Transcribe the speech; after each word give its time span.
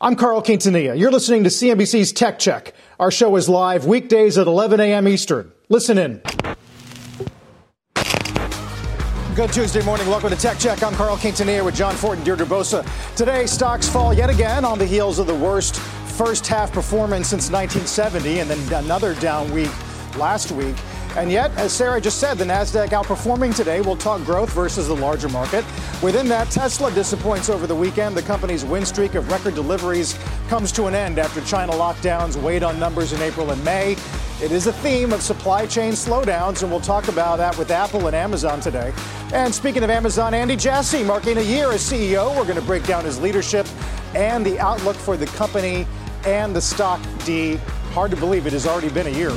I'm 0.00 0.14
Carl 0.14 0.40
Quintanilla. 0.42 0.96
You're 0.96 1.10
listening 1.10 1.42
to 1.42 1.50
CNBC's 1.50 2.12
Tech 2.12 2.38
Check. 2.38 2.72
Our 3.00 3.10
show 3.10 3.34
is 3.34 3.48
live 3.48 3.84
weekdays 3.84 4.38
at 4.38 4.46
11 4.46 4.78
a.m. 4.78 5.08
Eastern. 5.08 5.50
Listen 5.68 5.98
in. 5.98 6.22
Good 9.34 9.52
Tuesday 9.52 9.82
morning. 9.82 10.06
Welcome 10.06 10.30
to 10.30 10.36
Tech 10.36 10.56
Check. 10.60 10.84
I'm 10.84 10.94
Carl 10.94 11.16
Quintanilla 11.16 11.64
with 11.64 11.74
John 11.74 11.96
Fortt 11.96 12.18
and 12.18 12.24
Deirdre 12.24 12.46
Bosa. 12.46 12.86
Today, 13.16 13.46
stocks 13.46 13.88
fall 13.88 14.14
yet 14.14 14.30
again 14.30 14.64
on 14.64 14.78
the 14.78 14.86
heels 14.86 15.18
of 15.18 15.26
the 15.26 15.34
worst 15.34 15.80
first 15.80 16.46
half 16.46 16.72
performance 16.72 17.28
since 17.28 17.50
1970 17.50 18.38
and 18.38 18.48
then 18.48 18.84
another 18.84 19.16
down 19.16 19.50
week 19.50 19.70
last 20.16 20.52
week. 20.52 20.76
And 21.18 21.32
yet, 21.32 21.50
as 21.56 21.72
Sarah 21.72 22.00
just 22.00 22.20
said, 22.20 22.38
the 22.38 22.44
NASDAQ 22.44 22.90
outperforming 22.90 23.52
today. 23.52 23.80
We'll 23.80 23.96
talk 23.96 24.24
growth 24.24 24.52
versus 24.52 24.86
the 24.86 24.94
larger 24.94 25.28
market. 25.28 25.64
Within 26.00 26.28
that, 26.28 26.48
Tesla 26.48 26.92
disappoints 26.92 27.48
over 27.48 27.66
the 27.66 27.74
weekend. 27.74 28.16
The 28.16 28.22
company's 28.22 28.64
win 28.64 28.86
streak 28.86 29.16
of 29.16 29.28
record 29.28 29.56
deliveries 29.56 30.16
comes 30.46 30.70
to 30.72 30.86
an 30.86 30.94
end 30.94 31.18
after 31.18 31.40
China 31.40 31.72
lockdowns 31.72 32.40
weighed 32.40 32.62
on 32.62 32.78
numbers 32.78 33.12
in 33.12 33.20
April 33.20 33.50
and 33.50 33.64
May. 33.64 33.96
It 34.40 34.52
is 34.52 34.68
a 34.68 34.72
theme 34.72 35.12
of 35.12 35.20
supply 35.20 35.66
chain 35.66 35.94
slowdowns, 35.94 36.62
and 36.62 36.70
we'll 36.70 36.80
talk 36.80 37.08
about 37.08 37.38
that 37.38 37.58
with 37.58 37.72
Apple 37.72 38.06
and 38.06 38.14
Amazon 38.14 38.60
today. 38.60 38.92
And 39.32 39.52
speaking 39.52 39.82
of 39.82 39.90
Amazon, 39.90 40.34
Andy 40.34 40.54
Jassy 40.54 41.02
marking 41.02 41.38
a 41.38 41.42
year 41.42 41.72
as 41.72 41.80
CEO. 41.80 42.28
We're 42.36 42.44
going 42.44 42.60
to 42.60 42.62
break 42.62 42.84
down 42.84 43.04
his 43.04 43.20
leadership 43.20 43.66
and 44.14 44.46
the 44.46 44.60
outlook 44.60 44.94
for 44.94 45.16
the 45.16 45.26
company 45.26 45.84
and 46.24 46.54
the 46.54 46.60
stock 46.60 47.00
D. 47.24 47.58
Hard 47.92 48.10
to 48.10 48.16
believe 48.16 48.46
it 48.46 48.52
has 48.52 48.66
already 48.66 48.90
been 48.90 49.06
a 49.06 49.10
year. 49.10 49.30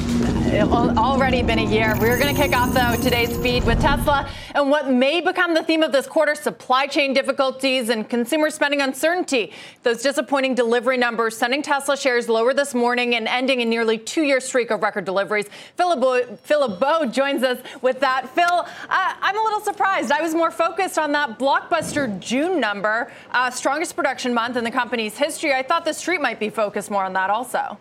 It 0.53 0.67
Already 0.67 1.41
been 1.41 1.59
a 1.59 1.65
year. 1.65 1.95
We're 1.99 2.19
going 2.19 2.35
to 2.35 2.39
kick 2.39 2.53
off, 2.53 2.73
though, 2.73 3.01
today's 3.01 3.35
feed 3.37 3.63
with 3.63 3.79
Tesla 3.79 4.29
and 4.53 4.69
what 4.69 4.91
may 4.91 5.21
become 5.21 5.53
the 5.53 5.63
theme 5.63 5.81
of 5.81 5.93
this 5.93 6.05
quarter 6.05 6.35
supply 6.35 6.87
chain 6.87 7.13
difficulties 7.13 7.87
and 7.87 8.07
consumer 8.09 8.49
spending 8.49 8.81
uncertainty. 8.81 9.53
Those 9.83 10.03
disappointing 10.03 10.55
delivery 10.55 10.97
numbers 10.97 11.37
sending 11.37 11.61
Tesla 11.61 11.95
shares 11.95 12.27
lower 12.27 12.53
this 12.53 12.75
morning 12.75 13.15
and 13.15 13.29
ending 13.29 13.61
a 13.61 13.65
nearly 13.65 13.97
two 13.97 14.23
year 14.23 14.41
streak 14.41 14.71
of 14.71 14.81
record 14.81 15.05
deliveries. 15.05 15.47
Phil 15.77 15.89
LeBeau 15.89 17.05
joins 17.05 17.43
us 17.43 17.59
with 17.81 18.01
that. 18.01 18.29
Phil, 18.35 18.45
uh, 18.45 18.65
I'm 18.89 19.37
a 19.37 19.41
little 19.41 19.61
surprised. 19.61 20.11
I 20.11 20.21
was 20.21 20.35
more 20.35 20.51
focused 20.51 20.99
on 20.99 21.13
that 21.13 21.39
blockbuster 21.39 22.19
June 22.19 22.59
number, 22.59 23.11
uh, 23.31 23.49
strongest 23.49 23.95
production 23.95 24.33
month 24.33 24.57
in 24.57 24.65
the 24.65 24.71
company's 24.71 25.17
history. 25.17 25.53
I 25.53 25.63
thought 25.63 25.85
the 25.85 25.93
street 25.93 26.19
might 26.19 26.39
be 26.39 26.49
focused 26.49 26.91
more 26.91 27.05
on 27.05 27.13
that 27.13 27.29
also. 27.29 27.77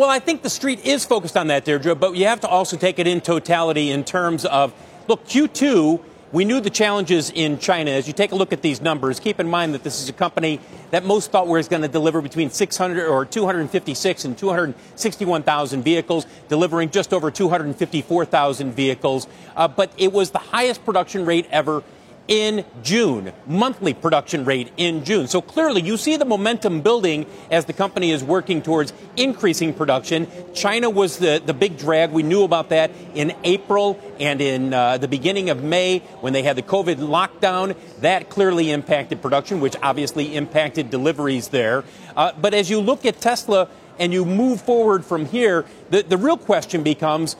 Well, 0.00 0.08
I 0.08 0.18
think 0.18 0.40
the 0.40 0.48
street 0.48 0.86
is 0.86 1.04
focused 1.04 1.36
on 1.36 1.48
that, 1.48 1.66
Deirdre, 1.66 1.94
but 1.94 2.16
you 2.16 2.24
have 2.24 2.40
to 2.40 2.48
also 2.48 2.78
take 2.78 2.98
it 2.98 3.06
in 3.06 3.20
totality 3.20 3.90
in 3.90 4.02
terms 4.02 4.46
of 4.46 4.72
look, 5.08 5.26
Q2, 5.26 6.02
we 6.32 6.46
knew 6.46 6.58
the 6.62 6.70
challenges 6.70 7.28
in 7.28 7.58
China. 7.58 7.90
As 7.90 8.06
you 8.06 8.14
take 8.14 8.32
a 8.32 8.34
look 8.34 8.54
at 8.54 8.62
these 8.62 8.80
numbers, 8.80 9.20
keep 9.20 9.38
in 9.38 9.46
mind 9.46 9.74
that 9.74 9.84
this 9.84 10.00
is 10.00 10.08
a 10.08 10.14
company 10.14 10.58
that 10.90 11.04
most 11.04 11.30
thought 11.30 11.48
was 11.48 11.68
going 11.68 11.82
to 11.82 11.88
deliver 11.88 12.22
between 12.22 12.48
600 12.48 13.06
or 13.06 13.26
256 13.26 14.24
and 14.24 14.38
261,000 14.38 15.82
vehicles, 15.82 16.24
delivering 16.48 16.88
just 16.88 17.12
over 17.12 17.30
254,000 17.30 18.72
vehicles. 18.72 19.26
Uh, 19.54 19.68
but 19.68 19.92
it 19.98 20.14
was 20.14 20.30
the 20.30 20.38
highest 20.38 20.82
production 20.86 21.26
rate 21.26 21.46
ever 21.50 21.82
in 22.30 22.64
June, 22.84 23.32
monthly 23.44 23.92
production 23.92 24.44
rate 24.44 24.72
in 24.76 25.04
June. 25.04 25.26
So 25.26 25.42
clearly, 25.42 25.82
you 25.82 25.96
see 25.96 26.16
the 26.16 26.24
momentum 26.24 26.80
building 26.80 27.26
as 27.50 27.64
the 27.64 27.72
company 27.72 28.12
is 28.12 28.22
working 28.22 28.62
towards 28.62 28.92
increasing 29.16 29.74
production. 29.74 30.28
China 30.54 30.88
was 30.88 31.18
the, 31.18 31.42
the 31.44 31.52
big 31.52 31.76
drag. 31.76 32.12
We 32.12 32.22
knew 32.22 32.44
about 32.44 32.68
that 32.68 32.92
in 33.14 33.34
April 33.42 34.00
and 34.20 34.40
in 34.40 34.72
uh, 34.72 34.98
the 34.98 35.08
beginning 35.08 35.50
of 35.50 35.64
May 35.64 35.98
when 36.20 36.32
they 36.32 36.44
had 36.44 36.56
the 36.56 36.62
COVID 36.62 36.98
lockdown. 36.98 37.76
That 38.00 38.30
clearly 38.30 38.70
impacted 38.70 39.20
production, 39.20 39.60
which 39.60 39.74
obviously 39.82 40.36
impacted 40.36 40.88
deliveries 40.88 41.48
there. 41.48 41.82
Uh, 42.16 42.30
but 42.40 42.54
as 42.54 42.70
you 42.70 42.80
look 42.80 43.04
at 43.04 43.20
Tesla 43.20 43.68
and 43.98 44.12
you 44.12 44.24
move 44.24 44.62
forward 44.62 45.04
from 45.04 45.26
here, 45.26 45.64
the, 45.90 46.02
the 46.02 46.16
real 46.16 46.36
question 46.36 46.84
becomes 46.84 47.34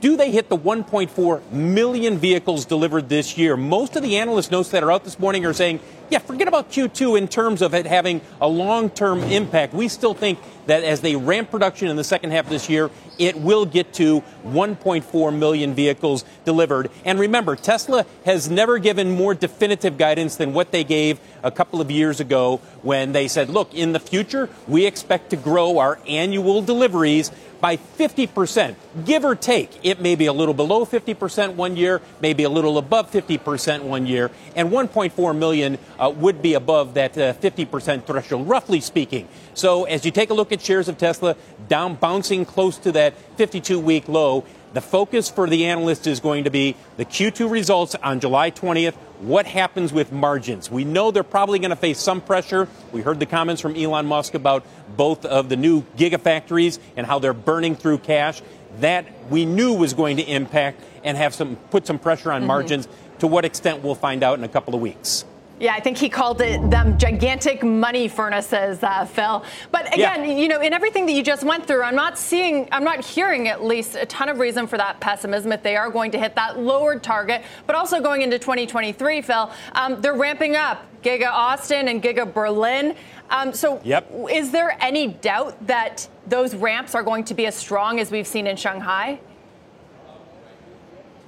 do 0.00 0.16
they 0.16 0.30
hit 0.30 0.48
the 0.48 0.56
1.4 0.56 1.52
million 1.52 2.18
vehicles 2.18 2.64
delivered 2.64 3.08
this 3.08 3.36
year? 3.36 3.56
Most 3.56 3.96
of 3.96 4.02
the 4.02 4.16
analyst 4.16 4.50
notes 4.50 4.70
that 4.70 4.82
are 4.82 4.90
out 4.90 5.04
this 5.04 5.18
morning 5.18 5.44
are 5.44 5.52
saying, 5.52 5.80
yeah, 6.08 6.18
forget 6.18 6.48
about 6.48 6.70
Q2 6.70 7.16
in 7.16 7.28
terms 7.28 7.62
of 7.62 7.72
it 7.72 7.86
having 7.86 8.20
a 8.40 8.48
long 8.48 8.90
term 8.90 9.20
impact. 9.20 9.72
We 9.72 9.86
still 9.86 10.14
think 10.14 10.40
that 10.66 10.82
as 10.82 11.02
they 11.02 11.14
ramp 11.14 11.50
production 11.50 11.88
in 11.88 11.96
the 11.96 12.04
second 12.04 12.32
half 12.32 12.46
of 12.46 12.50
this 12.50 12.68
year, 12.68 12.90
it 13.18 13.36
will 13.36 13.64
get 13.64 13.92
to 13.94 14.22
1.4 14.44 15.38
million 15.38 15.74
vehicles 15.74 16.24
delivered. 16.44 16.90
And 17.04 17.20
remember, 17.20 17.54
Tesla 17.54 18.06
has 18.24 18.50
never 18.50 18.78
given 18.78 19.10
more 19.10 19.34
definitive 19.34 19.98
guidance 19.98 20.36
than 20.36 20.52
what 20.52 20.72
they 20.72 20.82
gave 20.82 21.20
a 21.42 21.50
couple 21.50 21.80
of 21.80 21.90
years 21.90 22.18
ago 22.18 22.60
when 22.82 23.12
they 23.12 23.28
said, 23.28 23.48
look, 23.48 23.72
in 23.74 23.92
the 23.92 24.00
future, 24.00 24.48
we 24.66 24.86
expect 24.86 25.30
to 25.30 25.36
grow 25.36 25.78
our 25.78 26.00
annual 26.08 26.62
deliveries 26.62 27.30
by 27.60 27.76
50%, 27.76 28.74
give 29.04 29.24
or 29.24 29.34
take. 29.34 29.70
It 29.82 30.00
may 30.00 30.14
be 30.14 30.26
a 30.26 30.32
little 30.32 30.54
below 30.54 30.84
50% 30.84 31.54
one 31.54 31.76
year, 31.76 32.00
maybe 32.20 32.44
a 32.44 32.48
little 32.48 32.78
above 32.78 33.10
50% 33.10 33.82
one 33.82 34.06
year, 34.06 34.30
and 34.56 34.70
1.4 34.70 35.36
million 35.36 35.78
uh, 35.98 36.10
would 36.10 36.42
be 36.42 36.54
above 36.54 36.94
that 36.94 37.16
uh, 37.18 37.34
50% 37.34 38.04
threshold, 38.04 38.48
roughly 38.48 38.80
speaking. 38.80 39.28
So 39.54 39.84
as 39.84 40.04
you 40.04 40.10
take 40.10 40.30
a 40.30 40.34
look 40.34 40.52
at 40.52 40.62
shares 40.62 40.88
of 40.88 40.98
Tesla 40.98 41.36
down, 41.68 41.96
bouncing 41.96 42.44
close 42.44 42.78
to 42.78 42.92
that 42.92 43.14
52 43.36 43.78
week 43.78 44.08
low, 44.08 44.44
the 44.72 44.80
focus 44.80 45.28
for 45.28 45.48
the 45.48 45.66
analyst 45.66 46.06
is 46.06 46.20
going 46.20 46.44
to 46.44 46.50
be 46.50 46.76
the 46.96 47.04
Q2 47.04 47.50
results 47.50 47.94
on 47.96 48.20
July 48.20 48.50
20th. 48.50 48.94
What 49.20 49.46
happens 49.46 49.92
with 49.92 50.12
margins? 50.12 50.70
We 50.70 50.84
know 50.84 51.10
they're 51.10 51.22
probably 51.22 51.58
going 51.58 51.70
to 51.70 51.76
face 51.76 51.98
some 51.98 52.20
pressure. 52.20 52.68
We 52.92 53.02
heard 53.02 53.20
the 53.20 53.26
comments 53.26 53.60
from 53.60 53.76
Elon 53.76 54.06
Musk 54.06 54.34
about 54.34 54.64
both 54.96 55.24
of 55.24 55.48
the 55.48 55.56
new 55.56 55.82
gigafactories 55.96 56.78
and 56.96 57.06
how 57.06 57.18
they're 57.18 57.34
burning 57.34 57.74
through 57.76 57.98
cash. 57.98 58.42
That 58.78 59.06
we 59.28 59.44
knew 59.44 59.74
was 59.74 59.94
going 59.94 60.18
to 60.18 60.22
impact 60.22 60.82
and 61.02 61.16
have 61.16 61.34
some 61.34 61.56
put 61.56 61.86
some 61.86 61.98
pressure 61.98 62.30
on 62.30 62.42
mm-hmm. 62.42 62.48
margins. 62.48 62.88
To 63.18 63.26
what 63.26 63.44
extent 63.44 63.82
we'll 63.82 63.94
find 63.96 64.22
out 64.22 64.38
in 64.38 64.44
a 64.44 64.48
couple 64.48 64.74
of 64.74 64.80
weeks. 64.80 65.26
Yeah, 65.60 65.74
I 65.74 65.80
think 65.80 65.98
he 65.98 66.08
called 66.08 66.40
it 66.40 66.70
them 66.70 66.96
gigantic 66.96 67.62
money 67.62 68.08
furnaces, 68.08 68.82
uh, 68.82 69.04
Phil. 69.04 69.44
But 69.70 69.92
again, 69.92 70.24
yeah. 70.24 70.34
you 70.34 70.48
know, 70.48 70.62
in 70.62 70.72
everything 70.72 71.04
that 71.04 71.12
you 71.12 71.22
just 71.22 71.44
went 71.44 71.66
through, 71.66 71.82
I'm 71.82 71.94
not 71.94 72.16
seeing, 72.16 72.66
I'm 72.72 72.82
not 72.82 73.04
hearing 73.04 73.46
at 73.46 73.62
least 73.62 73.94
a 73.94 74.06
ton 74.06 74.30
of 74.30 74.38
reason 74.38 74.66
for 74.66 74.78
that 74.78 75.00
pessimism 75.00 75.52
if 75.52 75.62
they 75.62 75.76
are 75.76 75.90
going 75.90 76.12
to 76.12 76.18
hit 76.18 76.34
that 76.36 76.58
lowered 76.58 77.02
target. 77.02 77.42
But 77.66 77.76
also 77.76 78.00
going 78.00 78.22
into 78.22 78.38
2023, 78.38 79.20
Phil, 79.20 79.50
um, 79.72 80.00
they're 80.00 80.14
ramping 80.14 80.56
up 80.56 80.86
Giga 81.02 81.30
Austin 81.30 81.88
and 81.88 82.02
Giga 82.02 82.32
Berlin. 82.32 82.96
Um, 83.28 83.52
so, 83.52 83.82
yep. 83.84 84.10
is 84.32 84.50
there 84.50 84.78
any 84.80 85.08
doubt 85.08 85.66
that 85.66 86.08
those 86.26 86.54
ramps 86.54 86.94
are 86.94 87.02
going 87.02 87.24
to 87.24 87.34
be 87.34 87.46
as 87.46 87.54
strong 87.54 88.00
as 88.00 88.10
we've 88.10 88.26
seen 88.26 88.46
in 88.46 88.56
Shanghai? 88.56 89.20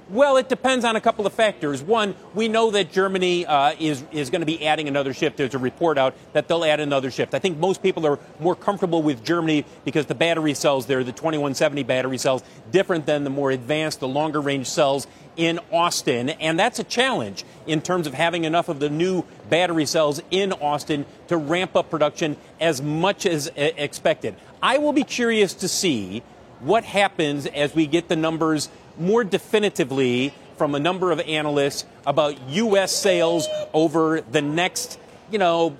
Well, 0.09 0.35
it 0.35 0.49
depends 0.49 0.83
on 0.83 0.97
a 0.97 1.01
couple 1.01 1.25
of 1.25 1.31
factors. 1.31 1.81
One, 1.81 2.13
we 2.33 2.49
know 2.49 2.71
that 2.71 2.91
Germany 2.91 3.45
uh, 3.45 3.73
is 3.79 4.03
is 4.11 4.29
going 4.29 4.41
to 4.41 4.45
be 4.45 4.65
adding 4.65 4.89
another 4.89 5.13
shift. 5.13 5.37
There's 5.37 5.55
a 5.55 5.59
report 5.59 5.97
out 5.97 6.13
that 6.33 6.49
they'll 6.49 6.65
add 6.65 6.81
another 6.81 7.09
shift. 7.09 7.33
I 7.33 7.39
think 7.39 7.57
most 7.57 7.81
people 7.81 8.05
are 8.05 8.19
more 8.39 8.55
comfortable 8.55 9.01
with 9.01 9.23
Germany 9.23 9.63
because 9.85 10.05
the 10.07 10.15
battery 10.15 10.53
cells 10.55 10.87
there, 10.87 11.03
the 11.05 11.13
2170 11.13 11.83
battery 11.83 12.17
cells, 12.17 12.43
different 12.69 13.05
than 13.05 13.23
the 13.23 13.29
more 13.29 13.51
advanced, 13.51 14.01
the 14.01 14.07
longer 14.07 14.41
range 14.41 14.67
cells 14.67 15.07
in 15.37 15.59
Austin, 15.71 16.29
and 16.29 16.59
that's 16.59 16.79
a 16.79 16.83
challenge 16.83 17.45
in 17.65 17.81
terms 17.81 18.05
of 18.05 18.13
having 18.13 18.43
enough 18.43 18.69
of 18.69 18.79
the 18.79 18.89
new 18.89 19.23
battery 19.49 19.85
cells 19.85 20.21
in 20.31 20.51
Austin 20.53 21.05
to 21.27 21.37
ramp 21.37 21.75
up 21.75 21.89
production 21.89 22.35
as 22.59 22.81
much 22.81 23.25
as 23.25 23.49
expected. 23.55 24.35
I 24.61 24.77
will 24.77 24.93
be 24.93 25.03
curious 25.03 25.53
to 25.55 25.67
see 25.67 26.23
what 26.59 26.83
happens 26.83 27.45
as 27.45 27.75
we 27.75 27.87
get 27.87 28.07
the 28.07 28.15
numbers 28.15 28.69
more 28.97 29.23
definitively 29.23 30.33
from 30.57 30.75
a 30.75 30.79
number 30.79 31.11
of 31.11 31.19
analysts 31.21 31.85
about 32.05 32.39
U.S. 32.49 32.91
sales 32.91 33.47
over 33.73 34.21
the 34.21 34.41
next, 34.41 34.99
you 35.31 35.39
know, 35.39 35.75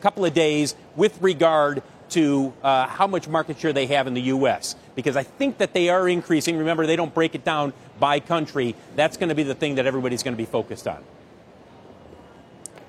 couple 0.00 0.24
of 0.24 0.34
days 0.34 0.74
with 0.96 1.20
regard 1.20 1.82
to 2.10 2.52
uh, 2.62 2.86
how 2.86 3.06
much 3.06 3.28
market 3.28 3.58
share 3.58 3.72
they 3.72 3.86
have 3.86 4.06
in 4.06 4.14
the 4.14 4.22
U.S. 4.22 4.76
Because 4.94 5.16
I 5.16 5.22
think 5.22 5.58
that 5.58 5.72
they 5.72 5.88
are 5.88 6.08
increasing. 6.08 6.58
Remember, 6.58 6.86
they 6.86 6.96
don't 6.96 7.14
break 7.14 7.34
it 7.34 7.44
down 7.44 7.72
by 7.98 8.20
country. 8.20 8.74
That's 8.96 9.16
going 9.16 9.30
to 9.30 9.34
be 9.34 9.42
the 9.42 9.54
thing 9.54 9.76
that 9.76 9.86
everybody's 9.86 10.22
going 10.22 10.34
to 10.34 10.38
be 10.38 10.46
focused 10.46 10.86
on. 10.86 11.02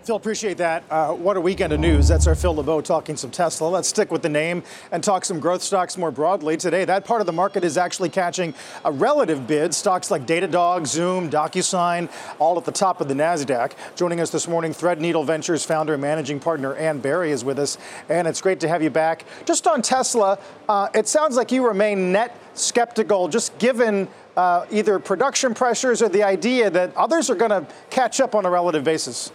Phil, 0.04 0.18
appreciate 0.18 0.58
that. 0.58 0.84
Uh, 0.90 1.14
what 1.14 1.38
a 1.38 1.42
weekend 1.42 1.72
of 1.72 1.80
news. 1.80 2.10
That's 2.10 2.28
our 2.28 2.36
Phil 2.36 2.54
LeBeau 2.54 2.82
talking 2.82 3.16
some 3.16 3.32
Tesla. 3.32 3.70
Let's 3.70 3.88
stick 3.88 4.12
with 4.12 4.22
the 4.22 4.28
name 4.28 4.62
and 4.92 5.02
talk 5.02 5.24
some 5.24 5.40
growth 5.40 5.62
stocks 5.62 5.98
more 5.98 6.12
broadly. 6.12 6.58
Today, 6.58 6.84
that 6.84 7.06
part 7.06 7.22
of 7.22 7.26
the 7.26 7.32
market 7.32 7.64
is 7.64 7.78
actually 7.78 8.10
catching 8.10 8.54
a 8.84 8.92
relative 8.92 9.48
bid. 9.48 9.74
Stocks 9.74 10.12
like 10.12 10.28
Datadog, 10.28 10.88
Zoom, 10.88 11.30
DocuSign, 11.30 12.12
all 12.38 12.58
at 12.58 12.66
the 12.66 12.72
top 12.74 13.00
of 13.00 13.08
the 13.08 13.14
NASDAQ. 13.14 13.72
Joining 13.96 14.20
us 14.20 14.30
this 14.30 14.46
morning, 14.46 14.74
Threadneedle 14.74 15.26
Ventures 15.26 15.64
founder 15.64 15.94
and 15.94 16.02
managing 16.02 16.42
partner 16.42 16.76
Ann 16.76 17.00
Berry 17.00 17.32
is 17.32 17.46
with 17.46 17.58
us. 17.58 17.78
And 18.10 18.28
it's 18.28 18.42
great 18.42 18.60
to 18.60 18.68
have 18.68 18.84
you 18.84 18.90
back. 18.90 19.24
Just 19.46 19.68
on 19.68 19.82
Tesla, 19.82 20.38
uh, 20.68 20.90
it 20.94 21.08
sounds 21.08 21.38
like 21.38 21.50
you 21.50 21.66
remain 21.66 22.12
net 22.12 22.38
skeptical, 22.56 23.30
just 23.30 23.58
given 23.58 24.10
uh, 24.36 24.66
either 24.70 25.00
production 25.00 25.54
pressures 25.54 26.02
or 26.02 26.10
the 26.10 26.24
idea 26.24 26.70
that 26.70 26.94
others 26.98 27.30
are 27.30 27.36
going 27.36 27.52
to 27.52 27.66
catch 27.90 28.20
up 28.20 28.36
on 28.36 28.46
a 28.46 28.50
relative 28.50 28.84
basis. 28.84 29.32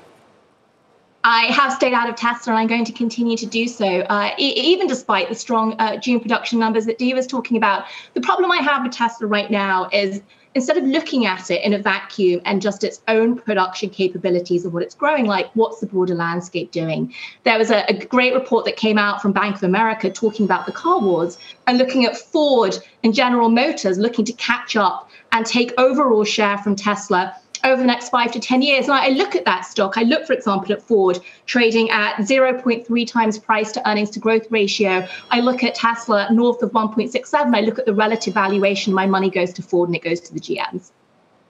I 1.24 1.46
have 1.46 1.72
stayed 1.72 1.92
out 1.92 2.08
of 2.08 2.16
Tesla 2.16 2.52
and 2.52 2.60
I'm 2.60 2.68
going 2.68 2.84
to 2.84 2.92
continue 2.92 3.36
to 3.36 3.46
do 3.46 3.66
so, 3.66 4.00
uh, 4.02 4.30
e- 4.38 4.52
even 4.56 4.86
despite 4.86 5.28
the 5.28 5.34
strong 5.34 5.74
uh, 5.78 5.96
June 5.96 6.20
production 6.20 6.58
numbers 6.58 6.86
that 6.86 6.98
Dee 6.98 7.12
was 7.12 7.26
talking 7.26 7.56
about. 7.56 7.86
The 8.14 8.20
problem 8.20 8.50
I 8.52 8.58
have 8.58 8.84
with 8.84 8.92
Tesla 8.92 9.26
right 9.26 9.50
now 9.50 9.88
is 9.92 10.22
instead 10.54 10.76
of 10.76 10.84
looking 10.84 11.26
at 11.26 11.50
it 11.50 11.62
in 11.62 11.74
a 11.74 11.78
vacuum 11.78 12.40
and 12.44 12.62
just 12.62 12.82
its 12.82 13.00
own 13.08 13.36
production 13.36 13.90
capabilities 13.90 14.64
and 14.64 14.72
what 14.72 14.82
it's 14.82 14.94
growing 14.94 15.26
like, 15.26 15.50
what's 15.54 15.80
the 15.80 15.86
broader 15.86 16.14
landscape 16.14 16.70
doing? 16.70 17.12
There 17.44 17.58
was 17.58 17.70
a, 17.70 17.84
a 17.88 18.06
great 18.06 18.32
report 18.32 18.64
that 18.64 18.76
came 18.76 18.98
out 18.98 19.20
from 19.20 19.32
Bank 19.32 19.56
of 19.56 19.62
America 19.64 20.10
talking 20.10 20.44
about 20.44 20.66
the 20.66 20.72
car 20.72 21.00
wars 21.00 21.38
and 21.66 21.78
looking 21.78 22.06
at 22.06 22.16
Ford 22.16 22.76
and 23.04 23.14
General 23.14 23.50
Motors 23.50 23.98
looking 23.98 24.24
to 24.24 24.32
catch 24.34 24.76
up 24.76 25.10
and 25.32 25.44
take 25.44 25.72
overall 25.78 26.24
share 26.24 26.58
from 26.58 26.74
Tesla 26.74 27.36
over 27.68 27.80
the 27.80 27.86
next 27.86 28.08
five 28.08 28.32
to 28.32 28.40
10 28.40 28.62
years. 28.62 28.84
And 28.86 28.94
I 28.94 29.08
look 29.08 29.36
at 29.36 29.44
that 29.44 29.62
stock. 29.62 29.96
I 29.96 30.02
look, 30.02 30.26
for 30.26 30.32
example, 30.32 30.72
at 30.72 30.82
Ford 30.82 31.20
trading 31.46 31.90
at 31.90 32.16
0.3 32.16 33.06
times 33.06 33.38
price 33.38 33.72
to 33.72 33.88
earnings 33.88 34.10
to 34.10 34.20
growth 34.20 34.46
ratio. 34.50 35.06
I 35.30 35.40
look 35.40 35.62
at 35.62 35.74
Tesla 35.74 36.28
north 36.32 36.62
of 36.62 36.72
1.67. 36.72 37.54
I 37.54 37.60
look 37.60 37.78
at 37.78 37.86
the 37.86 37.94
relative 37.94 38.34
valuation. 38.34 38.92
My 38.92 39.06
money 39.06 39.30
goes 39.30 39.52
to 39.54 39.62
Ford 39.62 39.88
and 39.88 39.96
it 39.96 40.02
goes 40.02 40.20
to 40.20 40.34
the 40.34 40.40
GMs. 40.40 40.90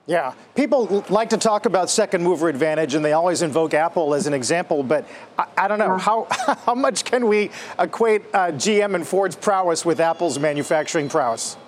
Yeah, 0.08 0.32
people 0.54 1.04
like 1.10 1.28
to 1.30 1.36
talk 1.36 1.66
about 1.66 1.90
second 1.90 2.22
mover 2.22 2.48
advantage, 2.48 2.94
and 2.94 3.04
they 3.04 3.12
always 3.12 3.42
invoke 3.42 3.74
Apple 3.74 4.14
as 4.14 4.26
an 4.26 4.32
example. 4.32 4.82
But 4.82 5.06
I, 5.38 5.44
I 5.58 5.68
don't 5.68 5.78
know 5.78 5.96
yeah. 5.96 5.98
how 5.98 6.26
how 6.64 6.74
much 6.74 7.04
can 7.04 7.26
we 7.26 7.50
equate 7.78 8.22
uh, 8.32 8.52
GM 8.52 8.94
and 8.94 9.06
Ford's 9.06 9.36
prowess 9.36 9.84
with 9.84 10.00
Apple's 10.00 10.38
manufacturing 10.38 11.10
prowess? 11.10 11.58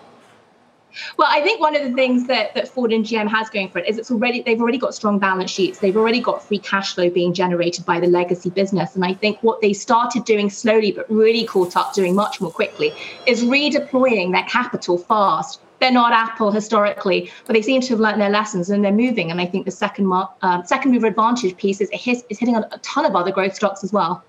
Well, 1.17 1.29
I 1.31 1.41
think 1.43 1.61
one 1.61 1.77
of 1.77 1.83
the 1.83 1.93
things 1.93 2.27
that, 2.27 2.55
that 2.55 2.69
Ford 2.69 2.93
and 2.93 3.05
GM 3.05 3.29
has 3.29 3.49
going 3.51 3.69
for 3.71 3.79
it 3.79 3.89
is 3.89 3.99
it's 3.99 4.11
already 4.11 4.43
they've 4.43 4.61
already 4.61 4.79
got 4.79 4.95
strong 4.95 5.19
balance 5.19 5.51
sheets. 5.51 5.79
They've 5.79 5.97
already 5.97 6.21
got 6.21 6.43
free 6.43 6.59
cash 6.59 6.95
flow 6.95 7.11
being 7.11 7.33
generated 7.33 7.85
by 7.87 8.01
the 8.01 8.07
legacy 8.07 8.51
business. 8.51 8.95
And 8.95 9.05
I 9.05 9.15
think 9.15 9.39
what 9.43 9.61
they 9.61 9.73
started 9.73 10.25
doing 10.25 10.51
slowly 10.51 10.93
but 10.93 11.11
really 11.11 11.45
caught 11.45 11.77
up 11.77 11.95
doing 11.95 12.15
much 12.15 12.41
more 12.41 12.51
quickly 12.51 12.93
is 13.27 13.45
redeploying 13.45 14.33
their 14.33 14.45
capital 14.45 14.99
fast. 14.99 15.61
They're 15.81 15.91
not 15.91 16.13
Apple 16.13 16.51
historically, 16.51 17.31
but 17.47 17.55
they 17.55 17.63
seem 17.63 17.81
to 17.81 17.89
have 17.89 18.01
learned 18.01 18.21
their 18.21 18.31
lessons 18.31 18.69
and 18.69 18.85
they're 18.85 18.93
moving. 18.93 19.31
And 19.31 19.41
I 19.41 19.47
think 19.47 19.65
the 19.65 19.71
second 19.71 20.13
uh, 20.13 20.63
second 20.65 20.93
mover 20.93 21.07
advantage 21.07 21.57
piece 21.57 21.81
is, 21.81 21.89
is 21.91 22.39
hitting 22.39 22.57
on 22.57 22.65
a 22.71 22.79
ton 22.79 23.07
of 23.07 23.17
other 23.17 23.31
growth 23.31 23.55
stocks 23.55 23.83
as 23.83 23.93
well. 23.93 24.23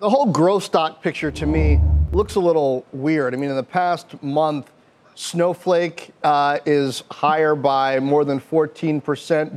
The 0.00 0.10
whole 0.10 0.26
growth 0.26 0.64
stock 0.64 1.02
picture 1.02 1.30
to 1.30 1.46
me 1.46 1.78
looks 2.12 2.34
a 2.34 2.40
little 2.40 2.84
weird. 2.92 3.34
I 3.34 3.38
mean, 3.38 3.50
in 3.50 3.56
the 3.56 3.62
past 3.62 4.22
month, 4.22 4.70
Snowflake 5.14 6.10
uh, 6.22 6.58
is 6.66 7.02
higher 7.10 7.54
by 7.54 8.00
more 8.00 8.24
than 8.24 8.38
14%. 8.40 9.00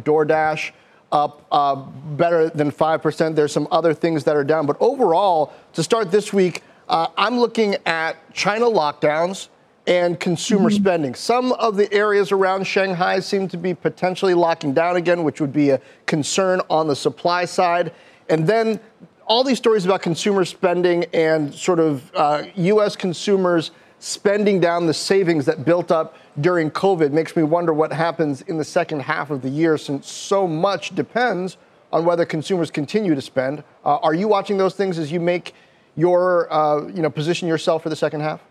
DoorDash 0.03 0.71
up 1.11 1.45
uh, 1.51 1.75
better 1.75 2.49
than 2.49 2.71
5%. 2.71 3.35
There's 3.35 3.51
some 3.51 3.67
other 3.71 3.93
things 3.93 4.23
that 4.23 4.35
are 4.35 4.43
down. 4.43 4.65
But 4.65 4.77
overall, 4.79 5.53
to 5.73 5.83
start 5.83 6.11
this 6.11 6.33
week, 6.33 6.63
uh, 6.89 7.07
I'm 7.17 7.39
looking 7.39 7.77
at 7.85 8.33
China 8.33 8.65
lockdowns 8.65 9.49
and 9.87 10.19
consumer 10.19 10.69
mm-hmm. 10.69 10.83
spending. 10.83 11.15
Some 11.15 11.51
of 11.53 11.77
the 11.77 11.91
areas 11.93 12.31
around 12.31 12.65
Shanghai 12.65 13.19
seem 13.19 13.47
to 13.49 13.57
be 13.57 13.73
potentially 13.73 14.33
locking 14.33 14.73
down 14.73 14.95
again, 14.95 15.23
which 15.23 15.39
would 15.39 15.53
be 15.53 15.69
a 15.69 15.81
concern 16.05 16.61
on 16.69 16.87
the 16.87 16.95
supply 16.95 17.45
side. 17.45 17.93
And 18.29 18.47
then 18.47 18.79
all 19.27 19.43
these 19.43 19.57
stories 19.57 19.85
about 19.85 20.01
consumer 20.01 20.45
spending 20.45 21.05
and 21.13 21.53
sort 21.53 21.79
of 21.79 22.11
uh, 22.15 22.43
U.S. 22.55 22.95
consumers 22.95 23.71
spending 23.99 24.59
down 24.59 24.85
the 24.85 24.93
savings 24.93 25.45
that 25.45 25.65
built 25.65 25.91
up 25.91 26.17
during 26.41 26.69
COVID 26.69 27.11
makes 27.11 27.35
me 27.35 27.43
wonder 27.43 27.73
what 27.73 27.91
happens 27.91 28.41
in 28.43 28.57
the 28.57 28.63
second 28.63 29.01
half 29.01 29.31
of 29.31 29.41
the 29.41 29.49
year 29.49 29.77
since 29.77 30.11
so 30.11 30.47
much 30.47 30.93
depends 30.93 31.57
on 31.91 32.05
whether 32.05 32.25
consumers 32.25 32.69
continue 32.69 33.15
to 33.15 33.21
spend. 33.21 33.63
Uh, 33.83 33.97
are 33.97 34.13
you 34.13 34.27
watching 34.27 34.57
those 34.57 34.75
things 34.75 34.99
as 34.99 35.11
you 35.11 35.19
make 35.19 35.55
your, 35.95 36.51
uh, 36.53 36.85
you 36.87 37.01
know, 37.01 37.09
position 37.09 37.47
yourself 37.47 37.81
for 37.81 37.89
the 37.89 37.95
second 37.95 38.19
half? 38.19 38.41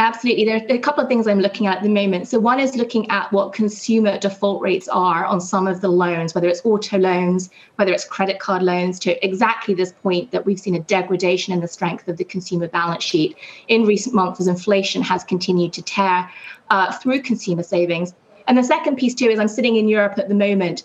Absolutely. 0.00 0.44
There 0.44 0.56
are 0.56 0.74
a 0.74 0.78
couple 0.78 1.04
of 1.04 1.08
things 1.08 1.28
I'm 1.28 1.38
looking 1.38 1.68
at 1.68 1.76
at 1.76 1.82
the 1.84 1.88
moment. 1.88 2.26
So, 2.26 2.40
one 2.40 2.58
is 2.58 2.74
looking 2.74 3.08
at 3.10 3.32
what 3.32 3.52
consumer 3.52 4.18
default 4.18 4.60
rates 4.60 4.88
are 4.88 5.24
on 5.24 5.40
some 5.40 5.68
of 5.68 5.82
the 5.82 5.88
loans, 5.88 6.34
whether 6.34 6.48
it's 6.48 6.60
auto 6.64 6.98
loans, 6.98 7.48
whether 7.76 7.92
it's 7.92 8.04
credit 8.04 8.40
card 8.40 8.64
loans, 8.64 8.98
to 9.00 9.24
exactly 9.24 9.72
this 9.72 9.92
point 9.92 10.32
that 10.32 10.44
we've 10.44 10.58
seen 10.58 10.74
a 10.74 10.80
degradation 10.80 11.54
in 11.54 11.60
the 11.60 11.68
strength 11.68 12.08
of 12.08 12.16
the 12.16 12.24
consumer 12.24 12.66
balance 12.66 13.04
sheet 13.04 13.36
in 13.68 13.84
recent 13.84 14.16
months 14.16 14.40
as 14.40 14.48
inflation 14.48 15.00
has 15.00 15.22
continued 15.22 15.72
to 15.74 15.82
tear 15.82 16.28
uh, 16.70 16.92
through 16.98 17.22
consumer 17.22 17.62
savings. 17.62 18.14
And 18.48 18.58
the 18.58 18.64
second 18.64 18.96
piece, 18.96 19.14
too, 19.14 19.28
is 19.28 19.38
I'm 19.38 19.46
sitting 19.46 19.76
in 19.76 19.86
Europe 19.86 20.18
at 20.18 20.28
the 20.28 20.34
moment. 20.34 20.82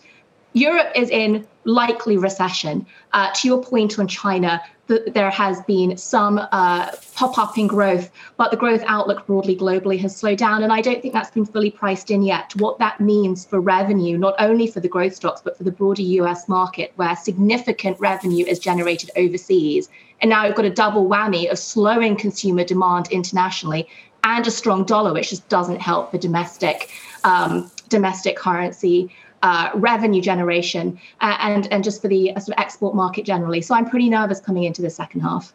Europe 0.53 0.91
is 0.95 1.09
in 1.09 1.47
likely 1.63 2.17
recession. 2.17 2.85
Uh, 3.13 3.31
to 3.33 3.47
your 3.47 3.63
point 3.63 3.97
on 3.97 4.07
China, 4.07 4.61
there 4.89 5.29
has 5.29 5.61
been 5.61 5.95
some 5.97 6.39
uh, 6.51 6.91
pop 7.15 7.37
up 7.37 7.57
in 7.57 7.67
growth, 7.67 8.09
but 8.37 8.51
the 8.51 8.57
growth 8.57 8.83
outlook 8.87 9.25
broadly 9.27 9.55
globally 9.55 9.99
has 9.99 10.15
slowed 10.15 10.39
down. 10.39 10.63
And 10.63 10.73
I 10.73 10.81
don't 10.81 11.01
think 11.01 11.13
that's 11.13 11.31
been 11.31 11.45
fully 11.45 11.69
priced 11.69 12.09
in 12.09 12.23
yet. 12.23 12.55
What 12.55 12.79
that 12.79 12.99
means 12.99 13.45
for 13.45 13.61
revenue, 13.61 14.17
not 14.17 14.35
only 14.39 14.67
for 14.67 14.79
the 14.79 14.87
growth 14.87 15.15
stocks, 15.15 15.41
but 15.41 15.57
for 15.57 15.63
the 15.63 15.71
broader 15.71 16.01
US 16.01 16.49
market, 16.49 16.91
where 16.95 17.15
significant 17.15 17.99
revenue 17.99 18.45
is 18.45 18.57
generated 18.57 19.11
overseas. 19.15 19.89
And 20.21 20.29
now 20.29 20.45
we've 20.45 20.55
got 20.55 20.65
a 20.65 20.71
double 20.71 21.07
whammy 21.07 21.49
of 21.49 21.59
slowing 21.59 22.15
consumer 22.15 22.63
demand 22.63 23.09
internationally 23.11 23.87
and 24.23 24.45
a 24.45 24.51
strong 24.51 24.83
dollar, 24.83 25.13
which 25.13 25.29
just 25.29 25.47
doesn't 25.49 25.81
help 25.81 26.11
the 26.11 26.17
domestic 26.17 26.89
um, 27.23 27.69
domestic 27.89 28.37
currency 28.37 29.09
uh, 29.41 29.71
revenue 29.75 30.21
generation 30.21 30.99
uh, 31.21 31.37
and, 31.39 31.71
and 31.71 31.83
just 31.83 32.01
for 32.01 32.07
the 32.07 32.31
uh, 32.31 32.39
sort 32.39 32.57
of 32.57 32.61
export 32.61 32.95
market 32.95 33.25
generally. 33.25 33.61
So 33.61 33.75
I'm 33.75 33.89
pretty 33.89 34.09
nervous 34.09 34.39
coming 34.39 34.63
into 34.63 34.81
the 34.81 34.89
second 34.89 35.21
half. 35.21 35.53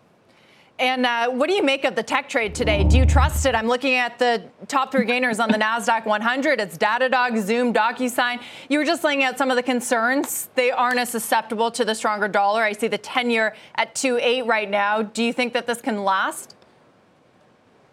And 0.78 1.06
uh, 1.06 1.30
what 1.30 1.48
do 1.48 1.54
you 1.54 1.62
make 1.62 1.84
of 1.84 1.94
the 1.94 2.02
tech 2.02 2.28
trade 2.28 2.52
today? 2.52 2.82
Do 2.82 2.98
you 2.98 3.06
trust 3.06 3.46
it? 3.46 3.54
I'm 3.54 3.68
looking 3.68 3.94
at 3.94 4.18
the 4.18 4.42
top 4.66 4.90
three 4.90 5.04
gainers 5.04 5.38
on 5.38 5.48
the 5.48 5.56
NASDAQ 5.58 6.04
100. 6.04 6.60
It's 6.60 6.76
Datadog, 6.76 7.40
Zoom, 7.40 7.72
DocuSign. 7.72 8.42
You 8.68 8.80
were 8.80 8.84
just 8.84 9.04
laying 9.04 9.22
out 9.22 9.38
some 9.38 9.50
of 9.50 9.56
the 9.56 9.62
concerns. 9.62 10.48
They 10.56 10.72
aren't 10.72 10.98
as 10.98 11.10
susceptible 11.10 11.70
to 11.70 11.84
the 11.84 11.94
stronger 11.94 12.26
dollar. 12.26 12.64
I 12.64 12.72
see 12.72 12.88
the 12.88 12.98
10 12.98 13.30
year 13.30 13.54
at 13.76 13.94
2.8 13.94 14.48
right 14.48 14.68
now. 14.68 15.02
Do 15.02 15.22
you 15.22 15.32
think 15.32 15.52
that 15.52 15.68
this 15.68 15.80
can 15.80 16.02
last? 16.02 16.53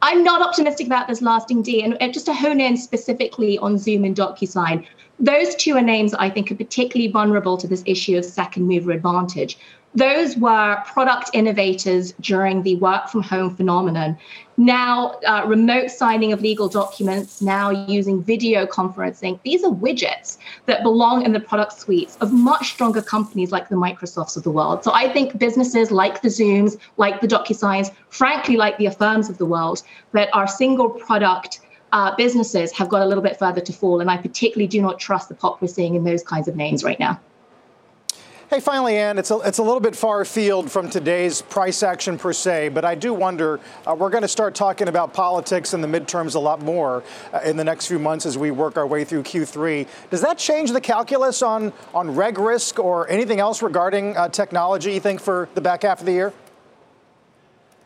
I'm 0.03 0.24
not 0.24 0.41
optimistic 0.41 0.88
about 0.88 1.08
this 1.08 1.22
lasting, 1.22 1.62
D. 1.62 1.84
And 1.84 2.13
just 2.13 2.25
to 2.25 2.34
hone 2.34 2.60
in 2.60 2.75
specifically 2.75 3.58
on 3.60 3.77
Zoom 3.77 4.03
and 4.03 4.15
DocuSign, 4.15 4.86
those 5.20 5.53
two 5.55 5.77
are 5.77 5.81
names 5.81 6.15
I 6.15 6.29
think 6.29 6.51
are 6.51 6.55
particularly 6.55 7.12
vulnerable 7.12 7.55
to 7.58 7.67
this 7.67 7.84
issue 7.86 8.17
of 8.17 8.25
second 8.25 8.67
mover 8.67 8.91
advantage. 8.91 9.60
Those 9.93 10.38
were 10.38 10.81
product 10.86 11.31
innovators 11.33 12.13
during 12.21 12.63
the 12.63 12.75
work 12.77 13.10
from 13.10 13.24
home 13.24 13.53
phenomenon. 13.55 14.17
Now, 14.55 15.19
uh, 15.27 15.43
remote 15.45 15.91
signing 15.91 16.31
of 16.31 16.41
legal 16.41 16.69
documents, 16.69 17.41
now 17.41 17.71
using 17.71 18.24
video 18.24 18.65
conferencing. 18.65 19.39
These 19.43 19.65
are 19.65 19.71
widgets 19.71 20.38
that 20.65 20.83
belong 20.83 21.25
in 21.25 21.33
the 21.33 21.41
product 21.41 21.74
suites 21.74 22.17
of 22.21 22.31
much 22.31 22.71
stronger 22.71 23.01
companies 23.01 23.51
like 23.51 23.67
the 23.67 23.75
Microsofts 23.75 24.38
of 24.38 24.43
the 24.43 24.51
world. 24.51 24.83
So 24.86 24.93
I 24.93 25.12
think 25.12 25.38
businesses 25.38 25.91
like 25.91 26.21
the 26.21 26.29
Zooms, 26.29 26.77
like 26.95 27.19
the 27.19 27.27
DocuSigns, 27.27 27.93
frankly, 28.10 28.55
like 28.55 28.77
the 28.77 28.86
Affirms 28.86 29.29
of 29.29 29.39
the 29.39 29.45
world, 29.45 29.83
that 30.13 30.29
are 30.31 30.48
single 30.48 30.89
product 30.89 31.60
uh, 31.91 32.15
businesses 32.15 32.71
have 32.71 32.88
got 32.88 33.01
a 33.01 33.05
little 33.05 33.24
bit 33.24 33.38
further 33.38 33.60
to 33.60 33.74
fall. 33.74 34.00
And 34.00 34.10
I 34.10 34.15
particularly 34.15 34.67
do 34.67 34.81
not 34.81 35.00
trust 35.00 35.27
the 35.27 35.36
pop 35.36 35.62
we're 35.62 35.67
seeing 35.67 35.95
in 35.95 36.05
those 36.05 36.24
kinds 36.24 36.48
of 36.48 36.55
names 36.55 36.81
right 36.83 37.00
now. 37.00 37.19
Hey, 38.51 38.60
finally, 38.60 38.98
Ann, 38.98 39.17
it's 39.17 39.31
a, 39.31 39.38
it's 39.46 39.60
a 39.60 39.63
little 39.63 39.79
bit 39.79 39.96
far 39.96 40.20
afield 40.20 40.70
from 40.70 40.89
today's 40.89 41.41
price 41.41 41.84
action 41.84 42.17
per 42.17 42.34
se, 42.34 42.67
but 42.67 42.84
I 42.84 42.96
do 42.96 43.13
wonder 43.13 43.62
uh, 43.88 43.96
we're 43.98 44.10
going 44.10 44.24
to 44.24 44.27
start 44.27 44.55
talking 44.55 44.89
about 44.89 45.13
politics 45.13 45.72
and 45.72 45.81
the 45.81 45.88
midterms 45.88 46.36
a 46.36 46.39
lot 46.39 46.62
more 46.62 47.01
uh, 47.31 47.39
in 47.46 47.55
the 47.55 47.63
next 47.63 47.88
few 47.88 47.98
months 47.98 48.25
as 48.25 48.38
we 48.38 48.51
work 48.51 48.75
our 48.75 48.86
way 48.86 49.05
through 49.05 49.24
Q3. 49.24 49.88
Does 50.10 50.20
that 50.20 50.38
change 50.38 50.74
the 50.74 50.81
calculus 50.81 51.41
on, 51.41 51.72
on 51.93 52.13
reg 52.13 52.38
risk 52.38 52.77
or 52.77 53.10
anything 53.10 53.39
else 53.39 53.62
regarding 53.62 54.17
uh, 54.17 54.27
technology, 54.27 54.91
you 54.96 55.00
think, 55.00 55.22
for 55.22 55.48
the 55.55 55.62
back 55.62 55.84
half 55.84 56.01
of 56.01 56.05
the 56.05 56.12
year? 56.12 56.34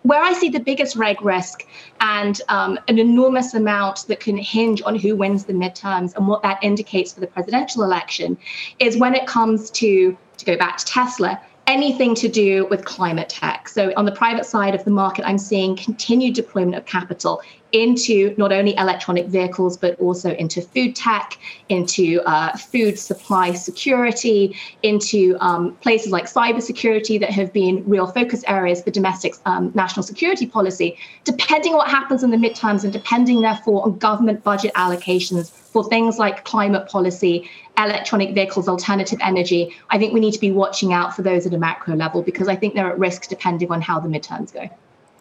where 0.05 0.21
I 0.21 0.33
see 0.33 0.49
the 0.49 0.59
biggest 0.59 0.95
reg 0.95 1.19
risk 1.23 1.65
and 1.99 2.39
um, 2.47 2.79
an 2.87 2.99
enormous 2.99 3.55
amount 3.55 4.05
that 4.07 4.19
can 4.19 4.37
hinge 4.37 4.83
on 4.85 4.95
who 4.95 5.15
wins 5.15 5.45
the 5.45 5.53
midterms 5.53 6.15
and 6.15 6.27
what 6.27 6.43
that 6.43 6.63
indicates 6.63 7.13
for 7.13 7.21
the 7.21 7.27
presidential 7.27 7.81
election 7.81 8.37
is 8.77 8.97
when 8.97 9.15
it 9.15 9.25
comes 9.25 9.71
to, 9.71 10.15
go 10.45 10.57
back 10.57 10.77
to 10.77 10.85
Tesla, 10.85 11.41
anything 11.67 12.15
to 12.15 12.27
do 12.27 12.67
with 12.69 12.85
climate 12.85 13.29
tech. 13.29 13.67
So, 13.67 13.93
on 13.97 14.05
the 14.05 14.11
private 14.11 14.45
side 14.45 14.75
of 14.75 14.85
the 14.85 14.91
market, 14.91 15.27
I'm 15.27 15.37
seeing 15.37 15.75
continued 15.75 16.35
deployment 16.35 16.75
of 16.75 16.85
capital 16.85 17.41
into 17.71 18.33
not 18.37 18.51
only 18.51 18.75
electronic 18.75 19.27
vehicles, 19.27 19.75
but 19.77 19.99
also 19.99 20.31
into 20.35 20.61
food 20.61 20.95
tech, 20.95 21.37
into 21.69 22.21
uh, 22.25 22.55
food 22.57 22.97
supply 22.97 23.53
security, 23.53 24.55
into 24.83 25.35
um, 25.39 25.75
places 25.77 26.11
like 26.11 26.25
cybersecurity 26.25 27.19
that 27.19 27.29
have 27.29 27.51
been 27.51 27.83
real 27.85 28.07
focus 28.07 28.43
areas 28.47 28.81
for 28.81 28.91
domestic 28.91 29.33
um, 29.45 29.71
national 29.75 30.03
security 30.03 30.45
policy. 30.45 30.97
Depending 31.23 31.73
on 31.73 31.79
what 31.79 31.89
happens 31.89 32.23
in 32.23 32.31
the 32.31 32.37
midterms 32.37 32.83
and 32.83 32.93
depending, 32.93 33.41
therefore, 33.41 33.83
on 33.83 33.97
government 33.97 34.43
budget 34.43 34.73
allocations 34.75 35.49
for 35.49 35.83
things 35.83 36.17
like 36.17 36.45
climate 36.45 36.87
policy, 36.87 37.49
electronic 37.77 38.33
vehicles, 38.33 38.69
alternative 38.69 39.19
energy, 39.21 39.75
I 39.89 39.97
think 39.97 40.13
we 40.13 40.19
need 40.19 40.33
to 40.33 40.39
be 40.39 40.51
watching 40.51 40.93
out 40.93 41.15
for 41.15 41.23
those 41.23 41.45
at 41.45 41.53
a 41.53 41.57
macro 41.57 41.95
level 41.95 42.21
because 42.21 42.47
I 42.47 42.55
think 42.55 42.73
they're 42.75 42.89
at 42.89 42.97
risk 42.97 43.27
depending 43.27 43.71
on 43.71 43.81
how 43.81 43.99
the 43.99 44.07
midterms 44.07 44.53
go. 44.53 44.69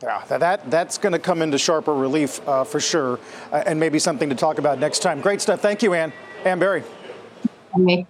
Yeah, 0.05 0.23
that, 0.37 0.71
that's 0.71 0.99
going 0.99 1.15
to 1.15 1.19
come 1.19 1.41
into 1.41 1.57
sharper 1.57 1.95
relief 1.95 2.47
uh, 2.47 2.63
for 2.63 2.79
sure, 2.79 3.19
uh, 3.51 3.63
and 3.65 3.81
maybe 3.81 3.99
something 3.99 4.29
to 4.29 4.35
talk 4.35 4.59
about 4.59 4.79
next 4.79 4.99
time. 4.99 5.23
Great 5.23 5.41
stuff. 5.41 5.61
Thank 5.61 5.83
you, 5.83 5.95
Ann. 5.95 6.13
Ann 6.45 6.59
Berry. 6.59 6.83
Me. 7.75 8.07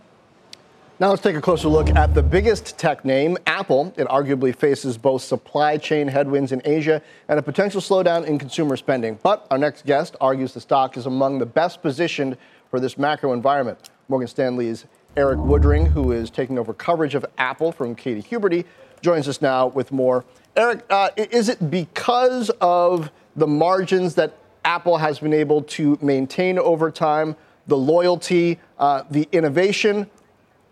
Now 0.98 1.10
let's 1.10 1.22
take 1.22 1.36
a 1.36 1.40
closer 1.40 1.68
look 1.68 1.90
at 1.90 2.12
the 2.12 2.22
biggest 2.22 2.76
tech 2.78 3.04
name, 3.04 3.38
Apple. 3.46 3.94
It 3.96 4.08
arguably 4.08 4.54
faces 4.54 4.98
both 4.98 5.22
supply 5.22 5.76
chain 5.76 6.08
headwinds 6.08 6.50
in 6.50 6.60
Asia 6.64 7.00
and 7.28 7.38
a 7.38 7.42
potential 7.42 7.80
slowdown 7.80 8.26
in 8.26 8.40
consumer 8.40 8.76
spending. 8.76 9.20
But 9.22 9.46
our 9.52 9.58
next 9.58 9.86
guest 9.86 10.16
argues 10.20 10.52
the 10.52 10.60
stock 10.60 10.96
is 10.96 11.06
among 11.06 11.38
the 11.38 11.46
best 11.46 11.80
positioned 11.80 12.36
for 12.70 12.80
this 12.80 12.98
macro 12.98 13.32
environment. 13.32 13.90
Morgan 14.08 14.26
Stanley's 14.26 14.86
Erik 15.16 15.38
Woodring, 15.38 15.86
who 15.86 16.10
is 16.10 16.28
taking 16.28 16.58
over 16.58 16.74
coverage 16.74 17.14
of 17.14 17.24
Apple 17.38 17.70
from 17.70 17.94
Katie 17.94 18.22
Huberty, 18.22 18.64
joins 19.04 19.28
us 19.28 19.40
now 19.40 19.68
with 19.68 19.92
more. 19.92 20.24
Erik, 20.56 20.84
uh, 20.90 21.10
is 21.16 21.48
it 21.48 21.70
because 21.70 22.50
of 22.60 23.12
the 23.36 23.46
margins 23.46 24.14
that 24.14 24.36
Apple 24.64 24.96
has 24.96 25.18
been 25.18 25.34
able 25.34 25.62
to 25.62 25.98
maintain 26.00 26.58
over 26.58 26.90
time, 26.90 27.36
the 27.66 27.76
loyalty, 27.76 28.58
uh, 28.78 29.02
the 29.10 29.28
innovation, 29.30 30.10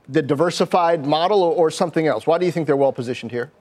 the 0.08 0.22
diversified 0.22 1.06
model, 1.06 1.42
or, 1.42 1.52
or, 1.52 1.70
something 1.70 2.06
else? 2.06 2.26
Why 2.26 2.38
do 2.38 2.46
you 2.46 2.52
think 2.52 2.66
they're 2.66 2.76
well 2.76 2.92
positioned 2.92 3.30
here? 3.30 3.52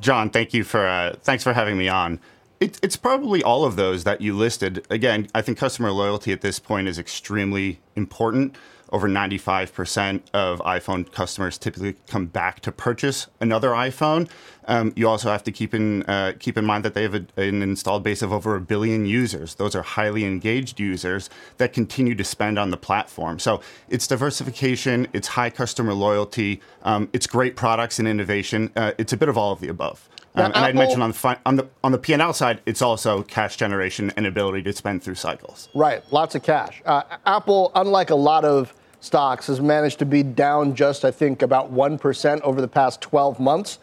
John, 0.00 0.28
thank 0.28 0.52
you 0.52 0.64
for 0.64 0.86
uh, 0.86 1.14
thanks 1.22 1.44
for 1.44 1.52
having 1.52 1.78
me 1.78 1.88
on. 1.88 2.18
It, 2.58 2.80
it's 2.82 2.96
probably 2.96 3.42
all 3.42 3.64
of 3.64 3.76
those 3.76 4.04
that 4.04 4.20
you 4.20 4.34
listed. 4.34 4.84
Again, 4.90 5.28
I 5.34 5.42
think 5.42 5.58
customer 5.58 5.92
loyalty 5.92 6.32
at 6.32 6.40
this 6.40 6.58
point 6.58 6.88
is 6.88 6.98
extremely 6.98 7.80
important 7.94 8.56
over 8.94 9.08
95% 9.08 10.22
of 10.32 10.60
iPhone 10.60 11.10
customers 11.10 11.58
typically 11.58 11.96
come 12.06 12.26
back 12.26 12.60
to 12.60 12.70
purchase 12.70 13.26
another 13.40 13.70
iPhone. 13.70 14.30
Um, 14.66 14.92
you 14.94 15.08
also 15.08 15.32
have 15.32 15.42
to 15.44 15.52
keep 15.52 15.74
in 15.74 16.04
uh, 16.04 16.34
keep 16.38 16.56
in 16.56 16.64
mind 16.64 16.84
that 16.84 16.94
they 16.94 17.02
have 17.02 17.14
a, 17.14 17.26
an 17.36 17.60
installed 17.60 18.04
base 18.04 18.22
of 18.22 18.32
over 18.32 18.54
a 18.54 18.60
billion 18.60 19.04
users. 19.04 19.56
Those 19.56 19.74
are 19.74 19.82
highly 19.82 20.24
engaged 20.24 20.78
users 20.78 21.28
that 21.56 21.72
continue 21.72 22.14
to 22.14 22.22
spend 22.22 22.56
on 22.56 22.70
the 22.70 22.76
platform. 22.76 23.40
So 23.40 23.60
it's 23.88 24.06
diversification, 24.06 25.08
it's 25.12 25.26
high 25.26 25.50
customer 25.50 25.92
loyalty, 25.92 26.60
um, 26.84 27.08
it's 27.12 27.26
great 27.26 27.56
products 27.56 27.98
and 27.98 28.06
innovation. 28.06 28.70
Uh, 28.76 28.92
it's 28.96 29.12
a 29.12 29.16
bit 29.16 29.28
of 29.28 29.36
all 29.36 29.52
of 29.52 29.60
the 29.60 29.68
above. 29.68 30.08
Um, 30.36 30.46
and 30.46 30.56
I'd 30.56 30.74
mention 30.74 31.02
on 31.02 31.10
the 31.10 31.16
fi- 31.16 31.38
on 31.44 31.56
the 31.56 31.68
on 31.82 31.92
the 31.92 31.98
P&L 31.98 32.32
side, 32.32 32.60
it's 32.64 32.82
also 32.82 33.22
cash 33.22 33.56
generation 33.56 34.12
and 34.16 34.24
ability 34.24 34.62
to 34.64 34.72
spend 34.72 35.02
through 35.02 35.14
cycles. 35.16 35.68
Right, 35.74 36.02
lots 36.12 36.34
of 36.34 36.42
cash. 36.42 36.80
Uh, 36.86 37.02
Apple, 37.26 37.70
unlike 37.74 38.10
a 38.10 38.16
lot 38.16 38.44
of 38.44 38.72
stocks 39.04 39.48
has 39.48 39.60
managed 39.60 39.98
to 39.98 40.06
be 40.06 40.22
down 40.22 40.74
just, 40.74 41.04
I 41.04 41.10
think, 41.10 41.42
about 41.42 41.72
1% 41.72 42.40
over 42.40 42.60
the 42.60 42.68
past 42.68 43.02
12 43.02 43.38
months. 43.38 43.78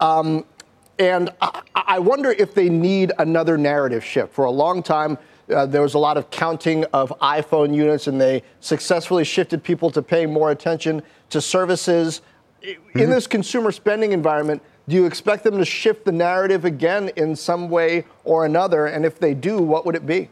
Um, 0.00 0.46
and 0.98 1.30
I, 1.40 1.62
I, 1.74 1.98
wonder 1.98 2.30
if 2.30 2.54
they 2.54 2.68
need 2.68 3.12
another 3.18 3.58
narrative 3.58 4.04
shift. 4.04 4.32
For 4.32 4.46
a 4.46 4.50
long 4.50 4.82
time, 4.82 5.18
uh, 5.54 5.66
there 5.66 5.82
was 5.82 5.94
a 5.94 5.98
lot 5.98 6.16
of 6.16 6.30
counting 6.30 6.84
of 6.92 7.12
iPhone 7.20 7.74
units, 7.74 8.06
and 8.06 8.20
they 8.20 8.42
successfully 8.60 9.24
shifted 9.24 9.62
people 9.62 9.90
to 9.90 10.02
paying 10.02 10.32
more 10.32 10.50
attention 10.50 11.02
to 11.30 11.40
services. 11.40 12.22
Mm-hmm. 12.62 12.98
In 12.98 13.10
this 13.10 13.26
consumer 13.26 13.72
spending 13.72 14.12
environment, 14.12 14.62
do 14.88 14.96
you 14.96 15.06
expect 15.06 15.44
them 15.44 15.58
to 15.58 15.64
shift 15.64 16.04
the 16.04 16.12
narrative 16.12 16.64
again 16.64 17.10
in 17.16 17.36
some 17.36 17.68
way 17.68 18.04
or 18.24 18.44
another? 18.44 18.86
And 18.86 19.04
if 19.04 19.18
they 19.18 19.34
do, 19.34 19.58
what 19.58 19.86
would 19.86 19.94
it 19.94 20.06
be? 20.06 20.30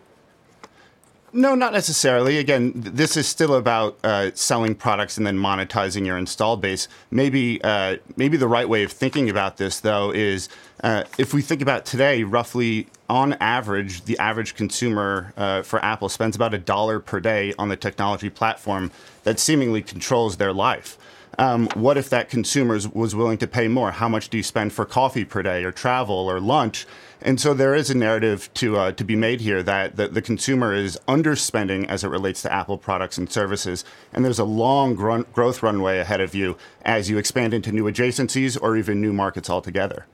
No, 1.33 1.55
not 1.55 1.73
necessarily. 1.73 2.39
Again, 2.39 2.73
this 2.75 3.17
is 3.17 3.27
still 3.27 3.55
about 3.55 3.97
uh, 4.03 4.33
selling 4.35 4.75
products 4.75 5.17
and 5.17 5.25
then 5.25 5.39
monetizing 5.39 6.05
your 6.05 6.19
install 6.19 6.57
base. 6.57 6.89
Maybe, 7.11 7.63
uh, 7.63 7.99
maybe 8.17 8.37
the 8.37 8.49
right 8.49 8.69
way 8.69 8.83
of 8.83 8.91
thinking 8.91 9.31
about 9.31 9.57
this, 9.57 9.79
though, 9.79 10.11
is 10.11 10.49
uh, 10.83 11.05
if 11.19 11.33
we 11.33 11.41
think 11.41 11.63
about 11.63 11.85
today, 11.85 12.25
roughly 12.25 12.89
on 13.09 13.35
average, 13.35 14.05
the 14.07 14.19
average 14.19 14.57
consumer 14.57 15.33
uh, 15.37 15.63
for 15.63 15.85
Apple 15.85 16.09
spends 16.09 16.35
about 16.35 16.53
a 16.53 16.59
dollar 16.59 16.99
per 16.99 17.21
day 17.21 17.55
on 17.59 17.69
the 17.69 17.77
technology 17.77 18.31
platform 18.31 18.91
that 19.23 19.39
seemingly 19.39 19.83
controls 19.83 20.37
their 20.37 20.53
life. 20.53 20.99
Um, 21.39 21.69
what 21.75 21.97
if 21.97 22.11
that 22.11 22.29
consumer 22.29 22.79
was 22.93 23.15
willing 23.15 23.39
to 23.39 23.47
pay 23.47 23.69
more? 23.69 23.93
How 23.93 24.09
much 24.09 24.31
do 24.31 24.37
you 24.37 24.43
spend 24.43 24.73
for 24.73 24.85
coffee 24.85 25.25
per 25.25 25.43
day, 25.43 25.63
or 25.65 25.71
travel, 25.71 26.29
or 26.29 26.41
lunch? 26.41 26.87
And 27.23 27.39
so 27.39 27.53
there 27.53 27.75
is 27.75 27.91
a 27.91 27.97
narrative 27.97 28.53
to 28.55 28.79
uh, 28.79 28.93
to 28.93 29.05
be 29.05 29.15
made 29.15 29.43
here 29.43 29.63
that 29.63 29.97
the, 29.97 30.09
the, 30.09 30.23
consumer 30.23 30.75
is 30.75 30.99
underspending 31.07 31.87
as 31.87 32.03
it 32.03 32.09
relates 32.09 32.41
to 32.43 32.53
Apple 32.53 32.79
products 32.79 33.19
and 33.19 33.31
services, 33.31 33.85
and 34.13 34.25
there's 34.25 34.39
a 34.39 34.45
long 34.45 34.95
gr- 34.95 35.23
growth 35.33 35.63
runway 35.63 35.99
ahead 35.99 36.21
of 36.21 36.35
you 36.35 36.57
as 36.83 37.11
you 37.11 37.19
expand 37.19 37.53
into 37.53 37.73
new 37.73 37.85
adjacencies 37.85 38.59
or 38.61 38.77
even 38.77 39.01
new 39.01 39.13
markets 39.13 39.51
altogether. 39.51 40.07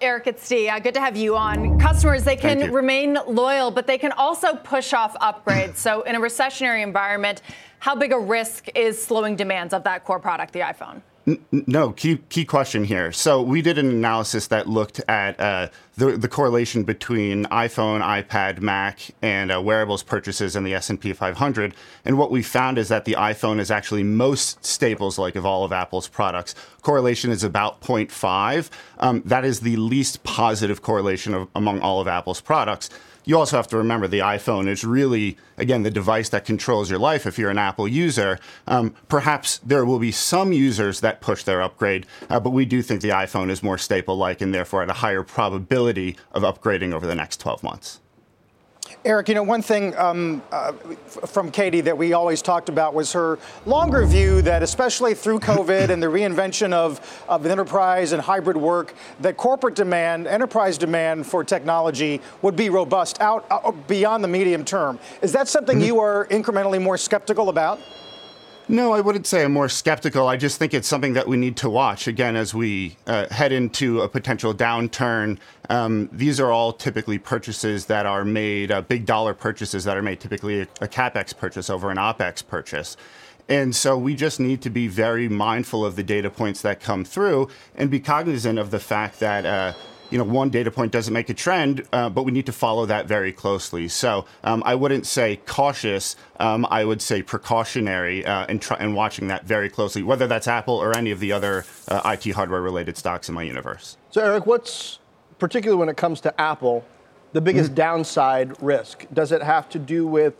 Erik, 0.00 0.26
it's 0.26 0.44
Steve. 0.44 0.70
Uh, 0.70 0.78
good 0.80 0.94
to 0.94 1.00
have 1.00 1.16
you 1.16 1.36
on. 1.36 1.78
Customers, 1.78 2.24
they 2.24 2.36
can 2.36 2.72
remain 2.72 3.18
loyal, 3.28 3.70
but 3.70 3.86
they 3.86 3.98
can 3.98 4.12
also 4.12 4.54
push 4.54 4.92
off 4.94 5.14
upgrades. 5.18 5.76
so, 5.76 6.02
in 6.02 6.16
a 6.16 6.20
recessionary 6.20 6.82
environment, 6.82 7.42
how 7.78 7.94
big 7.94 8.12
a 8.12 8.18
risk 8.18 8.68
is 8.74 9.00
slowing 9.00 9.36
demands 9.36 9.74
of 9.74 9.84
that 9.84 10.04
core 10.04 10.18
product, 10.18 10.52
the 10.54 10.60
iPhone? 10.60 11.02
No, 11.50 11.92
key 11.92 12.18
key 12.28 12.44
question 12.44 12.84
here. 12.84 13.12
So 13.12 13.42
we 13.42 13.62
did 13.62 13.78
an 13.78 13.90
analysis 13.90 14.46
that 14.48 14.68
looked 14.68 15.00
at 15.08 15.38
uh, 15.38 15.68
the 15.96 16.16
the 16.16 16.28
correlation 16.28 16.82
between 16.82 17.44
iPhone, 17.46 18.00
iPad, 18.00 18.60
Mac, 18.60 19.00
and 19.20 19.52
uh, 19.52 19.60
wearables 19.60 20.02
purchases 20.02 20.56
in 20.56 20.64
the 20.64 20.74
S 20.74 20.88
and 20.88 21.00
P 21.00 21.12
500. 21.12 21.74
And 22.04 22.18
what 22.18 22.30
we 22.30 22.42
found 22.42 22.78
is 22.78 22.88
that 22.88 23.04
the 23.04 23.14
iPhone 23.14 23.58
is 23.60 23.70
actually 23.70 24.02
most 24.02 24.64
staples 24.64 25.18
like 25.18 25.36
of 25.36 25.44
all 25.44 25.64
of 25.64 25.72
Apple's 25.72 26.08
products. 26.08 26.54
Correlation 26.82 27.30
is 27.30 27.44
about 27.44 27.80
0.5. 27.82 28.70
Um, 28.98 29.22
that 29.26 29.44
is 29.44 29.60
the 29.60 29.76
least 29.76 30.22
positive 30.22 30.82
correlation 30.82 31.34
of, 31.34 31.48
among 31.54 31.80
all 31.80 32.00
of 32.00 32.08
Apple's 32.08 32.40
products 32.40 32.88
you 33.24 33.36
also 33.38 33.56
have 33.56 33.68
to 33.68 33.76
remember 33.76 34.08
the 34.08 34.20
iPhone 34.20 34.66
is 34.66 34.84
really, 34.84 35.36
again, 35.56 35.82
the 35.82 35.90
device 35.90 36.28
that 36.30 36.44
controls 36.44 36.90
your 36.90 36.98
life 36.98 37.26
if 37.26 37.38
you're 37.38 37.50
an 37.50 37.58
Apple 37.58 37.86
user. 37.86 38.38
Um, 38.66 38.94
perhaps 39.08 39.58
there 39.58 39.84
will 39.84 39.98
be 39.98 40.12
some 40.12 40.52
users 40.52 41.00
that 41.00 41.20
push 41.20 41.44
their 41.44 41.62
upgrade, 41.62 42.06
uh, 42.28 42.40
but 42.40 42.50
we 42.50 42.64
do 42.64 42.82
think 42.82 43.00
the 43.00 43.10
iPhone 43.10 43.50
is 43.50 43.62
more 43.62 43.78
staple 43.78 44.16
like 44.16 44.40
and 44.40 44.54
therefore 44.54 44.82
at 44.82 44.90
a 44.90 44.94
higher 44.94 45.22
probability 45.22 46.16
of 46.32 46.42
upgrading 46.42 46.92
over 46.92 47.06
the 47.06 47.14
next 47.14 47.40
12 47.40 47.62
months. 47.62 48.00
Erik, 49.04 49.28
you 49.28 49.34
know, 49.34 49.42
one 49.42 49.62
thing 49.62 49.96
um, 49.96 50.42
uh, 50.52 50.72
from 51.26 51.50
Katie 51.50 51.80
that 51.82 51.96
we 51.96 52.12
always 52.12 52.42
talked 52.42 52.68
about 52.68 52.94
was 52.94 53.12
her 53.12 53.38
longer 53.66 54.04
view 54.04 54.42
that, 54.42 54.62
especially 54.62 55.14
through 55.14 55.40
COVID 55.50 55.90
and 55.90 56.02
the 56.02 56.06
reinvention 56.06 56.72
of, 56.72 57.00
of 57.28 57.46
enterprise 57.46 58.12
and 58.12 58.20
hybrid 58.20 58.56
work, 58.56 58.94
that 59.20 59.36
corporate 59.36 59.74
demand, 59.74 60.26
enterprise 60.26 60.76
demand 60.78 61.26
for 61.26 61.44
technology 61.44 62.20
would 62.42 62.56
be 62.56 62.70
robust 62.70 63.20
out 63.20 63.46
uh, 63.50 63.70
beyond 63.88 64.22
the 64.22 64.28
medium 64.28 64.64
term. 64.64 64.98
Is 65.22 65.32
that 65.32 65.48
something 65.48 65.78
mm-hmm. 65.78 65.86
you 65.86 66.00
are 66.00 66.26
incrementally 66.26 66.80
more 66.80 66.98
skeptical 66.98 67.48
about? 67.48 67.80
No, 68.70 68.92
I 68.92 69.00
wouldn't 69.00 69.26
say 69.26 69.42
I'm 69.42 69.52
more 69.52 69.68
skeptical. 69.68 70.28
I 70.28 70.36
just 70.36 70.56
think 70.56 70.74
it's 70.74 70.86
something 70.86 71.14
that 71.14 71.26
we 71.26 71.36
need 71.36 71.56
to 71.56 71.68
watch 71.68 72.06
again 72.06 72.36
as 72.36 72.54
we 72.54 72.96
uh, 73.04 73.26
head 73.26 73.50
into 73.50 74.00
a 74.00 74.08
potential 74.08 74.54
downturn. 74.54 75.38
Um, 75.68 76.08
these 76.12 76.38
are 76.38 76.52
all 76.52 76.72
typically 76.72 77.18
purchases 77.18 77.86
that 77.86 78.06
are 78.06 78.24
made, 78.24 78.70
uh, 78.70 78.82
big 78.82 79.06
dollar 79.06 79.34
purchases 79.34 79.82
that 79.84 79.96
are 79.96 80.02
made, 80.02 80.20
typically 80.20 80.60
a, 80.60 80.68
a 80.80 80.86
capex 80.86 81.36
purchase 81.36 81.68
over 81.68 81.90
an 81.90 81.96
opex 81.96 82.46
purchase. 82.46 82.96
And 83.48 83.74
so 83.74 83.98
we 83.98 84.14
just 84.14 84.38
need 84.38 84.62
to 84.62 84.70
be 84.70 84.86
very 84.86 85.28
mindful 85.28 85.84
of 85.84 85.96
the 85.96 86.04
data 86.04 86.30
points 86.30 86.62
that 86.62 86.78
come 86.78 87.04
through 87.04 87.48
and 87.74 87.90
be 87.90 87.98
cognizant 87.98 88.56
of 88.60 88.70
the 88.70 88.78
fact 88.78 89.18
that. 89.18 89.44
Uh, 89.44 89.72
you 90.10 90.18
know, 90.18 90.24
one 90.24 90.50
data 90.50 90.70
point 90.70 90.92
doesn't 90.92 91.14
make 91.14 91.28
a 91.28 91.34
trend, 91.34 91.86
uh, 91.92 92.08
but 92.08 92.24
we 92.24 92.32
need 92.32 92.46
to 92.46 92.52
follow 92.52 92.86
that 92.86 93.06
very 93.06 93.32
closely. 93.32 93.88
So 93.88 94.26
um, 94.44 94.62
I 94.66 94.74
wouldn't 94.74 95.06
say 95.06 95.36
cautious. 95.46 96.16
Um, 96.38 96.66
I 96.70 96.84
would 96.84 97.00
say 97.00 97.22
precautionary 97.22 98.24
uh, 98.24 98.46
and, 98.48 98.60
try, 98.60 98.76
and 98.78 98.94
watching 98.94 99.28
that 99.28 99.44
very 99.44 99.68
closely, 99.68 100.02
whether 100.02 100.26
that's 100.26 100.48
Apple 100.48 100.74
or 100.74 100.96
any 100.96 101.10
of 101.10 101.20
the 101.20 101.32
other 101.32 101.64
uh, 101.88 102.16
IT 102.16 102.32
hardware 102.32 102.60
related 102.60 102.96
stocks 102.96 103.28
in 103.28 103.34
my 103.34 103.42
universe. 103.42 103.96
So, 104.10 104.22
Erik, 104.22 104.46
what's 104.46 104.98
particularly 105.38 105.78
when 105.78 105.88
it 105.88 105.96
comes 105.96 106.20
to 106.22 106.40
Apple, 106.40 106.84
the 107.32 107.40
biggest 107.40 107.70
mm-hmm. 107.70 107.76
downside 107.76 108.62
risk? 108.62 109.06
Does 109.12 109.32
it 109.32 109.42
have 109.42 109.68
to 109.70 109.78
do 109.78 110.06
with 110.06 110.34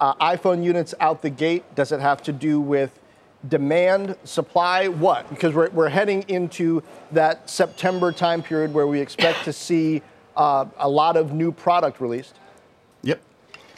uh, 0.00 0.14
iPhone 0.14 0.64
units 0.64 0.94
out 1.00 1.22
the 1.22 1.30
gate? 1.30 1.74
Does 1.74 1.92
it 1.92 2.00
have 2.00 2.22
to 2.22 2.32
do 2.32 2.60
with 2.60 2.99
demand, 3.48 4.16
supply, 4.24 4.88
what? 4.88 5.28
Because 5.30 5.54
we're, 5.54 5.70
we're 5.70 5.88
heading 5.88 6.24
into 6.28 6.82
that 7.12 7.48
September 7.48 8.12
time 8.12 8.42
period 8.42 8.74
where 8.74 8.86
we 8.86 9.00
expect 9.00 9.44
to 9.44 9.52
see 9.52 10.02
uh, 10.36 10.66
a 10.78 10.88
lot 10.88 11.16
of 11.16 11.32
new 11.32 11.52
product 11.52 12.00
released. 12.00 12.34
Yep. 13.02 13.20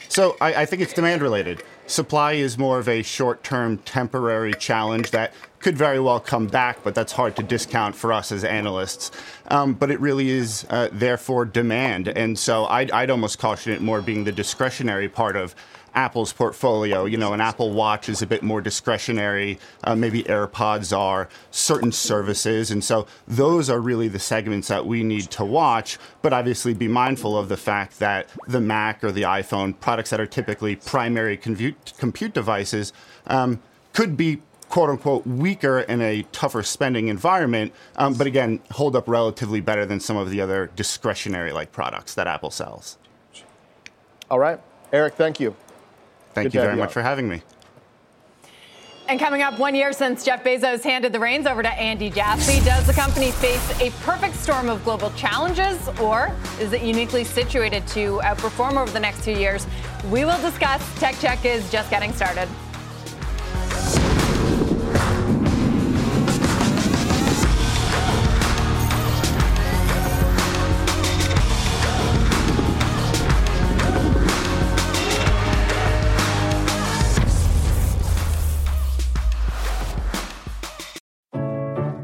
So 0.09 0.35
I, 0.41 0.53
I 0.55 0.65
think 0.65 0.81
it's 0.81 0.93
demand 0.93 1.21
related. 1.21 1.63
Supply 1.87 2.33
is 2.33 2.57
more 2.57 2.79
of 2.79 2.87
a 2.87 3.01
short 3.03 3.43
term, 3.43 3.77
temporary 3.79 4.53
challenge 4.53 5.11
that 5.11 5.33
could 5.59 5.77
very 5.77 5.99
well 5.99 6.19
come 6.19 6.47
back, 6.47 6.83
but 6.83 6.93
that's 6.93 7.11
hard 7.11 7.35
to 7.37 7.43
discount 7.43 7.95
for 7.95 8.11
us 8.13 8.31
as 8.31 8.43
analysts. 8.43 9.11
Um, 9.47 9.73
but 9.73 9.91
it 9.91 9.99
really 9.99 10.29
is, 10.29 10.65
uh, 10.69 10.89
therefore, 10.91 11.45
demand. 11.45 12.09
And 12.09 12.37
so 12.37 12.65
I'd, 12.65 12.91
I'd 12.91 13.09
almost 13.09 13.39
caution 13.39 13.73
it 13.73 13.81
more 13.81 14.01
being 14.01 14.23
the 14.23 14.31
discretionary 14.31 15.09
part 15.09 15.35
of 15.35 15.55
Apple's 15.95 16.33
portfolio. 16.33 17.05
You 17.05 17.17
know, 17.17 17.33
an 17.33 17.41
Apple 17.41 17.71
Watch 17.71 18.09
is 18.09 18.21
a 18.21 18.27
bit 18.27 18.43
more 18.43 18.61
discretionary. 18.61 19.59
Uh, 19.83 19.95
maybe 19.95 20.23
AirPods 20.23 20.95
are 20.97 21.29
certain 21.51 21.91
services, 21.91 22.71
and 22.71 22.83
so 22.83 23.07
those 23.27 23.69
are 23.69 23.79
really 23.79 24.07
the 24.07 24.19
segments 24.19 24.67
that 24.67 24.85
we 24.85 25.03
need 25.03 25.29
to 25.31 25.45
watch. 25.45 25.97
But 26.21 26.33
obviously, 26.33 26.73
be 26.73 26.87
mindful 26.87 27.37
of 27.37 27.49
the 27.49 27.57
fact 27.57 27.99
that 27.99 28.29
the 28.47 28.61
Mac 28.61 29.03
or 29.03 29.11
the 29.11 29.23
iPhone 29.23 29.79
products 29.79 30.09
that 30.09 30.19
are 30.19 30.27
typically 30.27 30.75
primary 30.75 31.37
compute, 31.37 31.93
compute 31.97 32.33
devices 32.33 32.93
um, 33.27 33.61
could 33.93 34.17
be 34.17 34.41
quote 34.73 34.89
unquote 34.89 35.27
weaker 35.27 35.81
in 35.81 36.01
a 36.01 36.23
tougher 36.31 36.63
spending 36.63 37.07
environment, 37.07 37.71
um, 37.97 38.15
but 38.15 38.25
again, 38.25 38.59
hold 38.71 38.95
up 38.95 39.07
relatively 39.07 39.61
better 39.61 39.85
than 39.85 39.99
some 39.99 40.17
of 40.17 40.31
the 40.31 40.41
other 40.41 40.71
discretionary 40.75 41.51
like 41.51 41.71
products 41.71 42.15
that 42.15 42.25
Apple 42.25 42.49
sells. 42.49 42.97
All 44.31 44.39
right. 44.39 44.59
Erik, 44.91 45.13
thank 45.13 45.39
you. 45.39 45.55
Thank 46.33 46.51
Good 46.51 46.55
you 46.55 46.61
very 46.61 46.75
much 46.75 46.91
for 46.91 47.01
having 47.01 47.27
me. 47.27 47.41
And 49.09 49.19
coming 49.19 49.41
up, 49.41 49.59
one 49.59 49.75
year 49.75 49.91
since 49.91 50.23
Jeff 50.23 50.43
Bezos 50.43 50.81
handed 50.81 51.11
the 51.11 51.19
reins 51.19 51.45
over 51.45 51.61
to 51.61 51.69
Andy 51.69 52.09
Jassy, 52.09 52.63
does 52.63 52.87
the 52.87 52.93
company 52.93 53.31
face 53.31 53.81
a 53.81 53.91
perfect 54.03 54.35
storm 54.35 54.69
of 54.69 54.83
global 54.85 55.11
challenges, 55.11 55.89
or 55.99 56.31
is 56.59 56.71
it 56.71 56.81
uniquely 56.81 57.25
situated 57.25 57.85
to 57.87 58.21
outperform 58.23 58.81
over 58.81 58.91
the 58.91 58.99
next 58.99 59.23
two 59.25 59.33
years? 59.33 59.67
We 60.09 60.23
will 60.23 60.39
discuss. 60.41 60.81
Tech 60.99 61.15
Check 61.19 61.43
is 61.43 61.69
just 61.69 61.89
getting 61.89 62.13
started. 62.13 62.47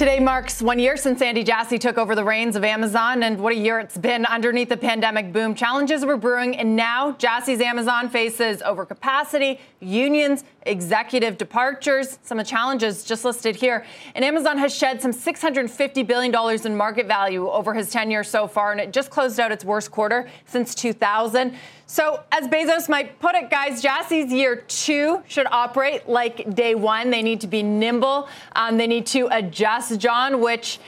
Today 0.00 0.18
marks 0.18 0.62
one 0.62 0.78
year 0.78 0.96
since 0.96 1.20
Andy 1.20 1.44
Jassy 1.44 1.78
took 1.78 1.98
over 1.98 2.14
the 2.14 2.24
reins 2.24 2.56
of 2.56 2.64
Amazon, 2.64 3.22
and 3.22 3.38
what 3.38 3.52
a 3.52 3.56
year 3.56 3.78
it's 3.78 3.98
been 3.98 4.24
underneath 4.24 4.70
the 4.70 4.76
pandemic 4.78 5.30
boom. 5.30 5.54
Challenges 5.54 6.06
were 6.06 6.16
brewing, 6.16 6.56
and 6.56 6.74
now 6.74 7.12
Jassy's 7.18 7.60
Amazon 7.60 8.08
faces 8.08 8.62
overcapacity, 8.62 9.58
unions, 9.80 10.44
executive 10.62 11.36
departures, 11.36 12.18
some 12.22 12.38
of 12.38 12.46
the 12.46 12.50
challenges 12.50 13.04
just 13.04 13.26
listed 13.26 13.56
here. 13.56 13.84
And 14.14 14.24
Amazon 14.24 14.56
has 14.56 14.74
shed 14.74 15.02
some 15.02 15.12
$650 15.12 16.06
billion 16.06 16.66
in 16.66 16.76
market 16.76 17.06
value 17.06 17.50
over 17.50 17.74
his 17.74 17.90
tenure 17.90 18.24
so 18.24 18.46
far, 18.46 18.72
and 18.72 18.80
it 18.80 18.94
just 18.94 19.10
closed 19.10 19.38
out 19.38 19.52
its 19.52 19.66
worst 19.66 19.90
quarter 19.90 20.30
since 20.46 20.74
2000. 20.74 21.54
So, 21.86 22.22
as 22.30 22.46
Bezos 22.46 22.88
might 22.88 23.18
put 23.18 23.34
it, 23.34 23.50
guys, 23.50 23.82
Jassy's 23.82 24.32
year 24.32 24.62
two 24.68 25.24
should 25.26 25.48
operate 25.50 26.08
like 26.08 26.54
day 26.54 26.76
one. 26.76 27.10
They 27.10 27.20
need 27.20 27.40
to 27.40 27.48
be 27.48 27.64
nimble. 27.64 28.28
Um, 28.54 28.76
they 28.76 28.86
need 28.86 29.06
to 29.06 29.26
adjust, 29.32 29.89
John, 29.96 30.40
which 30.40 30.78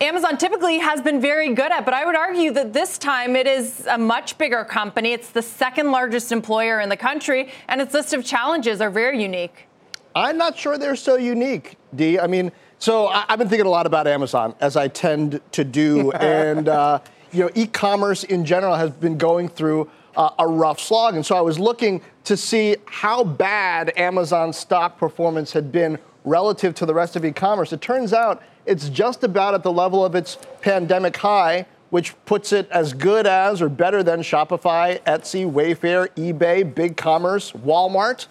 Amazon 0.00 0.36
typically 0.36 0.78
has 0.78 1.00
been 1.00 1.20
very 1.20 1.54
good 1.54 1.72
at, 1.72 1.84
but 1.84 1.94
I 1.94 2.04
would 2.04 2.16
argue 2.16 2.50
that 2.52 2.72
this 2.74 2.98
time 2.98 3.34
it 3.34 3.46
is 3.46 3.86
a 3.86 3.96
much 3.96 4.36
bigger 4.36 4.62
company. 4.64 5.12
It's 5.12 5.30
the 5.30 5.42
second 5.42 5.90
largest 5.90 6.32
employer 6.32 6.80
in 6.80 6.90
the 6.90 6.96
country, 6.96 7.50
and 7.68 7.80
its 7.80 7.94
list 7.94 8.12
of 8.12 8.24
challenges 8.24 8.80
are 8.80 8.90
very 8.90 9.22
unique. 9.22 9.66
I'm 10.14 10.36
not 10.36 10.58
sure 10.58 10.76
they're 10.76 10.96
so 10.96 11.16
unique, 11.16 11.76
Dee. 11.94 12.18
I 12.18 12.26
mean, 12.26 12.52
so 12.78 13.06
I, 13.06 13.24
have 13.28 13.38
been 13.38 13.48
thinking 13.48 13.66
a 13.66 13.70
lot 13.70 13.86
about 13.86 14.06
Amazon, 14.06 14.54
as 14.60 14.76
I 14.76 14.88
tend 14.88 15.40
to 15.52 15.64
do, 15.64 16.10
and 16.12 16.68
uh, 16.68 17.00
you 17.32 17.44
know, 17.44 17.50
e-commerce 17.54 18.24
in 18.24 18.44
general 18.44 18.74
has 18.74 18.90
been 18.90 19.16
going 19.16 19.48
through 19.48 19.90
uh, 20.16 20.30
a 20.38 20.46
rough 20.46 20.80
slog. 20.80 21.14
And 21.14 21.24
so 21.24 21.36
I 21.36 21.40
was 21.40 21.58
looking 21.58 22.02
to 22.24 22.36
see 22.36 22.76
how 22.86 23.24
bad 23.24 23.92
Amazon's 23.96 24.56
stock 24.56 24.98
performance 24.98 25.52
had 25.52 25.70
been 25.70 25.98
relative 26.26 26.74
to 26.74 26.84
the 26.84 26.92
rest 26.92 27.16
of 27.16 27.24
e 27.24 27.32
commerce. 27.32 27.72
It 27.72 27.80
turns 27.80 28.12
out 28.12 28.42
it's 28.66 28.90
just 28.90 29.24
about 29.24 29.54
at 29.54 29.62
the 29.62 29.72
level 29.72 30.04
of 30.04 30.14
its 30.14 30.36
pandemic 30.60 31.16
high, 31.16 31.64
which 31.88 32.14
puts 32.26 32.52
it 32.52 32.68
as 32.70 32.92
good 32.92 33.26
as 33.26 33.62
or 33.62 33.70
better 33.70 34.02
than 34.02 34.20
Shopify, 34.20 35.00
Etsy, 35.04 35.50
Wayfair, 35.50 36.08
eBay, 36.16 36.70
BigCommerce, 36.74 37.56
Walmart. 37.60 38.26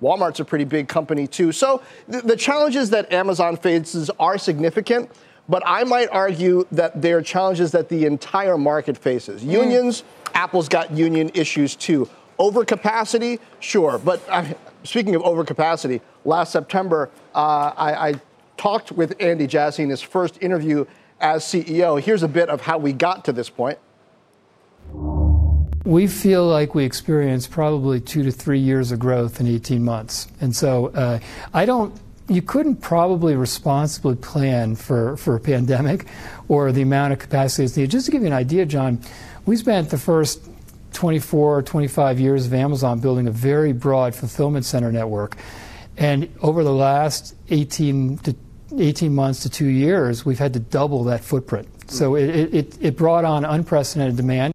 Walmart's 0.00 0.40
a 0.40 0.44
pretty 0.44 0.64
big 0.64 0.88
company 0.88 1.26
too. 1.26 1.52
So 1.52 1.80
th- 2.10 2.24
the 2.24 2.36
challenges 2.36 2.90
that 2.90 3.12
Amazon 3.12 3.56
faces 3.56 4.10
are 4.20 4.36
significant, 4.36 5.10
but 5.48 5.62
I 5.64 5.84
might 5.84 6.08
argue 6.10 6.66
that 6.72 7.00
they're 7.00 7.22
challenges 7.22 7.70
that 7.72 7.88
the 7.88 8.04
entire 8.04 8.58
market 8.58 8.98
faces. 8.98 9.42
Mm. 9.42 9.52
Unions, 9.52 10.04
Apple's 10.34 10.68
got 10.68 10.90
union 10.90 11.30
issues 11.34 11.76
too. 11.76 12.08
Overcapacity, 12.38 13.38
sure. 13.60 13.98
But 13.98 14.20
uh, 14.28 14.44
speaking 14.82 15.14
of 15.14 15.22
overcapacity, 15.22 16.00
last 16.24 16.52
September, 16.52 17.10
uh, 17.34 17.72
I, 17.76 18.08
I 18.08 18.14
talked 18.56 18.92
with 18.92 19.14
Andy 19.20 19.46
Jassy 19.46 19.82
in 19.82 19.90
his 19.90 20.00
first 20.00 20.40
interview 20.42 20.84
as 21.20 21.44
CEO. 21.44 22.00
Here's 22.00 22.22
a 22.22 22.28
bit 22.28 22.48
of 22.48 22.60
how 22.60 22.78
we 22.78 22.92
got 22.92 23.24
to 23.26 23.32
this 23.32 23.48
point. 23.48 23.78
We 25.84 26.06
feel 26.06 26.46
like 26.46 26.74
we 26.74 26.84
experienced 26.84 27.50
probably 27.50 28.00
two 28.00 28.22
to 28.24 28.30
three 28.30 28.58
years 28.58 28.92
of 28.92 28.98
growth 28.98 29.40
in 29.40 29.46
18 29.46 29.84
months. 29.84 30.28
And 30.40 30.54
so 30.54 30.88
uh, 30.88 31.18
I 31.52 31.64
don't, 31.64 31.98
you 32.28 32.40
couldn't 32.40 32.76
probably 32.76 33.34
responsibly 33.34 34.14
plan 34.14 34.76
for, 34.76 35.16
for 35.16 35.34
a 35.34 35.40
pandemic 35.40 36.06
or 36.48 36.70
the 36.70 36.82
amount 36.82 37.12
of 37.12 37.18
capacity 37.18 37.64
that's 37.64 37.76
needed. 37.76 37.90
Just 37.90 38.06
to 38.06 38.12
give 38.12 38.22
you 38.22 38.28
an 38.28 38.32
idea, 38.32 38.64
John, 38.64 39.00
we 39.44 39.56
spent 39.56 39.90
the 39.90 39.98
first 39.98 40.40
24, 40.92 41.58
or 41.58 41.62
25 41.62 42.20
years 42.20 42.46
of 42.46 42.54
Amazon 42.54 43.00
building 43.00 43.26
a 43.26 43.32
very 43.32 43.72
broad 43.72 44.14
fulfillment 44.14 44.64
center 44.64 44.92
network. 44.92 45.36
And 45.96 46.34
over 46.40 46.64
the 46.64 46.72
last 46.72 47.34
18 47.50 48.18
to 48.18 48.36
18 48.78 49.14
months 49.14 49.42
to 49.42 49.50
two 49.50 49.66
years, 49.66 50.24
we've 50.24 50.38
had 50.38 50.54
to 50.54 50.60
double 50.60 51.04
that 51.04 51.22
footprint. 51.22 51.68
So 51.90 52.14
it, 52.14 52.54
it, 52.54 52.78
it 52.80 52.96
brought 52.96 53.24
on 53.24 53.44
unprecedented 53.44 54.16
demand. 54.16 54.52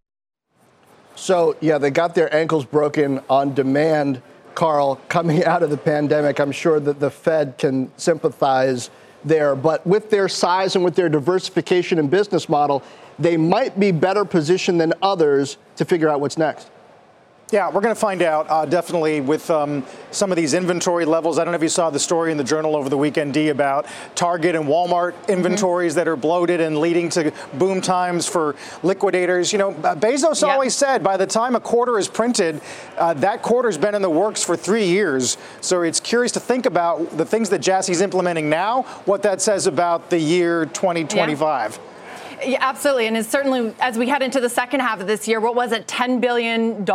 So, 1.14 1.56
yeah, 1.60 1.78
they 1.78 1.90
got 1.90 2.14
their 2.14 2.32
ankles 2.34 2.64
broken 2.64 3.20
on 3.28 3.54
demand 3.54 4.22
Carl, 4.58 5.00
coming 5.08 5.44
out 5.52 5.62
of 5.62 5.70
the 5.70 5.76
pandemic. 5.76 6.40
I'm 6.40 6.50
sure 6.50 6.80
that 6.80 6.98
the 6.98 7.10
Fed 7.10 7.58
can 7.58 7.92
sympathize 7.96 8.90
there. 9.24 9.54
But 9.54 9.86
with 9.86 10.10
their 10.10 10.28
size 10.28 10.74
and 10.74 10.84
with 10.84 10.96
their 10.96 11.08
diversification 11.08 12.00
and 12.00 12.10
business 12.10 12.48
model, 12.48 12.82
they 13.20 13.36
might 13.36 13.78
be 13.78 13.92
better 13.92 14.24
positioned 14.24 14.80
than 14.80 14.94
others 15.00 15.58
to 15.76 15.84
figure 15.84 16.08
out 16.08 16.20
what's 16.20 16.36
next. 16.36 16.70
Yeah, 17.50 17.70
we're 17.70 17.80
going 17.80 17.94
to 17.94 18.00
find 18.00 18.20
out 18.20 18.46
uh, 18.50 18.66
definitely 18.66 19.22
with 19.22 19.50
um, 19.50 19.86
some 20.10 20.30
of 20.30 20.36
these 20.36 20.52
inventory 20.52 21.06
levels. 21.06 21.38
I 21.38 21.44
don't 21.44 21.52
know 21.52 21.56
if 21.56 21.62
you 21.62 21.70
saw 21.70 21.88
the 21.88 21.98
story 21.98 22.30
in 22.30 22.36
the 22.36 22.44
Journal 22.44 22.76
over 22.76 22.90
the 22.90 22.98
weekend, 22.98 23.32
D, 23.32 23.48
about 23.48 23.86
Target 24.14 24.54
and 24.54 24.66
Walmart 24.66 25.14
inventories 25.28 25.92
mm-hmm. 25.92 26.00
that 26.00 26.08
are 26.08 26.16
bloated 26.16 26.60
and 26.60 26.76
leading 26.76 27.08
to 27.08 27.32
boom 27.54 27.80
times 27.80 28.28
for 28.28 28.54
liquidators. 28.82 29.50
You 29.50 29.60
know, 29.60 29.72
Bezos 29.72 30.42
yep. 30.42 30.50
always 30.50 30.74
said 30.74 31.02
by 31.02 31.16
the 31.16 31.26
time 31.26 31.56
a 31.56 31.60
quarter 31.60 31.98
is 31.98 32.06
printed, 32.06 32.60
uh, 32.98 33.14
that 33.14 33.40
quarter's 33.40 33.78
been 33.78 33.94
in 33.94 34.02
the 34.02 34.10
works 34.10 34.44
for 34.44 34.54
three 34.54 34.84
years. 34.84 35.38
So 35.62 35.80
it's 35.80 36.00
curious 36.00 36.32
to 36.32 36.40
think 36.40 36.66
about 36.66 37.16
the 37.16 37.24
things 37.24 37.48
that 37.48 37.62
Jassy's 37.62 38.02
implementing 38.02 38.50
now, 38.50 38.82
what 39.06 39.22
that 39.22 39.40
says 39.40 39.66
about 39.66 40.10
the 40.10 40.18
year 40.18 40.66
2025. 40.66 41.72
Yeah. 41.72 41.97
Yeah, 42.44 42.58
absolutely. 42.60 43.06
And 43.06 43.16
it's 43.16 43.28
certainly, 43.28 43.74
as 43.80 43.98
we 43.98 44.08
head 44.08 44.22
into 44.22 44.40
the 44.40 44.48
second 44.48 44.80
half 44.80 45.00
of 45.00 45.06
this 45.06 45.26
year, 45.26 45.40
what 45.40 45.54
was 45.54 45.72
it, 45.72 45.86
$10 45.86 46.20
billion 46.20 46.86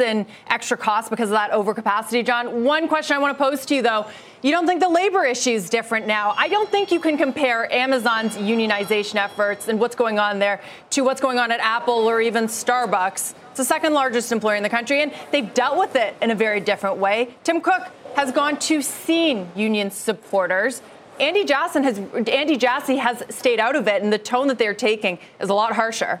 in 0.00 0.26
extra 0.48 0.76
costs 0.76 1.08
because 1.08 1.30
of 1.30 1.34
that 1.34 1.50
overcapacity, 1.52 2.24
John? 2.24 2.64
One 2.64 2.88
question 2.88 3.16
I 3.16 3.18
want 3.18 3.36
to 3.36 3.42
pose 3.42 3.64
to 3.66 3.74
you, 3.74 3.82
though. 3.82 4.06
You 4.42 4.50
don't 4.50 4.66
think 4.66 4.80
the 4.80 4.88
labor 4.88 5.24
issue 5.24 5.50
is 5.50 5.70
different 5.70 6.06
now? 6.06 6.34
I 6.36 6.48
don't 6.48 6.68
think 6.68 6.90
you 6.90 7.00
can 7.00 7.16
compare 7.16 7.72
Amazon's 7.72 8.36
unionization 8.36 9.14
efforts 9.14 9.68
and 9.68 9.78
what's 9.78 9.94
going 9.94 10.18
on 10.18 10.40
there 10.40 10.60
to 10.90 11.02
what's 11.02 11.20
going 11.20 11.38
on 11.38 11.52
at 11.52 11.60
Apple 11.60 12.08
or 12.08 12.20
even 12.20 12.46
Starbucks. 12.46 13.34
It's 13.50 13.58
the 13.58 13.64
second 13.64 13.94
largest 13.94 14.32
employer 14.32 14.56
in 14.56 14.62
the 14.62 14.68
country, 14.68 15.02
and 15.02 15.12
they've 15.30 15.52
dealt 15.54 15.78
with 15.78 15.94
it 15.94 16.16
in 16.20 16.30
a 16.30 16.34
very 16.34 16.60
different 16.60 16.98
way. 16.98 17.36
Tim 17.44 17.60
Cook 17.60 17.82
has 18.16 18.32
gone 18.32 18.58
to 18.58 18.82
seen 18.82 19.48
union 19.54 19.90
supporters. 19.90 20.82
Andy 21.20 21.44
Jassy 21.44 21.82
has 21.82 21.98
Andy 22.28 22.56
Jassy 22.56 22.96
has 22.96 23.22
stayed 23.28 23.60
out 23.60 23.76
of 23.76 23.86
it, 23.86 24.02
and 24.02 24.12
the 24.12 24.18
tone 24.18 24.48
that 24.48 24.58
they're 24.58 24.74
taking 24.74 25.18
is 25.40 25.50
a 25.50 25.54
lot 25.54 25.74
harsher. 25.74 26.20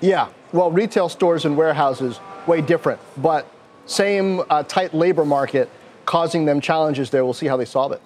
Yeah, 0.00 0.28
well, 0.52 0.70
retail 0.70 1.08
stores 1.08 1.44
and 1.44 1.56
warehouses 1.56 2.20
way 2.46 2.60
different, 2.60 3.00
but 3.16 3.50
same 3.86 4.42
uh, 4.48 4.62
tight 4.62 4.94
labor 4.94 5.24
market 5.24 5.68
causing 6.04 6.44
them 6.44 6.60
challenges 6.60 7.10
there. 7.10 7.24
We'll 7.24 7.34
see 7.34 7.46
how 7.46 7.56
they 7.56 7.64
solve 7.64 7.92
it. 7.92 8.00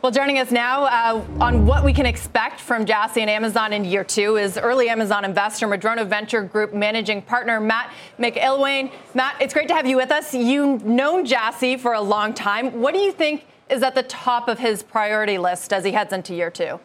Well, 0.00 0.12
joining 0.12 0.38
us 0.38 0.50
now 0.50 0.84
uh, 0.84 1.24
on 1.40 1.66
what 1.66 1.84
we 1.84 1.92
can 1.92 2.06
expect 2.06 2.60
from 2.60 2.86
Jassy 2.86 3.20
and 3.20 3.28
Amazon 3.28 3.72
in 3.72 3.84
year 3.84 4.04
two 4.04 4.36
is 4.36 4.56
early 4.56 4.88
Amazon 4.88 5.24
investor, 5.24 5.66
Madrona 5.66 6.04
Venture 6.04 6.42
Group 6.42 6.72
managing 6.72 7.20
partner 7.20 7.58
Matt 7.58 7.92
McIlwain. 8.18 8.92
Matt, 9.14 9.36
it's 9.40 9.52
great 9.52 9.68
to 9.68 9.74
have 9.74 9.86
you 9.86 9.96
with 9.96 10.12
us. 10.12 10.32
You've 10.32 10.84
known 10.84 11.26
Jassy 11.26 11.76
for 11.76 11.94
a 11.94 12.00
long 12.00 12.32
time. 12.32 12.80
What 12.80 12.94
do 12.94 13.00
you 13.00 13.12
think 13.12 13.44
is 13.70 13.82
at 13.82 13.94
the 13.94 14.02
top 14.02 14.48
of 14.48 14.58
his 14.58 14.82
priority 14.82 15.38
list 15.38 15.72
as 15.72 15.84
he 15.84 15.92
heads 15.92 16.12
into 16.12 16.34
year 16.34 16.50
two? 16.50 16.80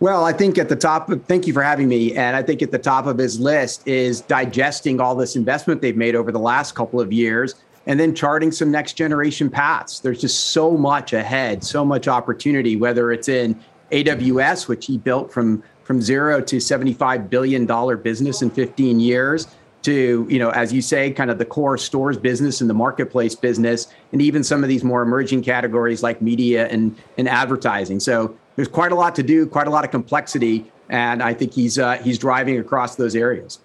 Well, 0.00 0.24
I 0.24 0.32
think 0.32 0.56
at 0.56 0.70
the 0.70 0.76
top, 0.76 1.10
of, 1.10 1.24
thank 1.26 1.46
you 1.46 1.52
for 1.52 1.62
having 1.62 1.86
me. 1.86 2.16
And 2.16 2.34
I 2.34 2.42
think 2.42 2.62
at 2.62 2.70
the 2.70 2.78
top 2.78 3.06
of 3.06 3.18
his 3.18 3.38
list 3.38 3.86
is 3.86 4.22
digesting 4.22 4.98
all 4.98 5.14
this 5.14 5.36
investment 5.36 5.82
they've 5.82 5.96
made 5.96 6.14
over 6.14 6.32
the 6.32 6.38
last 6.38 6.74
couple 6.74 7.00
of 7.00 7.12
years 7.12 7.54
and 7.86 8.00
then 8.00 8.14
charting 8.14 8.50
some 8.50 8.70
next 8.70 8.94
generation 8.94 9.50
paths. 9.50 10.00
There's 10.00 10.20
just 10.20 10.48
so 10.48 10.76
much 10.76 11.12
ahead, 11.12 11.62
so 11.62 11.84
much 11.84 12.08
opportunity, 12.08 12.76
whether 12.76 13.12
it's 13.12 13.28
in 13.28 13.60
AWS, 13.92 14.68
which 14.68 14.86
he 14.86 14.96
built 14.96 15.30
from, 15.30 15.62
from 15.82 16.00
zero 16.00 16.40
to 16.40 16.56
$75 16.56 17.28
billion 17.28 17.66
business 18.02 18.40
in 18.40 18.50
15 18.50 19.00
years 19.00 19.48
to, 19.82 20.26
you 20.28 20.38
know, 20.38 20.50
as 20.50 20.72
you 20.72 20.82
say, 20.82 21.10
kind 21.10 21.30
of 21.30 21.38
the 21.38 21.44
core 21.44 21.78
stores 21.78 22.18
business 22.18 22.60
and 22.60 22.68
the 22.68 22.74
marketplace 22.74 23.34
business, 23.34 23.88
and 24.12 24.20
even 24.20 24.44
some 24.44 24.62
of 24.62 24.68
these 24.68 24.84
more 24.84 25.02
emerging 25.02 25.42
categories 25.42 26.02
like 26.02 26.20
media 26.20 26.68
and, 26.68 26.96
and 27.16 27.28
advertising. 27.28 28.00
So 28.00 28.36
there's 28.56 28.68
quite 28.68 28.92
a 28.92 28.94
lot 28.94 29.14
to 29.16 29.22
do, 29.22 29.46
quite 29.46 29.66
a 29.66 29.70
lot 29.70 29.84
of 29.84 29.90
complexity, 29.90 30.70
and 30.88 31.22
I 31.22 31.34
think 31.34 31.54
he's 31.54 31.78
uh, 31.78 31.96
he's 31.98 32.18
driving 32.18 32.58
across 32.58 32.96
those 32.96 33.14
areas. 33.14 33.60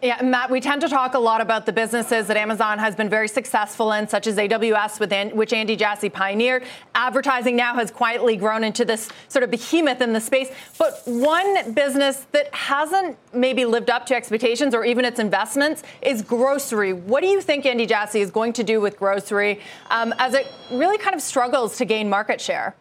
Yeah, 0.00 0.22
Matt, 0.22 0.48
we 0.48 0.60
tend 0.60 0.80
to 0.82 0.88
talk 0.88 1.14
a 1.14 1.18
lot 1.18 1.40
about 1.40 1.66
the 1.66 1.72
businesses 1.72 2.28
that 2.28 2.36
Amazon 2.36 2.78
has 2.78 2.94
been 2.94 3.08
very 3.08 3.26
successful 3.26 3.90
in, 3.90 4.06
such 4.06 4.28
as 4.28 4.36
AWS, 4.36 5.00
within, 5.00 5.30
which 5.30 5.52
Andy 5.52 5.74
Jassy 5.74 6.08
pioneered. 6.08 6.62
Advertising 6.94 7.56
now 7.56 7.74
has 7.74 7.90
quietly 7.90 8.36
grown 8.36 8.62
into 8.62 8.84
this 8.84 9.08
sort 9.26 9.42
of 9.42 9.50
behemoth 9.50 10.00
in 10.00 10.12
the 10.12 10.20
space. 10.20 10.52
But 10.78 11.02
one 11.04 11.72
business 11.72 12.26
that 12.30 12.54
hasn't 12.54 13.18
maybe 13.32 13.64
lived 13.64 13.90
up 13.90 14.06
to 14.06 14.14
expectations 14.14 14.72
or 14.72 14.84
even 14.84 15.04
its 15.04 15.18
investments 15.18 15.82
is 16.00 16.22
grocery. 16.22 16.92
What 16.92 17.20
do 17.20 17.26
you 17.26 17.40
think 17.40 17.66
Andy 17.66 17.84
Jassy 17.84 18.20
is 18.20 18.30
going 18.30 18.52
to 18.52 18.62
do 18.62 18.80
with 18.80 18.96
grocery 18.96 19.58
um, 19.90 20.14
as 20.20 20.34
it 20.34 20.46
really 20.70 20.98
kind 20.98 21.16
of 21.16 21.20
struggles 21.20 21.76
to 21.78 21.84
gain 21.84 22.08
market 22.08 22.40
share? 22.40 22.76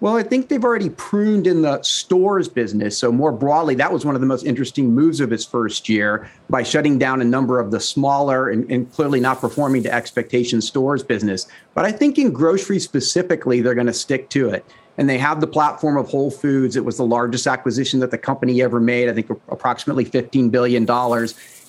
Well, 0.00 0.16
I 0.16 0.22
think 0.22 0.48
they've 0.48 0.62
already 0.62 0.90
pruned 0.90 1.48
in 1.48 1.62
the 1.62 1.82
stores 1.82 2.48
business. 2.48 2.96
So, 2.96 3.10
more 3.10 3.32
broadly, 3.32 3.74
that 3.76 3.92
was 3.92 4.04
one 4.04 4.14
of 4.14 4.20
the 4.20 4.28
most 4.28 4.46
interesting 4.46 4.94
moves 4.94 5.18
of 5.18 5.28
his 5.28 5.44
first 5.44 5.88
year 5.88 6.30
by 6.48 6.62
shutting 6.62 7.00
down 7.00 7.20
a 7.20 7.24
number 7.24 7.58
of 7.58 7.72
the 7.72 7.80
smaller 7.80 8.48
and, 8.48 8.70
and 8.70 8.92
clearly 8.92 9.18
not 9.18 9.40
performing 9.40 9.82
to 9.82 9.92
expectation 9.92 10.60
stores 10.60 11.02
business. 11.02 11.48
But 11.74 11.84
I 11.84 11.90
think 11.90 12.16
in 12.16 12.32
grocery 12.32 12.78
specifically, 12.78 13.60
they're 13.60 13.74
going 13.74 13.88
to 13.88 13.92
stick 13.92 14.30
to 14.30 14.50
it. 14.50 14.64
And 14.98 15.08
they 15.08 15.18
have 15.18 15.40
the 15.40 15.48
platform 15.48 15.96
of 15.96 16.08
Whole 16.08 16.30
Foods. 16.30 16.76
It 16.76 16.84
was 16.84 16.96
the 16.96 17.06
largest 17.06 17.48
acquisition 17.48 17.98
that 17.98 18.12
the 18.12 18.18
company 18.18 18.62
ever 18.62 18.78
made, 18.78 19.08
I 19.08 19.14
think 19.14 19.30
approximately 19.48 20.04
$15 20.04 20.50
billion. 20.52 20.88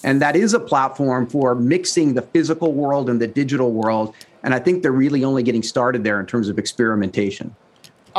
And 0.03 0.21
that 0.21 0.35
is 0.35 0.53
a 0.53 0.59
platform 0.59 1.27
for 1.27 1.55
mixing 1.55 2.13
the 2.13 2.21
physical 2.21 2.73
world 2.73 3.09
and 3.09 3.19
the 3.19 3.27
digital 3.27 3.71
world. 3.71 4.13
And 4.43 4.53
I 4.53 4.59
think 4.59 4.83
they're 4.83 4.91
really 4.91 5.23
only 5.23 5.41
getting 5.41 5.63
started 5.63 6.03
there 6.03 6.19
in 6.19 6.27
terms 6.27 6.47
of 6.47 6.59
experimentation. 6.59 7.55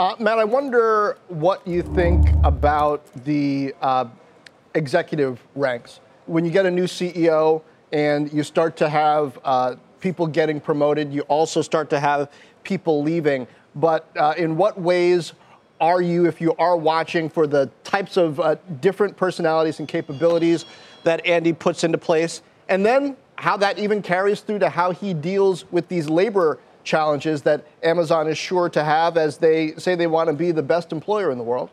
Uh, 0.00 0.16
Matt, 0.18 0.38
I 0.38 0.44
wonder 0.44 1.18
what 1.28 1.66
you 1.68 1.82
think 1.82 2.26
about 2.42 3.04
the 3.26 3.74
uh, 3.82 4.06
executive 4.74 5.38
ranks. 5.54 6.00
When 6.24 6.42
you 6.42 6.50
get 6.50 6.64
a 6.64 6.70
new 6.70 6.84
CEO 6.84 7.60
and 7.92 8.32
you 8.32 8.42
start 8.42 8.78
to 8.78 8.88
have 8.88 9.38
uh, 9.44 9.76
people 10.00 10.26
getting 10.26 10.58
promoted, 10.58 11.12
you 11.12 11.20
also 11.28 11.60
start 11.60 11.90
to 11.90 12.00
have 12.00 12.30
people 12.62 13.02
leaving. 13.02 13.46
But 13.74 14.10
uh, 14.16 14.32
in 14.38 14.56
what 14.56 14.80
ways 14.80 15.34
are 15.82 16.00
you, 16.00 16.24
if 16.24 16.40
you 16.40 16.54
are 16.56 16.78
watching, 16.78 17.28
for 17.28 17.46
the 17.46 17.70
types 17.84 18.16
of 18.16 18.40
uh, 18.40 18.56
different 18.80 19.18
personalities 19.18 19.80
and 19.80 19.86
capabilities 19.86 20.64
that 21.04 21.26
Andy 21.26 21.52
puts 21.52 21.84
into 21.84 21.98
place? 21.98 22.40
And 22.70 22.86
then 22.86 23.18
how 23.34 23.58
that 23.58 23.78
even 23.78 24.00
carries 24.00 24.40
through 24.40 24.60
to 24.60 24.70
how 24.70 24.92
he 24.92 25.12
deals 25.12 25.70
with 25.70 25.88
these 25.88 26.08
labor 26.08 26.58
challenges 26.84 27.42
that 27.42 27.66
Amazon 27.82 28.28
is 28.28 28.38
sure 28.38 28.68
to 28.68 28.84
have 28.84 29.16
as 29.16 29.38
they 29.38 29.74
say 29.76 29.94
they 29.94 30.06
want 30.06 30.28
to 30.28 30.34
be 30.34 30.52
the 30.52 30.62
best 30.62 30.92
employer 30.92 31.30
in 31.30 31.38
the 31.38 31.44
world? 31.44 31.70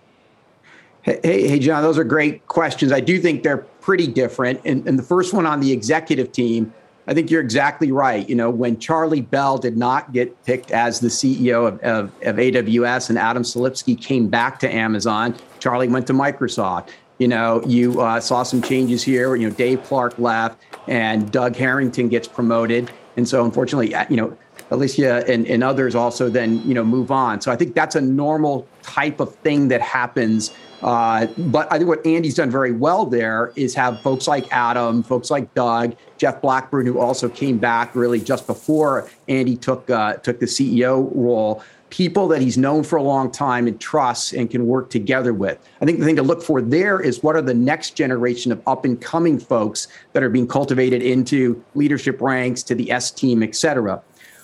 Hey, 1.04 1.48
hey, 1.48 1.60
John, 1.60 1.84
those 1.84 1.98
are 1.98 2.04
great 2.04 2.46
questions. 2.48 2.91
I 2.91 3.00
do 3.00 3.20
think 3.20 3.41
they're 3.41 3.60
pretty 3.60 4.08
different. 4.08 4.60
And, 4.65 4.86
and 4.86 5.00
the 5.00 5.04
first 5.04 5.34
one 5.34 5.46
on 5.46 5.62
the 5.62 5.72
executive 5.72 6.34
team, 6.34 6.74
I 7.08 7.13
think 7.13 7.32
you're 7.32 7.41
exactly 7.41 7.93
right. 7.93 8.28
You 8.28 8.36
know, 8.36 8.50
when 8.50 8.78
Charlie 8.78 9.22
Bell 9.22 9.58
did 9.58 9.78
not 9.78 10.12
get 10.12 10.43
picked 10.43 10.72
as 10.72 11.00
the 11.00 11.08
CEO 11.08 11.65
of, 11.65 11.80
of, 11.80 12.12
of 12.24 12.36
AWS 12.36 13.10
and 13.10 13.17
Adam 13.17 13.43
Selipsky 13.43 14.00
came 14.00 14.28
back 14.28 14.60
to 14.60 14.70
Amazon, 14.70 15.34
Charlie 15.60 15.88
went 15.88 16.08
to 16.08 16.13
Microsoft. 16.13 16.89
You 17.20 17.30
know, 17.30 17.63
you 17.65 18.02
uh, 18.02 18.20
saw 18.20 18.43
some 18.43 18.62
changes 18.62 19.02
here. 19.02 19.36
You 19.36 19.50
know, 19.50 19.56
Dave 19.56 19.84
Clark 19.84 20.20
left 20.20 20.62
and 20.88 21.32
Doug 21.32 21.56
Herrington 21.56 22.10
gets 22.10 22.28
promoted. 22.28 22.91
And 23.15 23.28
so, 23.28 23.46
unfortunately, 23.46 23.96
uh, 23.96 24.06
you 24.10 24.17
know, 24.17 24.38
Alicia 24.71 25.23
and, 25.27 25.47
and 25.47 25.63
others 25.63 25.95
also 25.95 26.30
then 26.30 26.62
you 26.67 26.73
know 26.73 26.84
move 26.84 27.12
on. 27.12 27.41
So 27.41 27.51
I 27.51 27.56
think 27.56 27.75
that's 27.75 27.95
a 27.95 28.01
normal 28.01 28.67
type 28.82 29.19
of 29.19 29.36
thing 29.36 29.67
that 29.69 29.82
happens. 29.82 30.53
Uh, 30.82 31.25
but 31.38 31.71
I 31.71 31.77
think 31.77 31.88
what 31.89 32.06
Andy's 32.06 32.36
done 32.36 32.51
very 32.51 32.71
well 32.71 33.06
there 33.06 33.51
is 33.56 33.73
have 33.75 33.99
folks 34.01 34.27
like 34.27 34.51
Adam, 34.51 35.01
folks 35.01 35.32
like 35.32 35.53
Doug, 35.56 35.95
Jeff 36.17 36.41
Blackburn, 36.41 36.86
who 36.86 36.99
also 36.99 37.27
came 37.30 37.58
back 37.58 37.95
really 37.95 38.19
just 38.19 38.45
before 38.45 39.10
Andy 39.27 39.56
took 39.56 39.89
uh, 39.89 40.15
took 40.15 40.39
the 40.39 40.45
CEO 40.45 41.10
role. 41.15 41.63
People 41.89 42.27
that 42.27 42.41
he's 42.41 42.58
known 42.58 42.84
for 42.84 42.97
a 42.97 43.01
long 43.01 43.32
time 43.32 43.65
and 43.65 43.80
trusts 43.80 44.34
and 44.34 44.51
can 44.51 44.67
work 44.67 44.89
together 44.89 45.34
with. 45.34 45.58
I 45.82 45.86
think 45.86 45.99
the 45.99 46.06
thing 46.06 46.17
to 46.17 46.21
look 46.21 46.43
for 46.43 46.62
there 46.62 46.99
is 46.99 47.23
what 47.23 47.38
are 47.38 47.41
the 47.41 47.53
next 47.53 47.91
generation 47.91 48.51
of 48.51 48.62
up 48.67 48.84
and 48.84 48.99
coming 48.99 49.39
folks 49.39 49.88
that 50.12 50.21
are 50.21 50.30
being 50.30 50.49
cultivated 50.49 51.01
into 51.01 51.63
leadership 51.75 52.19
ranks 52.19 52.62
to 52.63 52.75
the 52.75 52.91
S 52.91 53.10
team, 53.10 53.41
et 53.41 53.56
cetera. 53.56 54.03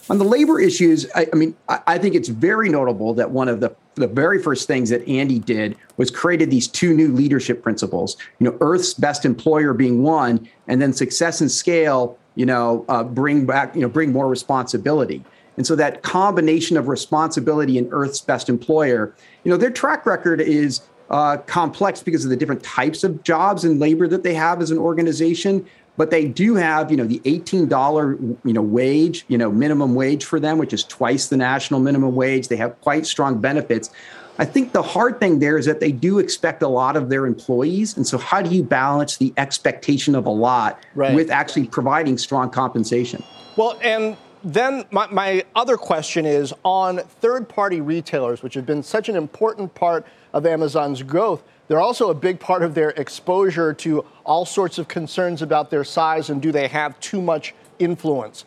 On 0.10 0.18
the 0.18 0.26
labor 0.26 0.60
issues, 0.60 1.10
I, 1.16 1.28
I 1.32 1.36
mean, 1.36 1.56
I, 1.70 1.80
I, 1.88 1.98
think 1.98 2.14
it's 2.14 2.28
very 2.28 2.68
notable 2.68 3.14
that 3.14 3.32
one 3.32 3.48
of 3.48 3.62
the 3.62 3.74
the 3.96 4.08
very 4.08 4.42
first 4.42 4.68
things 4.68 4.90
that 4.90 5.08
Andy 5.08 5.40
did 5.40 5.78
was 5.98 6.10
created 6.12 6.50
these 6.50 6.68
two 6.68 6.94
new 6.94 7.10
leadership 7.14 7.62
principles. 7.64 8.18
You 8.40 8.50
know, 8.50 8.58
Earth's 8.60 8.94
best 8.94 9.24
employer 9.24 9.74
being 9.74 10.04
one, 10.04 10.50
and 10.68 10.82
then 10.82 10.92
success 10.92 11.40
and 11.40 11.50
scale. 11.50 12.18
You 12.36 12.46
know, 12.46 12.84
uh, 12.90 13.04
bring 13.04 13.46
back 13.46 13.76
you 13.76 13.82
know 13.82 13.90
bring 13.90 14.12
more 14.12 14.28
responsibility. 14.28 15.24
And 15.56 15.68
so 15.68 15.76
that 15.76 16.02
combination 16.02 16.78
of 16.78 16.88
responsibility 16.88 17.78
and 17.78 17.88
Earth's 17.92 18.22
best 18.22 18.50
employer, 18.50 19.14
you 19.44 19.52
know, 19.52 19.58
their 19.58 19.70
track 19.70 20.06
record 20.06 20.42
is 20.42 20.82
uh, 21.12 21.38
complex 21.46 22.02
because 22.02 22.24
of 22.24 22.32
the 22.32 22.36
different 22.36 22.64
types 22.64 23.04
of 23.04 23.22
jobs 23.24 23.64
and 23.64 23.80
labor 23.80 24.08
that 24.08 24.24
they 24.24 24.34
have 24.34 24.62
as 24.62 24.72
an 24.72 24.80
organization. 24.80 25.64
But 25.98 26.10
they 26.10 26.26
do 26.26 26.56
have, 26.56 26.90
you 26.90 26.98
know, 26.98 27.06
the 27.06 27.20
$18, 27.20 28.38
you 28.44 28.54
know, 28.54 28.62
wage, 28.62 29.26
you 29.28 29.38
know, 29.38 29.52
minimum 29.52 29.96
wage 29.96 30.26
for 30.26 30.40
them, 30.40 30.58
which 30.58 30.74
is 30.74 30.84
twice 30.84 31.28
the 31.28 31.38
national 31.38 31.80
minimum 31.80 32.16
wage. 32.16 32.48
They 32.48 32.56
have 32.58 32.80
quite 32.82 33.06
strong 33.06 33.40
benefits. 33.40 33.92
I 34.40 34.46
think 34.46 34.74
the 34.74 34.82
hard 34.82 35.20
thing 35.20 35.38
there 35.40 35.58
is 35.58 35.66
that 35.68 35.80
they 35.80 35.92
do 35.92 36.18
expect 36.18 36.64
a 36.64 36.68
lot 36.68 36.96
of 36.96 37.10
their 37.10 37.28
employees. 37.28 37.96
And 37.96 38.08
so, 38.08 38.18
how 38.18 38.42
do 38.42 38.50
you 38.50 38.64
balance 38.64 39.18
the 39.18 39.32
expectation 39.38 40.16
of 40.16 40.26
a 40.26 40.32
lot 40.32 40.80
right. 40.96 41.14
with 41.14 41.30
actually 41.30 41.68
providing 41.68 42.18
strong 42.18 42.50
compensation? 42.50 43.24
Well, 43.56 43.78
and 43.84 44.18
then 44.44 44.86
my, 44.90 45.08
my 45.08 45.44
other 45.56 45.78
question 45.78 46.26
is 46.26 46.54
on 46.64 46.98
third 46.98 47.48
party 47.48 47.80
retailers, 47.80 48.42
which 48.42 48.56
have 48.56 48.66
been 48.66 48.82
such 48.82 49.08
an 49.08 49.16
important 49.16 49.76
part 49.76 50.06
of 50.34 50.46
Amazon's 50.48 51.04
growth. 51.04 51.44
They're 51.68 51.82
also 51.82 52.10
a 52.10 52.14
big 52.14 52.40
part 52.40 52.62
of 52.64 52.76
their 52.76 52.90
exposure 52.92 53.74
to 53.74 54.06
all 54.26 54.46
sorts 54.46 54.78
of 54.78 54.88
concerns 54.88 55.42
about 55.42 55.70
their 55.70 55.84
size 55.84 56.30
and 56.30 56.42
do 56.42 56.52
they 56.52 56.68
have 56.68 57.00
too 57.00 57.22
much 57.22 57.56
influence. 57.80 58.46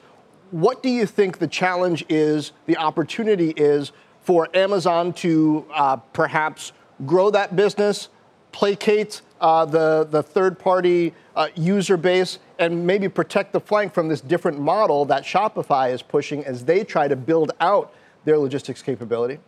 What 0.50 0.82
do 0.82 0.88
you 0.88 1.06
think 1.06 1.38
the 1.38 1.48
challenge 1.48 2.04
is, 2.08 2.52
the 2.66 2.76
opportunity 2.76 3.50
is 3.50 3.92
for 4.22 4.48
Amazon 4.54 5.12
to 5.14 5.66
uh, 5.72 5.96
perhaps 5.96 6.72
grow 7.04 7.30
that 7.30 7.56
business, 7.56 8.08
placate 8.52 9.22
uh, 9.40 9.64
the, 9.64 10.06
the 10.10 10.22
third 10.22 10.58
party 10.58 11.12
uh, 11.34 11.48
user 11.54 11.96
base, 11.96 12.38
and 12.58 12.86
maybe 12.86 13.08
protect 13.08 13.52
the 13.52 13.60
flank 13.60 13.92
from 13.92 14.08
this 14.08 14.20
different 14.20 14.58
model 14.58 15.04
that 15.04 15.24
Shopify 15.24 15.92
is 15.92 16.00
pushing 16.00 16.44
as 16.44 16.64
they 16.64 16.84
try 16.84 17.06
to 17.08 17.16
build 17.16 17.52
out 17.60 17.92
their 18.24 18.38
logistics 18.38 18.82
capability? 18.82 19.38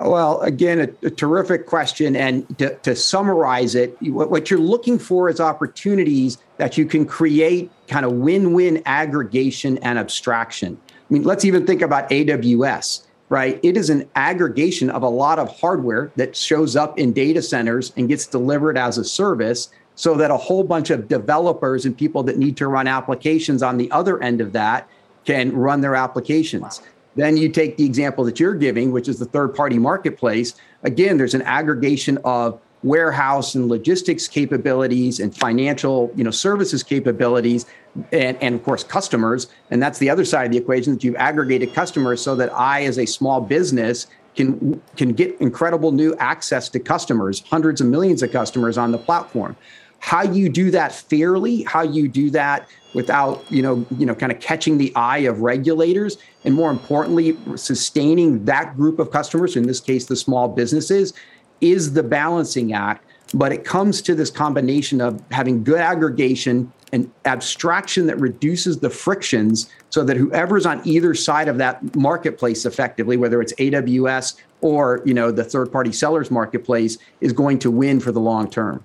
Well, 0.00 0.40
again, 0.40 0.80
a, 0.80 1.06
a 1.06 1.10
terrific 1.10 1.66
question. 1.66 2.16
And 2.16 2.58
to, 2.58 2.74
to 2.78 2.96
summarize 2.96 3.74
it, 3.74 4.00
what, 4.02 4.30
what, 4.30 4.50
you're 4.50 4.58
looking 4.58 4.98
for 4.98 5.28
is 5.28 5.40
opportunities 5.40 6.38
that 6.56 6.78
you 6.78 6.86
can 6.86 7.04
create 7.04 7.70
kind 7.86 8.06
of 8.06 8.12
win 8.12 8.54
win 8.54 8.82
aggregation 8.86 9.76
and 9.78 9.98
abstraction. 9.98 10.80
I 10.88 11.12
mean, 11.12 11.24
let's 11.24 11.44
even 11.44 11.66
think 11.66 11.82
about 11.82 12.08
AWS 12.10 13.06
right? 13.30 13.60
It 13.62 13.76
is 13.76 13.90
an 13.90 14.10
aggregation 14.16 14.90
of 14.90 15.02
a 15.02 15.08
lot 15.08 15.38
of 15.38 15.56
hardware 15.56 16.10
that 16.16 16.36
shows 16.36 16.76
up 16.76 16.98
in 16.98 17.12
data 17.12 17.40
centers 17.40 17.92
and 17.96 18.08
gets 18.08 18.26
delivered 18.26 18.76
as 18.76 18.98
a 18.98 19.04
service 19.04 19.70
so 19.94 20.14
that 20.16 20.30
a 20.32 20.36
whole 20.36 20.64
bunch 20.64 20.90
of 20.90 21.08
developers 21.08 21.86
and 21.86 21.96
people 21.96 22.24
that 22.24 22.38
need 22.38 22.56
to 22.56 22.66
run 22.66 22.88
applications 22.88 23.62
on 23.62 23.78
the 23.78 23.90
other 23.92 24.20
end 24.20 24.40
of 24.40 24.52
that 24.52 24.88
can 25.24 25.56
run 25.56 25.80
their 25.80 25.94
applications. 25.94 26.82
Then 27.16 27.36
you 27.36 27.48
take 27.48 27.76
the 27.76 27.84
example 27.84 28.24
that 28.24 28.38
you're 28.38 28.54
giving, 28.54 28.92
which 28.92 29.08
is 29.08 29.18
the 29.18 29.24
third 29.24 29.54
party 29.54 29.78
marketplace. 29.78 30.54
Again, 30.82 31.16
there's 31.16 31.34
an 31.34 31.42
aggregation 31.42 32.18
of 32.24 32.60
warehouse 32.82 33.54
and 33.54 33.68
logistics 33.68 34.26
capabilities 34.26 35.20
and 35.20 35.36
financial 35.36 36.10
you 36.16 36.24
know 36.24 36.30
services 36.30 36.82
capabilities 36.82 37.66
and, 38.10 38.38
and 38.42 38.54
of 38.54 38.64
course 38.64 38.82
customers 38.82 39.48
and 39.70 39.82
that's 39.82 39.98
the 39.98 40.08
other 40.08 40.24
side 40.24 40.46
of 40.46 40.52
the 40.52 40.56
equation 40.56 40.94
that 40.94 41.04
you've 41.04 41.16
aggregated 41.16 41.74
customers 41.74 42.22
so 42.22 42.34
that 42.34 42.50
i 42.54 42.82
as 42.84 42.98
a 42.98 43.04
small 43.04 43.38
business 43.38 44.06
can 44.34 44.80
can 44.96 45.12
get 45.12 45.38
incredible 45.42 45.92
new 45.92 46.14
access 46.16 46.70
to 46.70 46.80
customers 46.80 47.42
hundreds 47.50 47.82
of 47.82 47.86
millions 47.86 48.22
of 48.22 48.32
customers 48.32 48.78
on 48.78 48.92
the 48.92 48.98
platform 48.98 49.54
how 50.00 50.22
you 50.22 50.48
do 50.48 50.70
that 50.70 50.92
fairly 50.92 51.62
how 51.62 51.82
you 51.82 52.08
do 52.08 52.30
that 52.30 52.68
without 52.94 53.44
you 53.50 53.62
know 53.62 53.86
you 53.96 54.04
know 54.04 54.14
kind 54.14 54.32
of 54.32 54.40
catching 54.40 54.76
the 54.78 54.92
eye 54.96 55.18
of 55.18 55.40
regulators 55.40 56.18
and 56.44 56.54
more 56.54 56.70
importantly 56.70 57.36
sustaining 57.54 58.44
that 58.44 58.76
group 58.76 58.98
of 58.98 59.10
customers 59.10 59.56
in 59.56 59.66
this 59.66 59.80
case 59.80 60.06
the 60.06 60.16
small 60.16 60.48
businesses 60.48 61.12
is 61.60 61.92
the 61.92 62.02
balancing 62.02 62.72
act, 62.72 63.04
but 63.34 63.52
it 63.52 63.64
comes 63.64 64.02
to 64.02 64.14
this 64.14 64.30
combination 64.30 65.00
of 65.00 65.22
having 65.30 65.62
good 65.62 65.80
aggregation 65.80 66.72
and 66.92 67.10
abstraction 67.24 68.06
that 68.06 68.18
reduces 68.18 68.80
the 68.80 68.90
frictions 68.90 69.70
so 69.90 70.02
that 70.02 70.16
whoever's 70.16 70.66
on 70.66 70.80
either 70.84 71.14
side 71.14 71.46
of 71.46 71.58
that 71.58 71.94
marketplace 71.94 72.66
effectively 72.66 73.16
whether 73.16 73.40
it's 73.40 73.52
AWS 73.54 74.34
or 74.60 75.00
you 75.04 75.14
know 75.14 75.30
the 75.30 75.44
third 75.44 75.70
party 75.70 75.92
sellers 75.92 76.30
marketplace 76.30 76.98
is 77.20 77.32
going 77.32 77.60
to 77.60 77.70
win 77.70 78.00
for 78.00 78.10
the 78.10 78.20
long 78.20 78.50
term. 78.50 78.82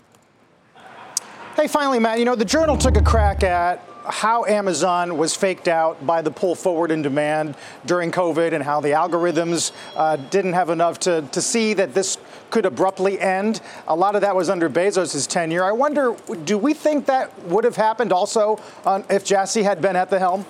Hey 1.65 1.69
finally 1.69 1.97
Matt, 1.97 2.19
you 2.19 2.25
know 2.25 2.35
the 2.35 2.45
journal 2.45 2.77
took 2.77 2.95
a 2.95 3.01
crack 3.01 3.41
at 3.41 3.83
how 4.05 4.45
Amazon 4.45 5.17
was 5.17 5.35
faked 5.35 5.67
out 5.67 6.05
by 6.05 6.21
the 6.21 6.29
pull 6.29 6.53
forward 6.53 6.91
in 6.91 7.01
demand 7.01 7.55
during 7.87 8.11
COVID 8.11 8.53
and 8.53 8.63
how 8.63 8.81
the 8.81 8.89
algorithms 8.89 9.71
uh, 9.95 10.15
didn't 10.15 10.53
have 10.53 10.69
enough 10.69 10.99
to, 10.99 11.23
to 11.31 11.41
see 11.41 11.73
that 11.73 11.95
this 11.95 12.19
could 12.51 12.67
abruptly 12.67 13.19
end. 13.19 13.61
A 13.87 13.95
lot 13.95 14.13
of 14.13 14.21
that 14.21 14.35
was 14.35 14.47
under 14.47 14.69
Bezos' 14.69 15.27
tenure. 15.27 15.63
I 15.63 15.71
wonder, 15.71 16.15
do 16.43 16.59
we 16.59 16.75
think 16.75 17.07
that 17.07 17.35
would 17.45 17.63
have 17.63 17.77
happened 17.77 18.13
also 18.13 18.61
on, 18.85 19.03
if 19.09 19.25
Jassy 19.25 19.63
had 19.63 19.81
been 19.81 19.95
at 19.95 20.11
the 20.11 20.19
helm? 20.19 20.45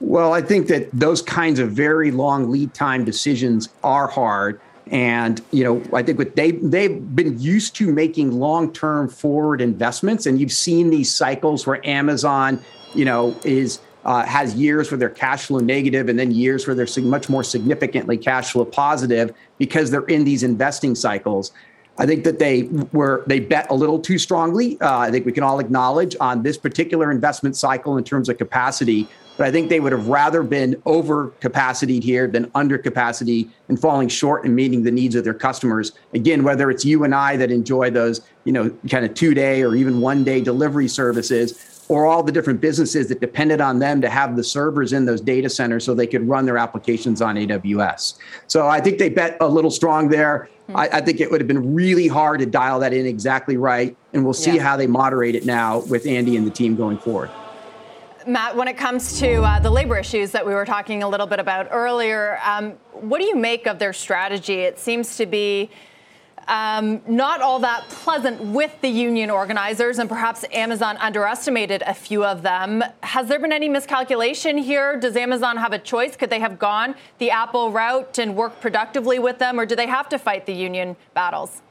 Well, 0.00 0.32
I 0.32 0.42
think 0.42 0.66
that 0.66 0.90
those 0.92 1.22
kinds 1.22 1.60
of 1.60 1.70
very 1.70 2.10
long 2.10 2.50
lead 2.50 2.74
time 2.74 3.04
decisions 3.04 3.68
are 3.84 4.08
hard. 4.08 4.60
And 4.92 5.42
you 5.52 5.64
know, 5.64 5.82
I 5.94 6.02
think 6.02 6.18
what 6.18 6.36
they 6.36 6.52
they've 6.52 7.16
been 7.16 7.40
used 7.40 7.74
to 7.76 7.90
making 7.90 8.32
long 8.32 8.70
term 8.72 9.08
forward 9.08 9.62
investments, 9.62 10.26
and 10.26 10.38
you've 10.38 10.52
seen 10.52 10.90
these 10.90 11.12
cycles 11.12 11.66
where 11.66 11.84
Amazon, 11.86 12.62
you 12.94 13.06
know, 13.06 13.34
is 13.42 13.80
uh, 14.04 14.24
has 14.26 14.54
years 14.54 14.90
where 14.90 14.98
they're 14.98 15.08
cash 15.08 15.46
flow 15.46 15.60
negative 15.60 16.10
and 16.10 16.18
then 16.18 16.30
years 16.30 16.66
where 16.66 16.76
they're 16.76 17.02
much 17.04 17.30
more 17.30 17.42
significantly 17.42 18.18
cash 18.18 18.52
flow 18.52 18.66
positive 18.66 19.32
because 19.56 19.90
they're 19.90 20.04
in 20.04 20.24
these 20.24 20.42
investing 20.42 20.94
cycles. 20.94 21.52
I 21.98 22.04
think 22.04 22.24
that 22.24 22.38
they 22.38 22.64
were 22.92 23.22
they 23.26 23.40
bet 23.40 23.70
a 23.70 23.74
little 23.74 23.98
too 23.98 24.18
strongly. 24.18 24.78
Uh, 24.80 24.98
I 24.98 25.10
think 25.10 25.24
we 25.24 25.32
can 25.32 25.42
all 25.42 25.58
acknowledge 25.58 26.16
on 26.20 26.42
this 26.42 26.58
particular 26.58 27.10
investment 27.10 27.56
cycle 27.56 27.96
in 27.96 28.04
terms 28.04 28.28
of 28.28 28.36
capacity 28.36 29.08
but 29.36 29.46
I 29.46 29.50
think 29.50 29.68
they 29.68 29.80
would 29.80 29.92
have 29.92 30.08
rather 30.08 30.42
been 30.42 30.80
over 30.84 31.28
capacity 31.40 32.00
here 32.00 32.26
than 32.26 32.50
under 32.54 32.78
capacity 32.78 33.48
and 33.68 33.80
falling 33.80 34.08
short 34.08 34.44
and 34.44 34.54
meeting 34.54 34.82
the 34.82 34.90
needs 34.90 35.14
of 35.14 35.24
their 35.24 35.34
customers. 35.34 35.92
Again, 36.14 36.42
whether 36.42 36.70
it's 36.70 36.84
you 36.84 37.04
and 37.04 37.14
I 37.14 37.36
that 37.36 37.50
enjoy 37.50 37.90
those, 37.90 38.20
you 38.44 38.52
know, 38.52 38.70
kind 38.90 39.04
of 39.04 39.14
two 39.14 39.34
day 39.34 39.62
or 39.62 39.74
even 39.74 40.00
one 40.00 40.24
day 40.24 40.40
delivery 40.40 40.88
services, 40.88 41.68
or 41.88 42.06
all 42.06 42.22
the 42.22 42.32
different 42.32 42.60
businesses 42.60 43.08
that 43.08 43.20
depended 43.20 43.60
on 43.60 43.78
them 43.78 44.00
to 44.00 44.08
have 44.08 44.36
the 44.36 44.42
servers 44.44 44.94
in 44.94 45.04
those 45.04 45.20
data 45.20 45.50
centers 45.50 45.84
so 45.84 45.94
they 45.94 46.06
could 46.06 46.26
run 46.26 46.46
their 46.46 46.56
applications 46.56 47.20
on 47.20 47.36
AWS. 47.36 48.14
So 48.46 48.66
I 48.66 48.80
think 48.80 48.98
they 48.98 49.10
bet 49.10 49.36
a 49.40 49.48
little 49.48 49.70
strong 49.70 50.08
there. 50.08 50.48
Mm-hmm. 50.68 50.76
I, 50.76 50.88
I, 50.90 51.00
think 51.02 51.20
it 51.20 51.30
would 51.30 51.40
have 51.40 51.48
been 51.48 51.74
really 51.74 52.08
hard 52.08 52.40
to 52.40 52.46
dial 52.46 52.78
that 52.80 52.94
in 52.94 53.04
exactly 53.04 53.56
right. 53.56 53.94
And 54.12 54.24
we'll 54.24 54.32
see 54.32 54.56
yeah. 54.56 54.62
how 54.62 54.76
they 54.76 54.86
moderate 54.86 55.34
it 55.34 55.44
now 55.44 55.80
with 55.80 56.06
Andy 56.06 56.36
and 56.36 56.46
the 56.46 56.50
team 56.50 56.76
going 56.76 56.98
forward. 56.98 57.30
Matt, 58.26 58.56
when 58.56 58.68
it 58.68 58.76
comes 58.76 59.18
to 59.20 59.42
uh, 59.42 59.58
the 59.58 59.70
labor 59.70 59.98
issues 59.98 60.30
that 60.32 60.44
we 60.44 60.54
were 60.54 60.64
talking 60.64 61.02
a 61.02 61.08
little 61.08 61.26
bit 61.26 61.40
about 61.40 61.68
earlier, 61.70 62.38
um, 62.44 62.72
what 62.92 63.18
do 63.20 63.24
you 63.24 63.36
make 63.36 63.66
of 63.66 63.78
their 63.78 63.92
strategy? 63.92 64.60
It 64.60 64.78
seems 64.78 65.16
to 65.16 65.26
be 65.26 65.70
um, 66.48 67.00
not 67.06 67.40
all 67.40 67.60
that 67.60 67.88
pleasant 67.88 68.40
with 68.40 68.80
the 68.80 68.88
union 68.88 69.30
organizers, 69.30 69.98
and 69.98 70.08
perhaps 70.08 70.44
Amazon 70.52 70.96
underestimated 70.98 71.82
a 71.82 71.94
few 71.94 72.24
of 72.24 72.42
them. 72.42 72.82
Has 73.02 73.28
there 73.28 73.38
been 73.38 73.52
any 73.52 73.68
miscalculation 73.68 74.58
here? 74.58 74.98
Does 74.98 75.16
Amazon 75.16 75.56
have 75.56 75.72
a 75.72 75.78
choice? 75.78 76.16
Could 76.16 76.30
they 76.30 76.40
have 76.40 76.58
gone 76.58 76.94
the 77.18 77.30
Apple 77.30 77.70
route 77.70 78.18
and 78.18 78.36
worked 78.36 78.60
productively 78.60 79.18
with 79.18 79.38
them, 79.38 79.58
or 79.58 79.66
do 79.66 79.76
they 79.76 79.86
have 79.86 80.08
to 80.10 80.18
fight 80.18 80.46
the 80.46 80.54
union 80.54 80.96
battles? 81.14 81.62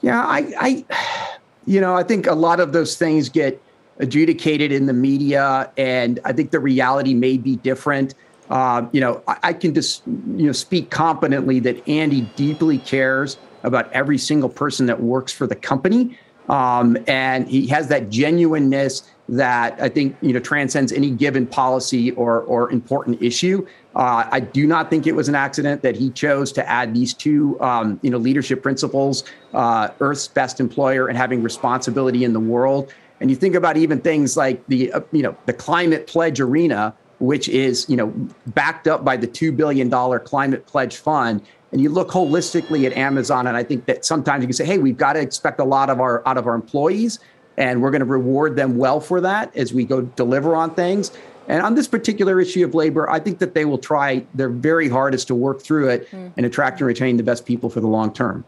Yeah, 0.00 0.24
I, 0.24 0.84
I 0.90 1.38
you 1.66 1.80
know, 1.80 1.94
I 1.94 2.02
think 2.02 2.26
a 2.26 2.34
lot 2.34 2.60
of 2.60 2.72
those 2.72 2.96
things 2.96 3.28
get 3.28 3.60
adjudicated 3.98 4.72
in 4.72 4.86
the 4.86 4.92
media, 4.92 5.70
and 5.76 6.20
I 6.24 6.32
think 6.32 6.50
the 6.50 6.60
reality 6.60 7.14
may 7.14 7.36
be 7.36 7.56
different. 7.56 8.14
Uh, 8.50 8.86
you 8.92 9.00
know, 9.00 9.22
I, 9.26 9.38
I, 9.42 9.52
can 9.52 9.74
just 9.74 10.02
you 10.06 10.46
know 10.46 10.52
speak 10.52 10.90
competently 10.90 11.60
that 11.60 11.86
Andy 11.88 12.22
deeply 12.36 12.78
cares 12.78 13.38
about 13.62 13.90
every 13.92 14.18
single 14.18 14.50
person 14.50 14.86
that 14.86 15.00
works 15.00 15.32
for 15.32 15.46
the 15.46 15.54
company, 15.54 16.18
um, 16.48 16.98
and 17.06 17.48
he 17.48 17.66
has 17.68 17.88
that 17.88 18.10
genuineness 18.10 19.02
that 19.28 19.80
I 19.80 19.88
think 19.88 20.16
you 20.20 20.32
know 20.32 20.40
transcends 20.40 20.92
any 20.92 21.10
given 21.10 21.46
policy 21.46 22.10
or 22.12 22.42
or 22.42 22.70
important 22.70 23.22
issue. 23.22 23.66
Uh, 23.96 24.28
I 24.30 24.40
do 24.40 24.66
not 24.66 24.90
think 24.90 25.06
it 25.06 25.14
was 25.14 25.28
an 25.28 25.34
accident 25.34 25.82
that 25.82 25.96
he 25.96 26.10
chose 26.10 26.52
to 26.52 26.68
add 26.68 26.94
these 26.94 27.14
two 27.14 27.58
um, 27.60 27.98
you 28.02 28.10
know 28.10 28.18
leadership 28.18 28.62
principles: 28.62 29.24
uh, 29.54 29.88
Earth's 30.00 30.28
best 30.28 30.60
employer 30.60 31.08
and 31.08 31.16
having 31.16 31.42
responsibility 31.42 32.24
in 32.24 32.32
the 32.34 32.40
world. 32.40 32.92
And 33.24 33.30
you 33.30 33.38
think 33.38 33.54
about 33.54 33.78
even 33.78 34.02
things 34.02 34.36
like 34.36 34.66
the 34.66 34.92
uh, 34.92 35.00
you 35.10 35.22
know 35.22 35.34
the 35.46 35.54
climate 35.54 36.06
pledge 36.06 36.40
arena, 36.40 36.94
which 37.20 37.48
is 37.48 37.88
you 37.88 37.96
know 37.96 38.12
backed 38.48 38.86
up 38.86 39.02
by 39.02 39.16
the 39.16 39.26
two 39.26 39.50
billion 39.50 39.88
dollar 39.88 40.18
climate 40.18 40.66
pledge 40.66 40.98
fund. 40.98 41.40
And 41.72 41.80
you 41.80 41.88
look 41.88 42.10
holistically 42.10 42.84
at 42.84 42.92
Amazon, 42.92 43.46
and 43.46 43.56
I 43.56 43.62
think 43.62 43.86
that 43.86 44.04
sometimes 44.04 44.42
you 44.42 44.48
can 44.48 44.52
say, 44.52 44.66
"Hey, 44.66 44.76
we've 44.76 44.98
got 44.98 45.14
to 45.14 45.20
expect 45.20 45.58
a 45.58 45.64
lot 45.64 45.88
of 45.88 46.02
our 46.02 46.22
out 46.28 46.36
of 46.36 46.46
our 46.46 46.54
employees, 46.54 47.18
and 47.56 47.80
we're 47.80 47.90
going 47.90 48.00
to 48.00 48.04
reward 48.04 48.56
them 48.56 48.76
well 48.76 49.00
for 49.00 49.22
that 49.22 49.56
as 49.56 49.72
we 49.72 49.86
go 49.86 50.02
deliver 50.02 50.54
on 50.54 50.74
things." 50.74 51.10
And 51.48 51.62
on 51.62 51.76
this 51.76 51.88
particular 51.88 52.42
issue 52.42 52.62
of 52.62 52.74
labor, 52.74 53.08
I 53.08 53.20
think 53.20 53.38
that 53.38 53.54
they 53.54 53.64
will 53.64 53.78
try 53.78 54.26
their 54.34 54.50
very 54.50 54.90
hardest 54.90 55.28
to 55.28 55.34
work 55.34 55.62
through 55.62 55.88
it 55.88 56.10
mm. 56.10 56.30
and 56.36 56.44
attract 56.44 56.80
and 56.80 56.86
retain 56.86 57.16
the 57.16 57.22
best 57.22 57.46
people 57.46 57.70
for 57.70 57.80
the 57.80 57.88
long 57.88 58.12
term. 58.12 58.44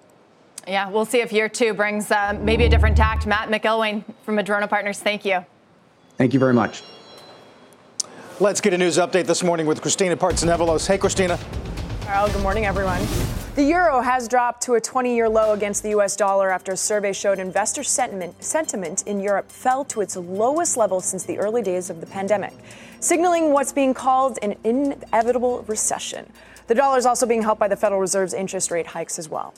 Yeah, 0.67 0.89
we'll 0.91 1.05
see 1.05 1.21
if 1.21 1.33
year 1.33 1.49
two 1.49 1.75
brings 1.75 2.11
uh, 2.11 2.37
maybe 2.43 2.65
a 2.65 2.69
different 2.69 2.97
tact. 2.97 3.25
Matt 3.25 3.49
McIlwain 3.49 4.03
from 4.25 4.35
Madrona 4.35 4.67
Partners, 4.67 4.99
thank 4.99 5.25
you. 5.25 5.45
Thank 6.17 6.35
you 6.35 6.41
very 6.41 6.55
much. 6.55 6.83
Let's 8.41 8.61
get 8.61 8.75
a 8.75 8.79
news 8.79 8.99
update 8.99 9.27
this 9.27 9.45
morning 9.45 9.67
with 9.67 9.81
Christina 9.81 10.17
Partsinevelos. 10.17 10.87
Hey, 10.87 10.99
Christina. 10.99 11.39
Carl, 12.03 12.29
good 12.29 12.43
morning, 12.43 12.67
everyone. 12.67 13.01
The 13.55 13.63
euro 13.63 14.01
has 14.01 14.29
dropped 14.29 14.63
to 14.65 14.75
a 14.75 14.81
20 14.81 15.15
year 15.15 15.29
low 15.29 15.53
against 15.53 15.83
the 15.83 15.91
US 15.91 16.17
dollar 16.17 16.51
after 16.51 16.73
a 16.73 16.77
survey 16.77 17.13
showed 17.13 17.39
investor 17.39 17.83
sentiment, 17.85 18.43
sentiment 18.43 19.05
in 19.07 19.21
Europe 19.21 19.51
fell 19.51 19.85
to 19.87 20.01
its 20.01 20.17
lowest 20.17 20.77
level 20.77 21.01
since 21.01 21.25
the 21.25 21.39
early 21.39 21.63
days 21.63 21.91
of 21.91 22.01
the 22.01 22.07
pandemic, 22.07 22.53
signaling 23.01 23.53
what's 23.53 23.73
being 23.73 23.95
called 23.95 24.39
an 24.43 24.57
inevitable 24.65 25.63
recession. 25.69 26.31
The 26.67 26.75
dollar 26.75 26.99
is 26.99 27.07
also 27.07 27.25
being 27.25 27.43
helped 27.43 27.61
by 27.61 27.69
the 27.69 27.77
Federal 27.77 28.01
Reserve's 28.01 28.35
interest 28.35 28.71
rate 28.71 28.89
hikes 28.89 29.19
as 29.19 29.29
well. 29.29 29.55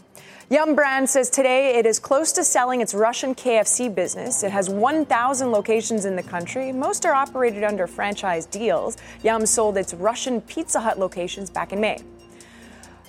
Yum 0.51 0.75
Brand 0.75 1.11
says 1.11 1.29
today 1.29 1.79
it 1.79 1.85
is 1.85 1.99
close 1.99 2.33
to 2.33 2.43
selling 2.43 2.81
its 2.81 2.95
Russian 2.95 3.35
KFC 3.35 3.95
business. 3.95 4.43
It 4.43 4.51
has 4.51 4.71
1,000 4.71 5.53
locations 5.53 6.07
in 6.07 6.17
the 6.17 6.23
country. 6.23 6.73
Most 6.73 7.05
are 7.05 7.13
operated 7.13 7.65
under 7.65 7.87
franchise 7.87 8.47
deals. 8.47 8.97
Yum 9.23 9.45
sold 9.45 9.77
its 9.77 9.93
Russian 9.93 10.41
Pizza 10.41 10.81
Hut 10.81 10.99
locations 10.99 11.51
back 11.51 11.75
in 11.75 11.81
May. 11.81 11.99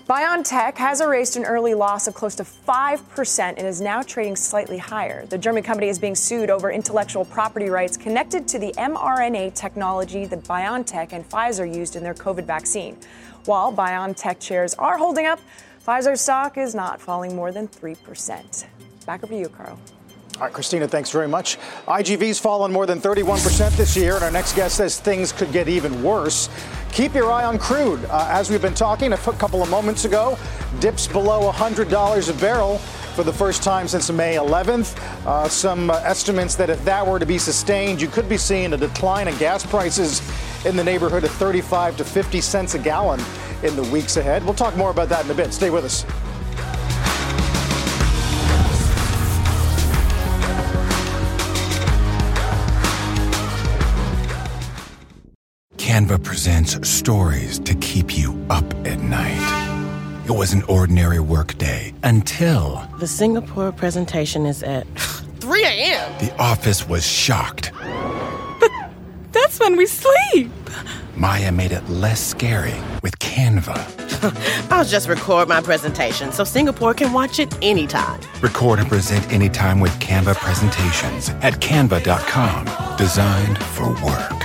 BioNTech 0.10 0.75
has 0.80 0.99
erased 0.99 1.38
an 1.38 1.45
early 1.45 1.73
loss 1.73 2.08
of 2.08 2.13
close 2.13 2.36
to 2.36 2.43
5% 2.43 3.39
and 3.39 3.60
is 3.60 3.80
now 3.80 4.02
trading 4.02 4.36
slightly 4.36 4.78
higher. 4.78 5.25
The 5.28 5.38
German 5.38 5.63
company 5.63 5.88
is 5.88 5.97
being 5.97 6.15
sued 6.15 6.49
over 6.49 6.71
intellectual 6.71 7.23
property 7.23 7.69
rights 7.69 7.95
connected 7.95 8.49
to 8.49 8.60
the 8.60 8.73
mRNA 8.73 9.54
technology 9.54 10.25
that 10.25 10.43
BioNTech 10.43 11.13
and 11.13 11.30
Pfizer 11.30 11.73
used 11.73 11.95
in 11.95 12.04
their 12.04 12.15
COVID 12.15 12.43
vaccine. 12.43 12.97
While 13.45 13.71
BioNTech 13.71 14.41
shares 14.41 14.73
are 14.73 14.97
holding 14.97 15.25
up, 15.25 15.39
Pfizer 15.89 16.15
stock 16.15 16.60
is 16.60 16.75
not 16.75 17.02
falling 17.02 17.36
more 17.36 17.52
than 17.52 17.67
3%. 17.67 18.65
Back 19.08 19.23
over 19.23 19.34
to 19.34 19.39
you, 19.39 19.49
Carl. 19.49 19.80
All 20.36 20.43
right, 20.43 20.54
Christina, 20.54 20.88
thanks 20.88 21.10
very 21.10 21.28
much. 21.28 21.58
IGV's 21.88 22.38
fallen 22.38 22.71
more 22.71 22.86
than 22.86 22.99
31% 22.99 23.75
this 23.75 23.97
year, 23.97 24.13
and 24.13 24.23
our 24.23 24.30
next 24.30 24.56
guest 24.56 24.75
says 24.75 24.99
things 24.99 25.32
could 25.32 25.52
get 25.52 25.67
even 25.67 26.04
worse. 26.04 26.47
Keep 26.91 27.15
your 27.15 27.32
eye 27.32 27.43
on 27.43 27.58
crude. 27.58 28.06
Uh, 28.06 28.28
as 28.30 28.52
we've 28.52 28.62
been 28.62 28.75
talking 28.75 29.13
a 29.13 29.17
couple 29.17 29.63
of 29.63 29.69
moments 29.71 30.06
ago, 30.06 30.38
dips 30.80 31.08
below 31.08 31.52
$100 31.52 32.30
a 32.30 32.34
barrel 32.39 32.78
for 32.78 33.23
the 33.23 33.34
first 33.34 33.63
time 33.63 33.88
since 33.88 34.12
May 34.12 34.36
11th. 34.36 34.95
Uh, 35.25 35.49
some 35.49 35.89
uh, 35.89 35.95
estimates 36.06 36.54
that 36.54 36.69
if 36.69 36.86
that 36.86 37.06
were 37.06 37.17
to 37.17 37.25
be 37.25 37.39
sustained, 37.39 37.99
you 37.99 38.10
could 38.10 38.30
be 38.30 38.38
seeing 38.38 38.73
a 38.73 38.78
decline 38.78 39.28
in 39.28 39.36
gas 39.39 39.65
prices 39.65 40.21
in 40.67 40.75
the 40.75 40.84
neighborhood 40.84 41.23
of 41.23 41.32
35 41.32 41.97
to 41.97 42.06
50 42.06 42.41
cents 42.41 42.75
a 42.75 42.80
gallon 42.80 43.19
in 43.63 43.76
the 43.76 43.84
weeks 43.84 44.17
ahead. 44.17 44.43
We'll 44.43 44.54
talk 44.54 44.76
more 44.76 44.91
about 44.91 45.10
that 45.10 45.26
in 45.26 45.32
a 45.32 45.34
bit. 45.34 45.54
Stay 45.54 45.69
with 45.69 45.86
us. 45.86 46.06
Canva 55.78 56.24
presents 56.24 56.88
stories 56.88 57.60
to 57.60 57.74
keep 57.76 58.17
you 58.17 58.39
up 58.50 58.65
at 58.86 59.00
night. 59.00 60.26
It 60.26 60.32
was 60.32 60.54
an 60.54 60.62
ordinary 60.63 61.19
workday 61.19 61.93
until 62.04 62.88
The 63.00 63.08
Singapore 63.08 63.72
presentation 63.72 64.45
is 64.45 64.62
at 64.62 64.86
3 65.39 65.63
a.m. 65.63 66.19
the 66.19 66.36
office 66.39 66.88
was 66.88 67.06
shocked. 67.06 67.72
That's 69.32 69.60
when 69.60 69.78
we 69.78 69.86
sleep. 69.86 70.52
Maya 71.15 71.52
made 71.52 71.72
it 71.72 71.88
less 71.89 72.19
scary 72.19 72.74
with 72.74 72.88
Canva. 73.39 73.78
I'll 74.71 74.84
just 74.84 75.08
record 75.08 75.47
my 75.47 75.62
presentation 75.62 76.34
so 76.34 76.43
Singapore 76.43 76.93
can 76.93 77.13
watch 77.13 77.39
it 77.39 77.58
anytime. 77.62 78.19
Record 78.41 78.80
and 78.80 78.89
present 78.89 79.32
anytime 79.32 79.80
with 79.80 79.93
Canva 79.99 80.36
presentations 80.36 81.30
at 81.41 81.54
canva.com. 81.62 82.65
Designed 82.97 83.58
for 83.75 83.89
work. 84.06 84.39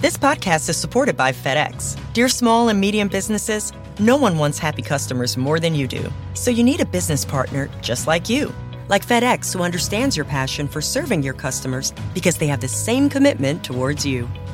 This 0.00 0.16
podcast 0.16 0.68
is 0.68 0.76
supported 0.76 1.16
by 1.16 1.32
FedEx. 1.32 1.98
Dear 2.12 2.28
small 2.28 2.68
and 2.68 2.78
medium 2.78 3.08
businesses, 3.08 3.72
no 3.98 4.16
one 4.16 4.38
wants 4.38 4.58
happy 4.58 4.82
customers 4.82 5.36
more 5.36 5.58
than 5.58 5.74
you 5.74 5.88
do. 5.88 6.12
So 6.34 6.50
you 6.50 6.62
need 6.62 6.80
a 6.80 6.86
business 6.86 7.24
partner 7.24 7.68
just 7.80 8.06
like 8.06 8.28
you. 8.28 8.52
Like 8.88 9.06
FedEx, 9.06 9.52
who 9.52 9.62
understands 9.62 10.16
your 10.16 10.26
passion 10.26 10.68
for 10.68 10.80
serving 10.80 11.22
your 11.24 11.34
customers 11.34 11.92
because 12.12 12.36
they 12.36 12.46
have 12.48 12.60
the 12.60 12.68
same 12.68 13.08
commitment 13.08 13.64
towards 13.64 14.04
you. 14.06 14.28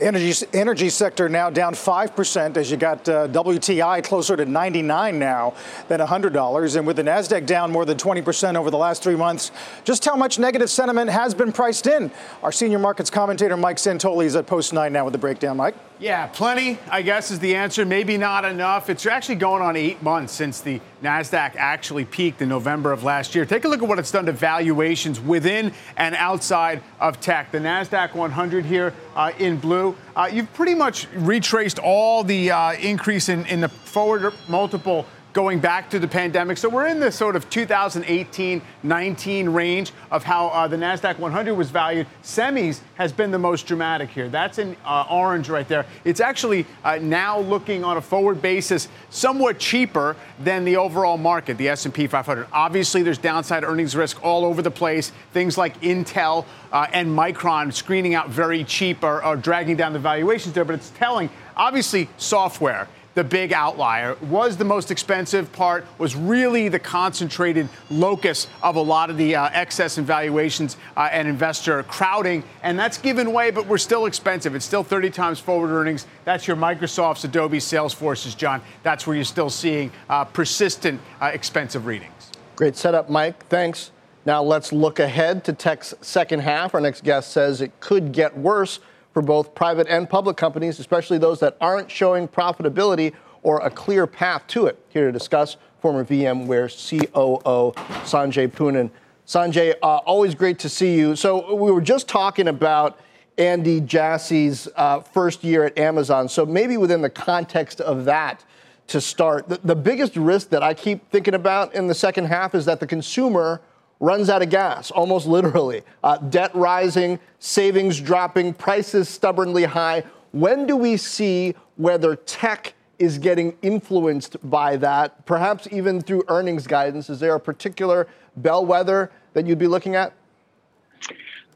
Energy, 0.00 0.44
energy 0.52 0.90
sector 0.90 1.28
now 1.28 1.48
down 1.48 1.72
5% 1.72 2.56
as 2.56 2.68
you 2.68 2.76
got 2.76 3.08
uh, 3.08 3.28
WTI 3.28 4.02
closer 4.02 4.36
to 4.36 4.44
99 4.44 5.18
now 5.20 5.54
than 5.86 6.00
$100. 6.00 6.76
And 6.76 6.84
with 6.84 6.96
the 6.96 7.04
NASDAQ 7.04 7.46
down 7.46 7.70
more 7.70 7.84
than 7.84 7.96
20% 7.96 8.56
over 8.56 8.72
the 8.72 8.78
last 8.78 9.04
three 9.04 9.14
months, 9.14 9.52
just 9.84 10.04
how 10.04 10.16
much 10.16 10.36
negative 10.36 10.68
sentiment 10.68 11.10
has 11.10 11.32
been 11.32 11.52
priced 11.52 11.86
in? 11.86 12.10
Our 12.42 12.50
senior 12.50 12.80
markets 12.80 13.08
commentator 13.08 13.56
Mike 13.56 13.76
Santoli 13.76 14.24
is 14.24 14.34
at 14.34 14.48
Post 14.48 14.72
9 14.72 14.92
now 14.92 15.04
with 15.04 15.12
the 15.12 15.18
breakdown. 15.18 15.58
Mike? 15.58 15.76
Yeah, 16.00 16.26
plenty, 16.26 16.76
I 16.90 17.02
guess, 17.02 17.30
is 17.30 17.38
the 17.38 17.54
answer. 17.54 17.84
Maybe 17.84 18.18
not 18.18 18.44
enough. 18.44 18.90
It's 18.90 19.06
actually 19.06 19.36
going 19.36 19.62
on 19.62 19.76
eight 19.76 20.02
months 20.02 20.32
since 20.32 20.60
the 20.60 20.80
NASDAQ 21.04 21.54
actually 21.54 22.04
peaked 22.04 22.42
in 22.42 22.48
November 22.48 22.90
of 22.90 23.04
last 23.04 23.36
year. 23.36 23.46
Take 23.46 23.64
a 23.64 23.68
look 23.68 23.80
at 23.80 23.88
what 23.88 24.00
it's 24.00 24.10
done 24.10 24.26
to 24.26 24.32
valuations 24.32 25.20
within 25.20 25.72
and 25.96 26.16
outside 26.16 26.82
of 26.98 27.20
tech. 27.20 27.52
The 27.52 27.58
NASDAQ 27.58 28.12
100 28.12 28.64
here 28.64 28.92
uh, 29.14 29.30
in 29.38 29.56
blue, 29.56 29.96
uh, 30.16 30.28
you've 30.32 30.52
pretty 30.54 30.74
much 30.74 31.06
retraced 31.14 31.78
all 31.78 32.24
the 32.24 32.50
uh, 32.50 32.72
increase 32.72 33.28
in, 33.28 33.46
in 33.46 33.60
the 33.60 33.68
forward 33.68 34.34
multiple 34.48 35.06
going 35.34 35.58
back 35.58 35.90
to 35.90 35.98
the 35.98 36.06
pandemic. 36.06 36.56
So 36.56 36.68
we're 36.68 36.86
in 36.86 37.00
the 37.00 37.12
sort 37.12 37.36
of 37.36 37.50
2018 37.50 38.62
19 38.84 39.48
range 39.48 39.92
of 40.10 40.22
how 40.22 40.46
uh, 40.48 40.68
the 40.68 40.76
NASDAQ 40.76 41.18
100 41.18 41.54
was 41.54 41.70
valued. 41.70 42.06
Semis 42.22 42.80
has 42.94 43.12
been 43.12 43.30
the 43.30 43.38
most 43.38 43.66
dramatic 43.66 44.10
here. 44.10 44.28
That's 44.28 44.58
in 44.58 44.76
uh, 44.84 45.06
orange 45.10 45.48
right 45.48 45.66
there. 45.66 45.84
It's 46.04 46.20
actually 46.20 46.66
uh, 46.84 46.98
now 47.02 47.40
looking 47.40 47.82
on 47.82 47.96
a 47.96 48.00
forward 48.00 48.40
basis 48.40 48.88
somewhat 49.10 49.58
cheaper 49.58 50.16
than 50.38 50.64
the 50.64 50.76
overall 50.76 51.18
market, 51.18 51.58
the 51.58 51.68
S&P 51.68 52.06
500. 52.06 52.46
Obviously, 52.52 53.02
there's 53.02 53.18
downside 53.18 53.64
earnings 53.64 53.96
risk 53.96 54.22
all 54.22 54.44
over 54.44 54.62
the 54.62 54.70
place. 54.70 55.10
Things 55.32 55.58
like 55.58 55.80
Intel 55.80 56.46
uh, 56.72 56.86
and 56.92 57.08
Micron 57.08 57.72
screening 57.72 58.14
out 58.14 58.30
very 58.30 58.62
cheap 58.62 59.02
are, 59.02 59.24
or 59.24 59.34
dragging 59.34 59.76
down 59.76 59.92
the 59.92 59.98
valuations 59.98 60.54
there, 60.54 60.64
but 60.64 60.76
it's 60.76 60.90
telling. 60.90 61.28
Obviously, 61.56 62.08
software 62.18 62.88
the 63.14 63.24
big 63.24 63.52
outlier. 63.52 64.16
Was 64.22 64.56
the 64.56 64.64
most 64.64 64.90
expensive 64.90 65.52
part, 65.52 65.86
was 65.98 66.14
really 66.16 66.68
the 66.68 66.78
concentrated 66.78 67.68
locus 67.90 68.46
of 68.62 68.76
a 68.76 68.80
lot 68.80 69.10
of 69.10 69.16
the 69.16 69.36
uh, 69.36 69.48
excess 69.52 69.98
in 69.98 70.04
valuations 70.04 70.76
uh, 70.96 71.08
and 71.12 71.28
investor 71.28 71.82
crowding. 71.84 72.42
And 72.62 72.78
that's 72.78 72.98
given 72.98 73.32
way, 73.32 73.50
but 73.50 73.66
we're 73.66 73.78
still 73.78 74.06
expensive. 74.06 74.54
It's 74.54 74.64
still 74.64 74.82
30 74.84 75.10
times 75.10 75.38
forward 75.38 75.70
earnings. 75.70 76.06
That's 76.24 76.46
your 76.46 76.56
Microsoft's, 76.56 77.24
Adobe, 77.24 77.58
Salesforce's, 77.58 78.34
John. 78.34 78.60
That's 78.82 79.06
where 79.06 79.16
you're 79.16 79.24
still 79.24 79.50
seeing 79.50 79.90
uh, 80.08 80.24
persistent 80.24 81.00
uh, 81.20 81.26
expensive 81.26 81.86
readings. 81.86 82.32
Great 82.56 82.76
setup, 82.76 83.10
Mike. 83.10 83.46
Thanks. 83.46 83.90
Now 84.26 84.42
let's 84.42 84.72
look 84.72 85.00
ahead 85.00 85.44
to 85.44 85.52
tech's 85.52 85.92
second 86.00 86.40
half. 86.40 86.74
Our 86.74 86.80
next 86.80 87.04
guest 87.04 87.30
says 87.32 87.60
it 87.60 87.78
could 87.80 88.12
get 88.12 88.36
worse 88.36 88.80
for 89.14 89.22
both 89.22 89.54
private 89.54 89.86
and 89.88 90.10
public 90.10 90.36
companies, 90.36 90.80
especially 90.80 91.18
those 91.18 91.38
that 91.40 91.56
aren't 91.60 91.90
showing 91.90 92.26
profitability 92.26 93.14
or 93.44 93.60
a 93.60 93.70
clear 93.70 94.06
path 94.06 94.46
to 94.48 94.66
it. 94.66 94.84
Here 94.88 95.06
to 95.06 95.12
discuss, 95.12 95.56
former 95.80 96.04
VMware 96.04 96.68
COO 96.68 97.72
Sanjay 98.02 98.48
Poonen. 98.48 98.90
Sanjay, 99.26 99.74
uh, 99.82 99.98
always 99.98 100.34
great 100.34 100.58
to 100.58 100.68
see 100.68 100.96
you. 100.96 101.14
So 101.14 101.54
we 101.54 101.70
were 101.70 101.80
just 101.80 102.08
talking 102.08 102.48
about 102.48 102.98
Andy 103.38 103.80
Jassy's 103.80 104.68
uh, 104.76 105.00
first 105.00 105.44
year 105.44 105.64
at 105.64 105.78
Amazon. 105.78 106.28
So 106.28 106.44
maybe 106.44 106.76
within 106.76 107.00
the 107.00 107.10
context 107.10 107.80
of 107.80 108.04
that, 108.06 108.44
to 108.88 109.00
start, 109.00 109.48
the, 109.48 109.58
the 109.64 109.74
biggest 109.76 110.16
risk 110.16 110.50
that 110.50 110.62
I 110.62 110.74
keep 110.74 111.10
thinking 111.10 111.34
about 111.34 111.74
in 111.74 111.86
the 111.86 111.94
second 111.94 112.26
half 112.26 112.54
is 112.54 112.66
that 112.66 112.80
the 112.80 112.86
consumer 112.86 113.62
runs 114.04 114.28
out 114.28 114.42
of 114.42 114.50
gas, 114.50 114.90
almost 114.90 115.26
literally. 115.26 115.82
Uh, 116.02 116.18
debt 116.18 116.54
rising, 116.54 117.18
savings 117.38 118.00
dropping, 118.00 118.52
prices 118.52 119.08
stubbornly 119.08 119.64
high. 119.64 120.04
When 120.32 120.66
do 120.66 120.76
we 120.76 120.96
see 120.96 121.54
whether 121.76 122.16
tech 122.16 122.74
is 122.98 123.18
getting 123.18 123.56
influenced 123.62 124.36
by 124.48 124.76
that, 124.76 125.24
perhaps 125.26 125.66
even 125.72 126.00
through 126.00 126.24
earnings 126.28 126.66
guidance? 126.66 127.08
Is 127.08 127.18
there 127.18 127.34
a 127.34 127.40
particular 127.40 128.06
bellwether 128.36 129.10
that 129.32 129.46
you'd 129.46 129.58
be 129.58 129.66
looking 129.66 129.96
at? 129.96 130.12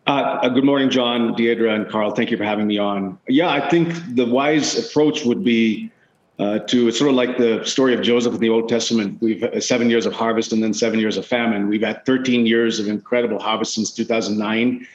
Uh, 0.06 0.40
uh, 0.42 0.48
good 0.48 0.64
morning, 0.64 0.88
John, 0.88 1.34
Deidre, 1.34 1.74
and 1.74 1.88
Carl. 1.88 2.12
Thank 2.12 2.30
you 2.30 2.38
for 2.38 2.44
having 2.44 2.66
me 2.66 2.78
on. 2.78 3.18
Yeah, 3.28 3.50
I 3.50 3.68
think 3.68 3.92
the 4.16 4.24
wise 4.24 4.88
approach 4.88 5.24
would 5.26 5.44
be 5.44 5.92
uh, 6.38 6.60
to 6.60 6.88
it's 6.88 6.98
sort 6.98 7.10
of 7.10 7.16
like 7.16 7.36
the 7.36 7.64
story 7.64 7.94
of 7.94 8.02
Joseph 8.02 8.34
in 8.34 8.40
the 8.40 8.48
Old 8.48 8.68
Testament. 8.68 9.20
We've 9.20 9.42
uh, 9.42 9.60
seven 9.60 9.90
years 9.90 10.06
of 10.06 10.12
harvest 10.12 10.52
and 10.52 10.62
then 10.62 10.72
seven 10.72 11.00
years 11.00 11.16
of 11.16 11.26
famine. 11.26 11.68
We've 11.68 11.82
had 11.82 12.04
13 12.06 12.46
years 12.46 12.78
of 12.78 12.88
incredible 12.88 13.38
harvest 13.38 13.74
since 13.74 13.90
2009. 13.92 14.86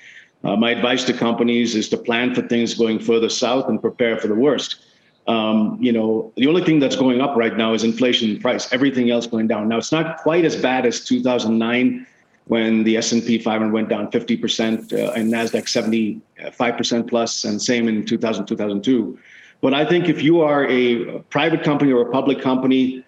Uh, 0.46 0.56
my 0.56 0.72
advice 0.72 1.04
to 1.06 1.14
companies 1.14 1.76
is 1.76 1.90
to 1.90 1.98
plan 1.98 2.34
for 2.34 2.42
things 2.44 2.74
going 2.74 3.00
further 3.00 3.30
south 3.30 3.70
and 3.70 3.82
prepare 3.82 4.18
for 4.18 4.28
the 4.28 4.36
worst. 4.36 4.78
Um, 5.28 5.78
you 5.82 5.94
know, 5.94 6.34
the 6.36 6.48
only 6.48 6.64
thing 6.64 6.80
that's 6.80 6.98
going 6.98 7.22
up 7.22 7.36
right 7.38 7.56
now 7.56 7.74
is 7.74 7.84
inflation 7.84 8.30
and 8.30 8.42
price. 8.42 8.72
Everything 8.74 9.10
else 9.10 9.26
going 9.26 9.48
down. 9.48 9.70
Now, 9.70 9.78
it's 9.78 9.92
not 9.92 10.18
quite 10.18 10.44
as 10.44 10.56
bad 10.56 10.86
as 10.86 11.06
2009 11.06 12.06
when 12.48 12.84
the 12.84 12.98
S&P 12.98 13.38
500 13.38 13.72
went 13.72 13.88
down 13.88 14.12
50% 14.12 14.92
uh, 14.92 15.12
and 15.14 15.32
Nasdaq 15.32 16.22
75% 16.44 17.10
plus, 17.10 17.46
and 17.46 17.62
same 17.62 17.88
in 17.88 18.06
2000 18.06 18.46
2002. 18.46 19.18
But 19.64 19.74
I 19.74 19.86
think 19.86 20.10
if 20.10 20.22
you 20.22 20.42
are 20.42 20.68
a 20.68 21.20
private 21.30 21.64
company 21.64 21.94
or 21.94 22.02
a 22.02 22.12
public 22.12 22.42
company, 22.42 23.02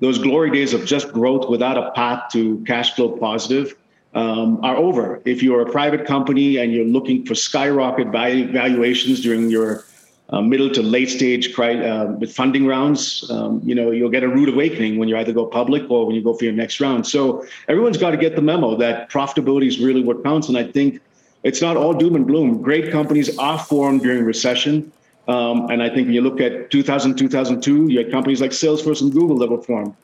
those 0.00 0.18
glory 0.18 0.50
days 0.50 0.74
of 0.74 0.84
just 0.84 1.10
growth 1.10 1.48
without 1.48 1.78
a 1.78 1.90
path 1.92 2.30
to 2.32 2.62
cash 2.66 2.94
flow 2.94 3.16
positive 3.16 3.74
um, 4.12 4.62
are 4.62 4.76
over. 4.76 5.22
If 5.24 5.42
you're 5.42 5.62
a 5.62 5.70
private 5.72 6.04
company 6.04 6.58
and 6.58 6.70
you're 6.70 6.84
looking 6.84 7.24
for 7.24 7.34
skyrocket 7.34 8.08
valuations 8.08 9.22
during 9.22 9.48
your 9.48 9.84
uh, 10.28 10.42
middle 10.42 10.68
to 10.72 10.82
late 10.82 11.08
stage 11.08 11.58
uh, 11.58 12.14
with 12.18 12.30
funding 12.30 12.66
rounds, 12.66 13.24
um, 13.30 13.62
you 13.64 13.74
know, 13.74 13.90
you'll 13.90 14.10
get 14.10 14.22
a 14.22 14.28
rude 14.28 14.50
awakening 14.50 14.98
when 14.98 15.08
you 15.08 15.16
either 15.16 15.32
go 15.32 15.46
public 15.46 15.90
or 15.90 16.06
when 16.06 16.14
you 16.14 16.22
go 16.22 16.34
for 16.34 16.44
your 16.44 16.52
next 16.52 16.78
round. 16.78 17.06
So 17.06 17.46
everyone's 17.68 17.96
got 17.96 18.10
to 18.10 18.18
get 18.18 18.36
the 18.36 18.42
memo 18.42 18.76
that 18.76 19.10
profitability 19.10 19.66
is 19.66 19.80
really 19.80 20.02
what 20.02 20.22
counts. 20.22 20.48
And 20.48 20.58
I 20.58 20.64
think 20.64 21.00
it's 21.42 21.62
not 21.62 21.78
all 21.78 21.94
doom 21.94 22.16
and 22.16 22.26
gloom. 22.26 22.60
Great 22.60 22.92
companies 22.92 23.38
are 23.38 23.58
formed 23.58 24.02
during 24.02 24.24
recession. 24.24 24.92
Um, 25.28 25.70
and 25.70 25.82
I 25.82 25.88
think 25.88 26.06
when 26.06 26.14
you 26.14 26.20
look 26.20 26.40
at 26.40 26.70
2000, 26.70 27.16
2002, 27.16 27.88
you 27.88 27.98
had 27.98 28.10
companies 28.10 28.40
like 28.40 28.50
Salesforce 28.50 29.02
and 29.02 29.12
Google 29.12 29.38
that 29.38 29.50
were 29.50 29.62
formed. 29.62 29.94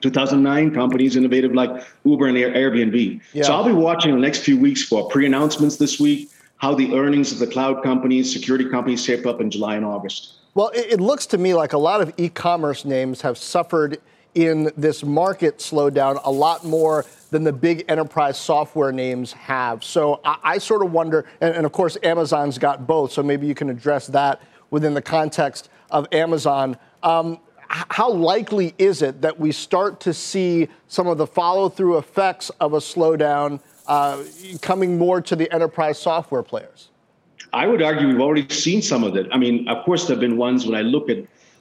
2009, 0.00 0.72
companies 0.72 1.16
innovative 1.16 1.52
like 1.52 1.70
Uber 2.04 2.26
and 2.26 2.36
Airbnb. 2.36 3.20
Yeah. 3.32 3.42
So 3.42 3.52
I'll 3.52 3.64
be 3.64 3.72
watching 3.72 4.12
the 4.12 4.20
next 4.20 4.40
few 4.40 4.58
weeks 4.58 4.82
for 4.82 5.08
pre-announcements 5.08 5.76
this 5.76 6.00
week 6.00 6.30
how 6.60 6.74
the 6.74 6.94
earnings 6.94 7.32
of 7.32 7.38
the 7.38 7.46
cloud 7.46 7.82
companies, 7.82 8.30
security 8.30 8.68
companies 8.68 9.02
shape 9.02 9.26
up 9.26 9.40
in 9.40 9.50
July 9.50 9.76
and 9.76 9.84
August? 9.84 10.34
Well, 10.54 10.70
it, 10.74 11.00
looks 11.00 11.24
to 11.26 11.38
me 11.38 11.54
like 11.54 11.72
a 11.72 11.78
lot 11.78 12.02
of 12.02 12.12
e 12.18 12.28
commerce 12.28 12.84
names 12.84 13.22
have 13.22 13.38
suffered 13.38 13.98
in 14.34 14.70
this 14.76 15.02
market 15.02 15.58
slowdown 15.58 16.20
a 16.22 16.30
lot 16.30 16.64
more 16.64 17.06
than 17.30 17.44
the 17.44 17.52
big 17.52 17.84
enterprise 17.88 18.36
software 18.36 18.92
names 18.92 19.32
have. 19.32 19.82
So 19.82 20.20
I, 20.22 20.38
I 20.42 20.58
sort 20.58 20.84
of 20.84 20.92
wonder, 20.92 21.24
and, 21.40 21.54
and, 21.54 21.64
of 21.64 21.72
course, 21.72 21.96
Amazon's 22.02 22.58
got 22.58 22.86
both, 22.86 23.12
so 23.12 23.22
maybe 23.22 23.46
you 23.46 23.54
can 23.54 23.70
address 23.70 24.06
that 24.08 24.42
within 24.70 24.94
the 24.94 25.02
context 25.02 25.68
of 25.90 26.06
Amazon. 26.12 26.76
Um, 27.02 27.40
how 27.68 28.10
likely 28.10 28.74
is 28.78 29.00
it 29.00 29.20
that 29.22 29.38
we 29.38 29.52
start 29.52 30.00
to 30.00 30.12
see 30.12 30.68
some 30.88 31.06
of 31.06 31.18
the 31.18 31.26
follow 31.26 31.68
through 31.68 31.98
effects 31.98 32.50
of 32.60 32.72
a 32.72 32.78
slowdown 32.78 33.60
uh, 33.86 34.24
coming 34.60 34.98
more 34.98 35.20
to 35.20 35.36
the 35.36 35.52
enterprise 35.52 35.98
software 35.98 36.42
players? 36.42 36.88
I 37.52 37.66
would 37.66 37.82
argue 37.82 38.08
we've 38.08 38.20
already 38.20 38.48
seen 38.48 38.82
some 38.82 39.04
of 39.04 39.16
it. 39.16 39.28
I 39.32 39.38
mean, 39.38 39.68
of 39.68 39.84
course, 39.84 40.06
there 40.06 40.14
have 40.14 40.20
been 40.20 40.36
ones 40.36 40.66
when 40.66 40.74
I 40.74 40.82
look 40.82 41.08
at. 41.08 41.18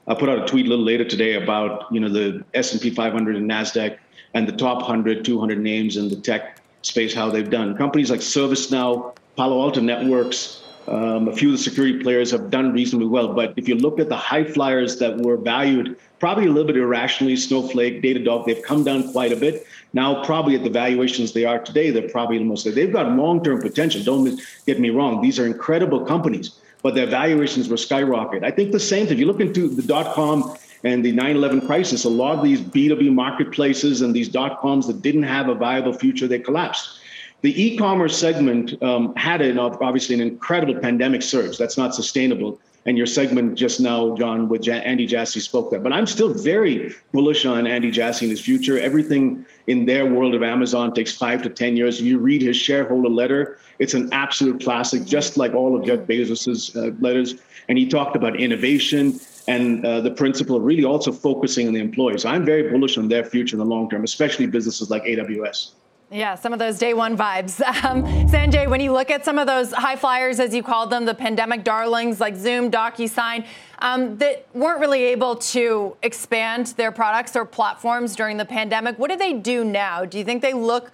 I 0.07 0.15
put 0.15 0.29
out 0.29 0.39
a 0.39 0.45
tweet 0.47 0.65
a 0.65 0.69
little 0.69 0.85
later 0.85 1.05
today 1.05 1.35
about 1.35 1.85
you 1.91 1.99
know 1.99 2.09
the 2.09 2.43
S 2.55 2.71
and 2.73 2.81
P 2.81 2.89
500 2.89 3.35
and 3.35 3.49
Nasdaq 3.49 3.97
and 4.33 4.47
the 4.47 4.51
top 4.51 4.77
100, 4.77 5.23
200 5.23 5.59
names 5.59 5.97
in 5.97 6.09
the 6.09 6.15
tech 6.15 6.61
space, 6.81 7.13
how 7.13 7.29
they've 7.29 7.49
done. 7.49 7.75
Companies 7.77 8.09
like 8.09 8.19
ServiceNow, 8.19 9.15
Palo 9.35 9.61
Alto 9.61 9.81
Networks, 9.81 10.58
um, 10.89 11.27
a 11.27 11.35
few 11.35 11.49
of 11.49 11.57
the 11.57 11.63
security 11.63 11.99
players 11.99 12.31
have 12.31 12.49
done 12.49 12.73
reasonably 12.73 13.07
well. 13.07 13.33
But 13.33 13.53
if 13.57 13.67
you 13.67 13.75
look 13.75 13.99
at 13.99 14.09
the 14.09 14.15
high 14.15 14.43
flyers 14.43 14.97
that 14.97 15.17
were 15.17 15.37
valued 15.37 15.97
probably 16.19 16.47
a 16.47 16.49
little 16.49 16.65
bit 16.65 16.77
irrationally, 16.77 17.35
Snowflake, 17.35 18.01
Datadog, 18.01 18.45
they've 18.45 18.63
come 18.63 18.83
down 18.83 19.11
quite 19.11 19.31
a 19.31 19.35
bit. 19.35 19.67
Now, 19.93 20.23
probably 20.23 20.55
at 20.55 20.63
the 20.63 20.69
valuations 20.69 21.31
they 21.31 21.45
are 21.45 21.59
today, 21.59 21.91
they're 21.91 22.09
probably 22.09 22.39
the 22.39 22.43
most, 22.43 22.63
they've 22.63 22.91
got 22.91 23.15
long 23.15 23.43
term 23.43 23.61
potential. 23.61 24.03
Don't 24.03 24.41
get 24.65 24.79
me 24.79 24.89
wrong. 24.89 25.21
These 25.21 25.39
are 25.39 25.45
incredible 25.45 26.05
companies, 26.05 26.59
but 26.81 26.95
their 26.95 27.07
valuations 27.07 27.69
were 27.69 27.77
skyrocket. 27.77 28.43
I 28.43 28.51
think 28.51 28.71
the 28.71 28.79
same 28.79 29.05
thing. 29.05 29.13
If 29.13 29.19
you 29.19 29.27
look 29.27 29.41
into 29.41 29.67
the 29.69 29.83
dot 29.83 30.15
com 30.15 30.57
and 30.83 31.05
the 31.05 31.11
9 31.11 31.35
11 31.35 31.67
crisis, 31.67 32.03
a 32.05 32.09
lot 32.09 32.37
of 32.37 32.43
these 32.43 32.61
B2B 32.61 33.13
marketplaces 33.13 34.01
and 34.01 34.13
these 34.13 34.29
dot 34.29 34.59
coms 34.59 34.87
that 34.87 35.01
didn't 35.01 35.23
have 35.23 35.49
a 35.49 35.55
viable 35.55 35.93
future, 35.93 36.27
they 36.27 36.39
collapsed. 36.39 36.99
The 37.41 37.63
e-commerce 37.63 38.17
segment 38.17 38.81
um, 38.83 39.15
had 39.15 39.41
an 39.41 39.57
obviously 39.57 40.15
an 40.15 40.21
incredible 40.21 40.75
pandemic 40.75 41.21
surge. 41.21 41.57
That's 41.57 41.77
not 41.77 41.95
sustainable. 41.95 42.59
And 42.85 42.97
your 42.97 43.07
segment 43.07 43.55
just 43.55 43.79
now, 43.79 44.15
John, 44.15 44.49
with 44.49 44.67
Andy 44.67 45.05
Jassy 45.05 45.39
spoke 45.39 45.71
that. 45.71 45.83
But 45.83 45.93
I'm 45.93 46.07
still 46.07 46.33
very 46.33 46.93
bullish 47.11 47.45
on 47.45 47.67
Andy 47.67 47.91
Jassy 47.91 48.25
in 48.25 48.31
his 48.31 48.41
future. 48.41 48.79
Everything 48.79 49.45
in 49.67 49.85
their 49.85 50.05
world 50.05 50.33
of 50.33 50.43
Amazon 50.43 50.93
takes 50.93 51.15
five 51.15 51.41
to 51.43 51.49
10 51.49 51.77
years. 51.77 52.01
You 52.01 52.19
read 52.19 52.41
his 52.41 52.57
shareholder 52.57 53.09
letter, 53.09 53.59
it's 53.79 53.93
an 53.93 54.09
absolute 54.11 54.61
classic, 54.61 55.05
just 55.05 55.37
like 55.37 55.53
all 55.53 55.77
of 55.77 55.85
Jeff 55.85 55.99
Bezos's 55.99 56.75
uh, 56.75 56.91
letters. 56.99 57.35
And 57.69 57.77
he 57.77 57.87
talked 57.87 58.15
about 58.15 58.39
innovation 58.39 59.19
and 59.47 59.85
uh, 59.85 60.01
the 60.01 60.11
principle 60.11 60.57
of 60.57 60.63
really 60.63 60.83
also 60.83 61.11
focusing 61.11 61.67
on 61.67 61.73
the 61.73 61.79
employees. 61.79 62.25
I'm 62.25 62.45
very 62.45 62.69
bullish 62.69 62.97
on 62.97 63.07
their 63.07 63.23
future 63.23 63.55
in 63.55 63.59
the 63.59 63.65
long 63.65 63.89
term, 63.89 64.03
especially 64.03 64.47
businesses 64.47 64.89
like 64.89 65.03
AWS. 65.03 65.71
Yeah, 66.11 66.33
some 66.35 66.53
of 66.53 66.59
those 66.59 66.79
day 66.79 66.93
one 66.93 67.17
vibes. 67.17 67.61
Um, 67.89 68.03
Sanjay, 68.27 68.67
when 68.69 68.81
you 68.81 68.91
look 68.91 69.09
at 69.09 69.23
some 69.23 69.39
of 69.39 69.47
those 69.47 69.71
high 69.71 69.95
flyers, 69.95 70.39
as 70.39 70.53
you 70.53 70.61
called 70.61 70.89
them, 70.89 71.05
the 71.05 71.13
pandemic 71.13 71.63
darlings 71.63 72.19
like 72.19 72.35
Zoom, 72.35 72.69
DocuSign, 72.69 73.45
um, 73.79 74.17
that 74.17 74.47
weren't 74.53 74.79
really 74.81 75.03
able 75.03 75.35
to 75.35 75.95
expand 76.03 76.67
their 76.77 76.91
products 76.91 77.35
or 77.35 77.45
platforms 77.45 78.15
during 78.15 78.37
the 78.37 78.45
pandemic, 78.45 78.99
what 78.99 79.09
do 79.09 79.15
they 79.15 79.33
do 79.33 79.63
now? 79.63 80.03
Do 80.03 80.17
you 80.17 80.25
think 80.25 80.41
they 80.41 80.53
look 80.53 80.91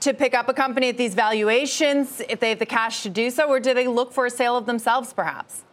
to 0.00 0.14
pick 0.14 0.32
up 0.32 0.48
a 0.48 0.54
company 0.54 0.88
at 0.88 0.96
these 0.96 1.14
valuations 1.14 2.22
if 2.28 2.40
they 2.40 2.48
have 2.48 2.58
the 2.58 2.66
cash 2.66 3.02
to 3.02 3.10
do 3.10 3.30
so, 3.30 3.48
or 3.48 3.60
do 3.60 3.74
they 3.74 3.86
look 3.86 4.12
for 4.12 4.26
a 4.26 4.30
sale 4.30 4.56
of 4.56 4.64
themselves 4.64 5.12
perhaps? 5.12 5.64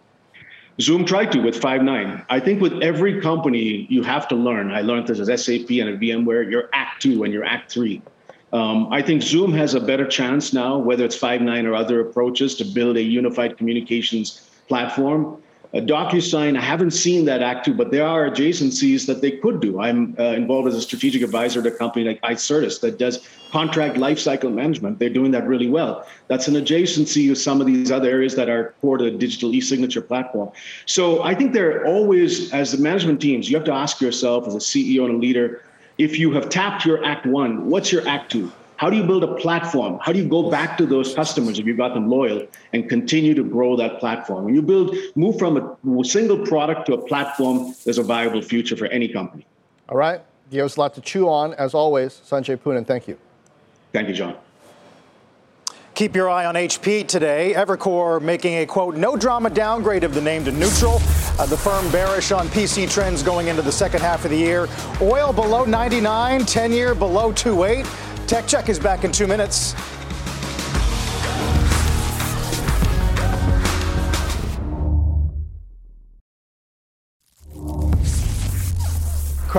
Zoom 0.82 1.06
tried 1.06 1.32
to 1.32 1.40
with 1.40 1.60
Five9. 1.60 2.26
I 2.30 2.40
think 2.40 2.62
with 2.62 2.82
every 2.82 3.22
company, 3.22 3.88
you 3.90 4.04
have 4.04 4.28
to 4.30 4.36
learn. 4.36 4.72
I 4.72 4.82
learned 4.82 5.08
this 5.08 5.20
as 5.20 5.46
SAP 5.46 5.70
and 5.70 5.90
at 5.90 6.00
VMware, 6.00 6.50
you're 6.50 6.70
Act 6.74 7.02
Two 7.02 7.24
and 7.24 7.34
you're 7.34 7.46
Act 7.46 7.72
Three. 7.72 8.02
Um, 8.52 8.92
I 8.92 9.02
think 9.02 9.22
Zoom 9.22 9.54
has 9.54 9.76
a 9.76 9.80
better 9.80 10.08
chance 10.08 10.54
now, 10.54 10.78
whether 10.78 11.06
it's 11.06 11.18
Five9 11.18 11.66
or 11.66 11.76
other 11.76 12.02
approaches, 12.02 12.56
to 12.56 12.66
build 12.66 12.98
a 12.98 13.02
unified 13.02 13.58
communications 13.58 14.50
platform. 14.68 15.42
Uh, 15.72 15.78
DocuSign, 15.78 16.58
I 16.58 16.62
haven't 16.62 16.92
seen 16.92 17.26
that 17.26 17.44
act 17.44 17.66
two, 17.66 17.76
but 17.76 17.92
there 17.92 18.06
are 18.06 18.28
adjacencies 18.28 19.06
that 19.06 19.22
they 19.22 19.30
could 19.30 19.60
do. 19.60 19.80
I'm 19.80 20.16
uh, 20.18 20.24
involved 20.24 20.68
as 20.68 20.74
a 20.74 20.82
strategic 20.82 21.22
advisor 21.22 21.62
to 21.62 21.70
a 21.70 21.72
company 21.72 22.06
like 22.06 22.20
Icertis 22.22 22.82
that 22.82 22.98
does 22.98 23.28
contract 23.52 23.96
lifecycle 23.96 24.52
management. 24.52 24.98
They're 24.98 25.12
doing 25.12 25.30
that 25.32 25.46
really 25.48 25.70
well. 25.70 26.08
That's 26.28 26.48
an 26.48 26.56
adjacency 26.56 27.28
to 27.28 27.36
some 27.36 27.62
of 27.62 27.68
these 27.68 27.92
other 27.92 28.10
areas 28.10 28.34
that 28.36 28.50
are 28.50 28.74
core 28.82 28.98
to 28.98 29.04
the 29.04 29.12
digital 29.12 29.54
e-signature 29.54 30.02
platform. 30.02 30.50
So 30.88 31.22
I 31.22 31.36
think 31.36 31.54
they're 31.54 31.86
always, 31.86 32.52
as 32.52 32.72
the 32.72 32.80
management 32.80 33.22
teams, 33.22 33.48
you 33.48 33.56
have 33.56 33.66
to 33.66 33.74
ask 33.74 34.02
yourself 34.02 34.48
as 34.48 34.56
a 34.56 34.60
CEO 34.60 35.06
and 35.06 35.16
a 35.16 35.18
leader, 35.18 35.62
if 36.00 36.18
you 36.18 36.32
have 36.32 36.50
tapped 36.50 36.86
your 36.86 37.04
act 37.06 37.28
one, 37.28 37.70
what's 37.70 37.92
your 37.92 38.08
act 38.08 38.32
two? 38.32 38.52
How 38.78 38.90
do 38.90 38.96
you 38.96 39.04
build 39.04 39.26
a 39.26 39.36
platform? 39.36 40.00
How 40.02 40.14
do 40.14 40.20
you 40.20 40.28
go 40.28 40.50
back 40.50 40.78
to 40.78 40.86
those 40.86 41.14
customers 41.14 41.60
if 41.60 41.66
you've 41.66 41.78
got 41.78 41.94
them 41.94 42.10
loyal 42.10 42.48
and 42.72 42.88
continue 42.88 43.34
to 43.34 43.44
grow 43.44 43.76
that 43.76 44.00
platform? 44.00 44.46
When 44.46 44.56
you 44.56 44.62
build, 44.62 44.96
move 45.16 45.38
from 45.38 45.58
a 45.58 46.06
single 46.06 46.38
product 46.38 46.86
to 46.86 46.94
a 46.94 46.98
platform, 46.98 47.76
there's 47.84 47.98
a 47.98 48.04
viable 48.04 48.42
future 48.42 48.78
for 48.78 48.86
any 48.86 49.10
company. 49.10 49.46
All 49.90 49.98
right. 49.98 50.22
Give 50.50 50.66
us 50.66 50.78
a 50.78 50.80
lot 50.80 50.94
to 50.96 51.02
chew 51.02 51.28
on. 51.28 51.54
As 51.56 51.74
always, 51.74 52.22
Sanjay 52.26 52.58
Poonen, 52.58 52.88
thank 52.88 53.10
you. 53.10 53.18
Thank 53.92 54.08
you, 54.08 54.16
John. 54.16 54.38
Keep 55.96 56.16
your 56.16 56.30
eye 56.30 56.46
on 56.46 56.56
HP 56.56 57.06
today. 57.06 57.54
Evercore 57.58 58.22
making 58.22 58.54
a 58.54 58.66
quote, 58.66 58.96
no 58.96 59.18
drama 59.18 59.50
downgrade 59.50 60.06
of 60.06 60.14
the 60.14 60.22
name 60.22 60.46
to 60.46 60.54
neutral. 60.54 61.02
Uh, 61.40 61.46
the 61.46 61.58
firm 61.58 61.90
bearish 61.90 62.34
on 62.34 62.50
PC 62.50 62.92
trends 62.92 63.24
going 63.24 63.48
into 63.48 63.62
the 63.62 63.72
second 63.72 64.02
half 64.02 64.26
of 64.26 64.32
the 64.32 64.38
year. 64.38 64.68
Oil 65.02 65.32
below 65.32 65.64
99, 65.64 66.46
10 66.46 66.72
year 66.74 66.94
below 66.94 67.32
28. 67.32 67.86
Tech 68.28 68.46
Check 68.46 68.68
is 68.68 68.78
back 68.78 69.06
in 69.06 69.12
two 69.12 69.26
minutes. 69.26 69.74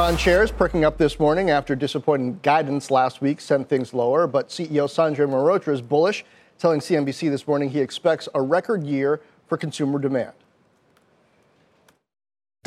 Micron 0.00 0.18
shares 0.18 0.50
perking 0.50 0.84
up 0.84 0.96
this 0.96 1.20
morning 1.20 1.50
after 1.50 1.76
disappointing 1.76 2.40
guidance 2.42 2.90
last 2.90 3.20
week 3.20 3.38
sent 3.38 3.68
things 3.68 3.92
lower, 3.92 4.26
but 4.26 4.48
CEO 4.48 4.86
Sanjay 4.86 5.28
Mehrotra 5.28 5.74
is 5.74 5.82
bullish, 5.82 6.24
telling 6.58 6.80
CNBC 6.80 7.28
this 7.28 7.46
morning 7.46 7.68
he 7.68 7.80
expects 7.80 8.26
a 8.34 8.40
record 8.40 8.82
year 8.82 9.20
for 9.46 9.58
consumer 9.58 9.98
demand. 9.98 10.32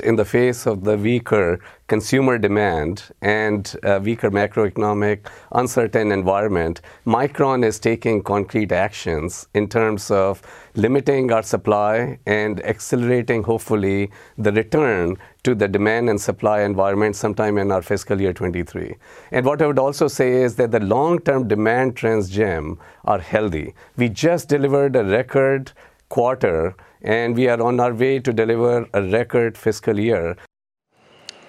In 0.01 0.15
the 0.15 0.25
face 0.25 0.65
of 0.65 0.83
the 0.85 0.97
weaker 0.97 1.59
consumer 1.87 2.39
demand 2.39 3.03
and 3.21 3.75
weaker 4.01 4.31
macroeconomic, 4.31 5.27
uncertain 5.51 6.11
environment, 6.11 6.81
Micron 7.05 7.63
is 7.63 7.79
taking 7.79 8.23
concrete 8.23 8.71
actions 8.71 9.47
in 9.53 9.69
terms 9.69 10.09
of 10.09 10.41
limiting 10.73 11.31
our 11.31 11.43
supply 11.43 12.17
and 12.25 12.65
accelerating, 12.65 13.43
hopefully, 13.43 14.09
the 14.35 14.51
return 14.51 15.15
to 15.43 15.53
the 15.53 15.67
demand 15.67 16.09
and 16.09 16.19
supply 16.19 16.61
environment 16.61 17.15
sometime 17.15 17.59
in 17.59 17.71
our 17.71 17.83
fiscal 17.83 18.19
year 18.19 18.33
23. 18.33 18.95
And 19.31 19.45
what 19.45 19.61
I 19.61 19.67
would 19.67 19.77
also 19.77 20.07
say 20.07 20.41
is 20.41 20.55
that 20.55 20.71
the 20.71 20.79
long-term 20.79 21.47
demand 21.47 21.95
trends, 21.95 22.29
Jim, 22.29 22.79
are 23.05 23.19
healthy. 23.19 23.75
We 23.95 24.09
just 24.09 24.49
delivered 24.49 24.95
a 24.95 25.03
record 25.03 25.71
quarter, 26.09 26.75
and 27.04 27.36
we 27.36 27.47
are 27.47 27.62
on 27.62 27.80
our 27.80 27.93
way 27.93 28.20
to 28.20 28.34
deliver 28.34 28.88
a 28.93 29.04
record 29.04 29.58
fiscal 29.58 29.99
year. 29.99 30.38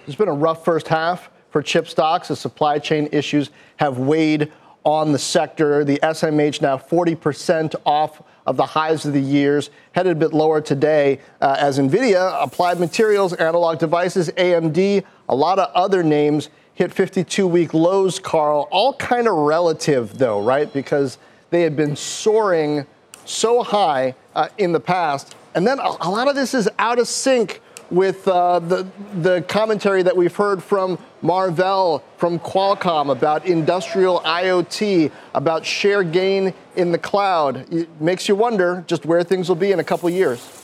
It's 0.06 0.16
been 0.16 0.28
a 0.28 0.32
rough 0.32 0.64
first 0.64 0.88
half 0.88 1.30
for 1.50 1.62
chip 1.62 1.86
stocks 1.86 2.30
as 2.30 2.40
supply 2.40 2.78
chain 2.78 3.08
issues 3.12 3.50
have 3.76 3.98
weighed 3.98 4.52
on 4.84 5.12
the 5.12 5.18
sector. 5.18 5.84
The 5.84 5.98
SMH 6.02 6.60
now 6.60 6.76
40% 6.76 7.74
off 7.86 8.22
of 8.46 8.56
the 8.56 8.66
highs 8.66 9.06
of 9.06 9.14
the 9.14 9.20
years, 9.20 9.70
headed 9.92 10.12
a 10.12 10.14
bit 10.14 10.34
lower 10.34 10.60
today 10.60 11.20
uh, 11.40 11.56
as 11.58 11.78
Nvidia, 11.78 12.42
Applied 12.42 12.78
Materials, 12.78 13.32
Analog 13.32 13.78
Devices, 13.78 14.28
AMD, 14.30 15.02
a 15.28 15.34
lot 15.34 15.58
of 15.58 15.70
other 15.74 16.02
names 16.02 16.50
hit 16.74 16.92
52 16.92 17.46
week 17.46 17.72
lows, 17.72 18.18
Carl. 18.18 18.68
All 18.70 18.94
kind 18.94 19.26
of 19.26 19.34
relative, 19.34 20.18
though, 20.18 20.42
right? 20.42 20.70
Because 20.70 21.18
they 21.50 21.62
had 21.62 21.76
been 21.76 21.96
soaring 21.96 22.86
so 23.24 23.62
high 23.62 24.14
uh, 24.34 24.48
in 24.58 24.72
the 24.72 24.80
past. 24.80 25.36
And 25.54 25.66
then 25.66 25.78
a, 25.78 26.10
lot 26.10 26.28
of 26.28 26.34
this 26.34 26.52
is 26.52 26.68
out 26.78 26.98
of 26.98 27.06
sync 27.06 27.60
with 27.90 28.26
uh, 28.26 28.58
the, 28.58 28.86
the 29.20 29.42
commentary 29.42 30.02
that 30.02 30.16
we've 30.16 30.34
heard 30.34 30.62
from 30.62 30.98
Marvell, 31.22 32.02
from 32.16 32.38
Qualcomm 32.40 33.12
about 33.12 33.46
industrial 33.46 34.20
IoT, 34.20 35.12
about 35.34 35.64
share 35.64 36.02
gain 36.02 36.52
in 36.76 36.90
the 36.90 36.98
cloud. 36.98 37.72
It 37.72 37.88
makes 38.00 38.28
you 38.28 38.34
wonder 38.34 38.84
just 38.86 39.06
where 39.06 39.22
things 39.22 39.48
will 39.48 39.56
be 39.56 39.70
in 39.70 39.78
a 39.78 39.84
couple 39.84 40.10
years. 40.10 40.63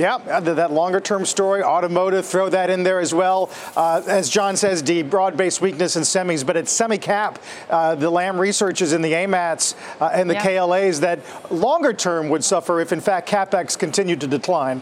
Yeah, 0.00 0.40
that 0.40 0.72
longer 0.72 0.98
term 0.98 1.26
story, 1.26 1.62
automotive, 1.62 2.24
throw 2.24 2.48
that 2.48 2.70
in 2.70 2.84
there 2.84 3.00
as 3.00 3.12
well. 3.12 3.50
Uh, 3.76 4.02
as 4.06 4.30
John 4.30 4.56
says, 4.56 4.80
D, 4.80 5.02
broad 5.02 5.36
based 5.36 5.60
weakness 5.60 5.94
in 5.94 6.04
semis, 6.04 6.44
but 6.44 6.56
it's 6.56 6.72
semi 6.72 6.96
cap. 6.96 7.38
Uh, 7.68 7.96
the 7.96 8.08
Lam 8.08 8.40
researches 8.40 8.94
in 8.94 9.02
the 9.02 9.12
AMATs 9.12 9.74
uh, 10.00 10.06
and 10.06 10.30
the 10.30 10.34
yeah. 10.34 10.46
KLAs 10.46 11.00
that 11.00 11.20
longer 11.52 11.92
term 11.92 12.30
would 12.30 12.42
suffer 12.42 12.80
if, 12.80 12.92
in 12.92 13.00
fact, 13.02 13.28
capex 13.28 13.78
continued 13.78 14.22
to 14.22 14.26
decline. 14.26 14.80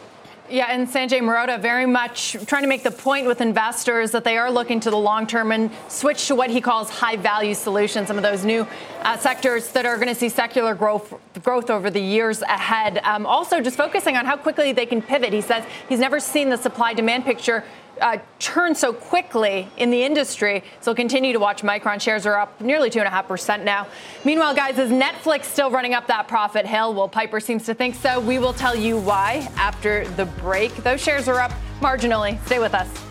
Yeah, 0.51 0.68
and 0.70 0.88
Sanjay 0.88 1.20
Mehrotra 1.20 1.61
very 1.61 1.84
much 1.84 2.34
trying 2.46 2.62
to 2.62 2.68
make 2.68 2.82
the 2.82 2.90
point 2.90 3.26
with 3.26 3.42
investors 3.42 4.12
that 4.12 4.24
they 4.24 4.38
are 4.38 4.51
looking 4.51 4.80
to 4.80 4.90
the 4.90 4.96
long 4.96 5.26
term 5.26 5.53
and 5.53 5.70
switch 5.88 6.26
to 6.28 6.34
what 6.34 6.49
he 6.49 6.62
calls 6.62 6.88
high 6.88 7.16
value 7.16 7.53
solutions, 7.53 8.09
some 8.09 8.16
of 8.16 8.22
those 8.22 8.46
new 8.46 8.66
uh, 9.03 9.18
sectors 9.18 9.70
that 9.72 9.84
are 9.84 9.96
going 9.96 10.09
to 10.09 10.14
see 10.14 10.30
secular 10.30 10.74
growth 10.74 11.12
growth 11.42 11.68
over 11.68 11.90
the 11.90 12.01
years 12.01 12.40
ahead. 12.40 12.96
Um, 13.05 13.26
also, 13.26 13.61
just 13.61 13.76
focusing 13.76 14.16
on 14.16 14.24
how 14.24 14.38
quickly 14.38 14.72
they 14.72 14.86
can 14.86 15.03
pivot. 15.03 15.34
He 15.34 15.42
says 15.42 15.64
he's 15.86 16.01
never 16.01 16.18
seen 16.18 16.49
the 16.49 16.57
supply 16.57 16.94
demand 16.94 17.26
picture 17.26 17.62
uh, 18.01 18.18
turn 18.38 18.74
so 18.74 18.92
quickly 18.92 19.68
in 19.76 19.90
the 19.90 20.03
industry. 20.03 20.62
So 20.80 20.94
continue 20.94 21.32
to 21.32 21.38
watch. 21.38 21.62
Micron 21.62 22.01
shares 22.01 22.26
are 22.26 22.38
up 22.38 22.61
nearly 22.61 22.90
2.5% 22.90 23.64
now. 23.64 23.86
Meanwhile, 24.24 24.55
guys, 24.55 24.78
is 24.78 24.90
Netflix 24.90 25.44
still 25.44 25.70
running 25.70 25.94
up 25.94 26.07
that 26.07 26.28
profit 26.28 26.66
hill? 26.66 26.94
Well, 26.94 27.09
Piper 27.09 27.40
seems 27.40 27.64
to 27.66 27.74
think 27.74 27.94
so. 27.94 28.20
We 28.20 28.38
will 28.38 28.53
tell 28.53 28.74
you 28.74 28.99
why 28.99 29.49
after 29.57 30.07
the 30.11 30.26
break. 30.26 30.74
Those 30.76 31.01
shares 31.01 31.28
are 31.28 31.40
up 31.40 31.53
marginally. 31.80 32.44
Stay 32.46 32.59
with 32.59 32.74
us. 32.74 33.08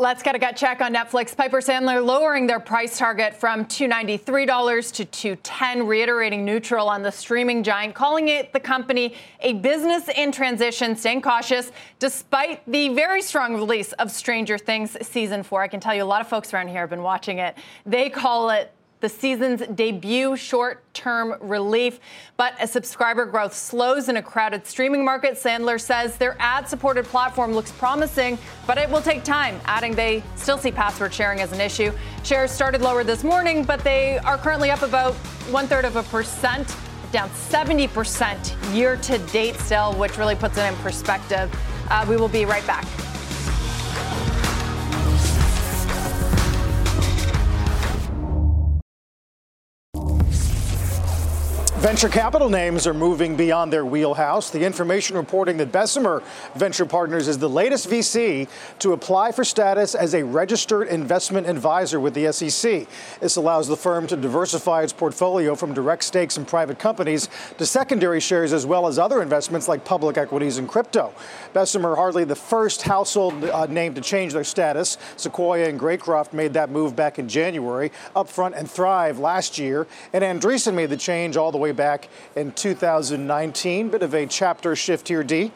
Let's 0.00 0.22
get 0.22 0.34
a 0.34 0.38
gut 0.38 0.56
check 0.56 0.80
on 0.80 0.94
Netflix. 0.94 1.36
Piper 1.36 1.60
Sandler 1.60 2.02
lowering 2.02 2.46
their 2.46 2.58
price 2.58 2.96
target 2.96 3.34
from 3.34 3.66
$293 3.66 4.92
to 4.94 5.04
210, 5.04 5.86
reiterating 5.86 6.42
neutral 6.42 6.88
on 6.88 7.02
the 7.02 7.12
streaming 7.12 7.62
giant, 7.62 7.94
calling 7.94 8.28
it 8.28 8.50
the 8.54 8.60
company 8.60 9.14
a 9.40 9.52
business 9.52 10.08
in 10.16 10.32
transition, 10.32 10.96
staying 10.96 11.20
cautious 11.20 11.70
despite 11.98 12.62
the 12.66 12.88
very 12.94 13.20
strong 13.20 13.54
release 13.54 13.92
of 13.92 14.10
Stranger 14.10 14.56
Things 14.56 14.96
season 15.06 15.42
4. 15.42 15.60
I 15.64 15.68
can 15.68 15.80
tell 15.80 15.94
you 15.94 16.02
a 16.02 16.04
lot 16.04 16.22
of 16.22 16.28
folks 16.28 16.54
around 16.54 16.68
here 16.68 16.80
have 16.80 16.88
been 16.88 17.02
watching 17.02 17.36
it. 17.36 17.58
They 17.84 18.08
call 18.08 18.48
it 18.48 18.72
the 19.00 19.08
season's 19.08 19.62
debut 19.74 20.36
short 20.36 20.82
term 20.94 21.34
relief. 21.40 22.00
But 22.36 22.54
as 22.58 22.70
subscriber 22.70 23.24
growth 23.26 23.54
slows 23.54 24.08
in 24.08 24.16
a 24.16 24.22
crowded 24.22 24.66
streaming 24.66 25.04
market, 25.04 25.34
Sandler 25.34 25.80
says 25.80 26.16
their 26.16 26.36
ad 26.38 26.68
supported 26.68 27.06
platform 27.06 27.52
looks 27.52 27.72
promising, 27.72 28.38
but 28.66 28.78
it 28.78 28.88
will 28.88 29.02
take 29.02 29.24
time, 29.24 29.60
adding 29.64 29.94
they 29.94 30.22
still 30.36 30.58
see 30.58 30.70
password 30.70 31.12
sharing 31.12 31.40
as 31.40 31.52
an 31.52 31.60
issue. 31.60 31.92
Shares 32.22 32.50
started 32.50 32.82
lower 32.82 33.04
this 33.04 33.24
morning, 33.24 33.64
but 33.64 33.80
they 33.80 34.18
are 34.18 34.38
currently 34.38 34.70
up 34.70 34.82
about 34.82 35.14
one 35.50 35.66
third 35.66 35.84
of 35.84 35.96
a 35.96 36.02
percent, 36.04 36.76
down 37.12 37.28
70% 37.30 38.74
year 38.74 38.96
to 38.96 39.18
date 39.32 39.56
still, 39.56 39.94
which 39.94 40.16
really 40.18 40.36
puts 40.36 40.58
it 40.58 40.62
in 40.62 40.76
perspective. 40.76 41.50
Uh, 41.90 42.06
we 42.08 42.16
will 42.16 42.28
be 42.28 42.44
right 42.44 42.66
back. 42.66 42.86
Venture 51.80 52.10
capital 52.10 52.50
names 52.50 52.86
are 52.86 52.92
moving 52.92 53.36
beyond 53.36 53.72
their 53.72 53.86
wheelhouse. 53.86 54.50
The 54.50 54.62
information 54.62 55.16
reporting 55.16 55.56
that 55.56 55.72
Bessemer 55.72 56.22
Venture 56.54 56.84
Partners 56.84 57.26
is 57.26 57.38
the 57.38 57.48
latest 57.48 57.88
VC 57.88 58.48
to 58.80 58.92
apply 58.92 59.32
for 59.32 59.44
status 59.44 59.94
as 59.94 60.12
a 60.12 60.22
registered 60.22 60.88
investment 60.88 61.46
advisor 61.46 61.98
with 61.98 62.12
the 62.12 62.30
SEC. 62.34 62.86
This 63.20 63.36
allows 63.36 63.66
the 63.66 63.78
firm 63.78 64.06
to 64.08 64.16
diversify 64.16 64.82
its 64.82 64.92
portfolio 64.92 65.54
from 65.54 65.72
direct 65.72 66.04
stakes 66.04 66.36
in 66.36 66.44
private 66.44 66.78
companies 66.78 67.30
to 67.56 67.64
secondary 67.64 68.20
shares 68.20 68.52
as 68.52 68.66
well 68.66 68.86
as 68.86 68.98
other 68.98 69.22
investments 69.22 69.66
like 69.66 69.82
public 69.82 70.18
equities 70.18 70.58
and 70.58 70.68
crypto. 70.68 71.14
Bessemer 71.54 71.96
hardly 71.96 72.24
the 72.24 72.36
first 72.36 72.82
household 72.82 73.42
uh, 73.42 73.64
name 73.64 73.94
to 73.94 74.02
change 74.02 74.34
their 74.34 74.44
status. 74.44 74.98
Sequoia 75.16 75.70
and 75.70 75.80
Greycroft 75.80 76.34
made 76.34 76.52
that 76.52 76.68
move 76.68 76.94
back 76.94 77.18
in 77.18 77.26
January. 77.26 77.90
Upfront 78.14 78.52
and 78.54 78.70
Thrive 78.70 79.18
last 79.18 79.58
year, 79.58 79.86
and 80.12 80.22
Andreessen 80.22 80.74
made 80.74 80.90
the 80.90 80.96
change 80.98 81.38
all 81.38 81.50
the 81.50 81.56
way 81.56 81.69
back 81.72 82.08
in 82.36 82.52
2019. 82.52 83.88
Bit 83.88 84.02
of 84.02 84.14
a 84.14 84.26
chapter 84.26 84.74
shift 84.76 85.08
here, 85.08 85.22
D. 85.22 85.52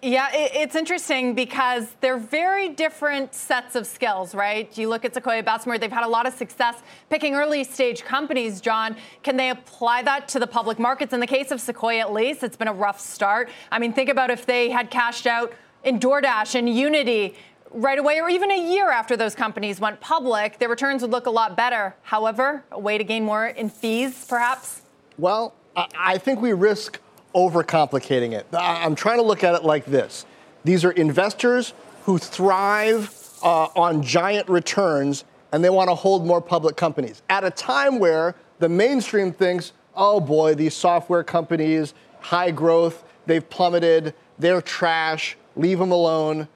Yeah, 0.00 0.28
it's 0.32 0.76
interesting 0.76 1.34
because 1.34 1.88
they're 2.00 2.18
very 2.18 2.68
different 2.68 3.34
sets 3.34 3.74
of 3.74 3.84
skills, 3.84 4.32
right? 4.32 4.70
You 4.78 4.88
look 4.88 5.04
at 5.04 5.12
Sequoia 5.12 5.42
Bessemer, 5.42 5.76
they've 5.76 5.90
had 5.90 6.04
a 6.04 6.08
lot 6.08 6.24
of 6.24 6.34
success 6.34 6.76
picking 7.10 7.34
early 7.34 7.64
stage 7.64 8.04
companies, 8.04 8.60
John. 8.60 8.94
Can 9.24 9.36
they 9.36 9.50
apply 9.50 10.02
that 10.02 10.28
to 10.28 10.38
the 10.38 10.46
public 10.46 10.78
markets? 10.78 11.12
In 11.12 11.18
the 11.18 11.26
case 11.26 11.50
of 11.50 11.60
Sequoia, 11.60 11.98
at 11.98 12.12
least, 12.12 12.44
it's 12.44 12.56
been 12.56 12.68
a 12.68 12.72
rough 12.72 13.00
start. 13.00 13.48
I 13.72 13.80
mean, 13.80 13.92
think 13.92 14.08
about 14.08 14.30
if 14.30 14.46
they 14.46 14.70
had 14.70 14.88
cashed 14.88 15.26
out 15.26 15.52
in 15.82 15.98
DoorDash 15.98 16.54
and 16.54 16.68
Unity 16.68 17.34
right 17.72 17.98
away 17.98 18.20
or 18.20 18.30
even 18.30 18.52
a 18.52 18.72
year 18.72 18.90
after 18.90 19.16
those 19.16 19.34
companies 19.34 19.80
went 19.80 20.00
public, 20.00 20.60
their 20.60 20.68
returns 20.68 21.02
would 21.02 21.10
look 21.10 21.26
a 21.26 21.30
lot 21.30 21.56
better. 21.56 21.96
However, 22.02 22.62
a 22.70 22.78
way 22.78 22.98
to 22.98 23.04
gain 23.04 23.24
more 23.24 23.46
in 23.46 23.68
fees, 23.68 24.24
perhaps? 24.28 24.82
Well, 25.18 25.54
I 25.76 26.18
think 26.18 26.40
we 26.40 26.52
risk 26.52 27.00
overcomplicating 27.34 28.32
it. 28.32 28.46
I'm 28.52 28.94
trying 28.94 29.18
to 29.18 29.22
look 29.22 29.44
at 29.44 29.54
it 29.54 29.64
like 29.64 29.84
this 29.84 30.24
these 30.64 30.84
are 30.84 30.90
investors 30.92 31.72
who 32.04 32.18
thrive 32.18 33.14
uh, 33.42 33.68
on 33.76 34.02
giant 34.02 34.48
returns 34.48 35.24
and 35.52 35.64
they 35.64 35.70
want 35.70 35.88
to 35.88 35.94
hold 35.94 36.26
more 36.26 36.40
public 36.40 36.76
companies 36.76 37.22
at 37.30 37.44
a 37.44 37.50
time 37.50 37.98
where 37.98 38.34
the 38.58 38.68
mainstream 38.68 39.32
thinks, 39.32 39.72
oh 39.94 40.20
boy, 40.20 40.54
these 40.54 40.74
software 40.74 41.22
companies, 41.22 41.94
high 42.20 42.50
growth, 42.50 43.04
they've 43.26 43.48
plummeted, 43.48 44.14
they're 44.38 44.60
trash, 44.60 45.36
leave 45.56 45.78
them 45.78 45.92
alone. 45.92 46.48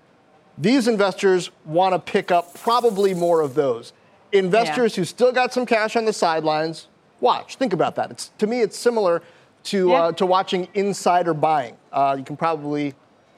These 0.58 0.88
investors 0.88 1.50
want 1.64 1.94
to 1.94 1.98
pick 1.98 2.30
up 2.30 2.54
probably 2.54 3.14
more 3.14 3.40
of 3.40 3.54
those. 3.54 3.92
Investors 4.32 4.96
yeah. 4.96 5.00
who 5.00 5.04
still 5.04 5.32
got 5.32 5.52
some 5.52 5.64
cash 5.64 5.96
on 5.96 6.04
the 6.04 6.12
sidelines, 6.12 6.88
watch. 7.22 7.56
Think 7.56 7.72
about 7.72 7.94
that. 7.96 8.10
It's, 8.10 8.28
to 8.38 8.46
me, 8.46 8.60
it's 8.60 8.76
similar 8.76 9.22
to, 9.64 9.88
yeah. 9.88 9.94
uh, 9.94 10.12
to 10.12 10.26
watching 10.26 10.68
insider 10.74 11.32
buying. 11.32 11.76
Uh, 11.90 12.16
you 12.18 12.24
can 12.24 12.36
probably, 12.36 12.86
you 12.86 12.94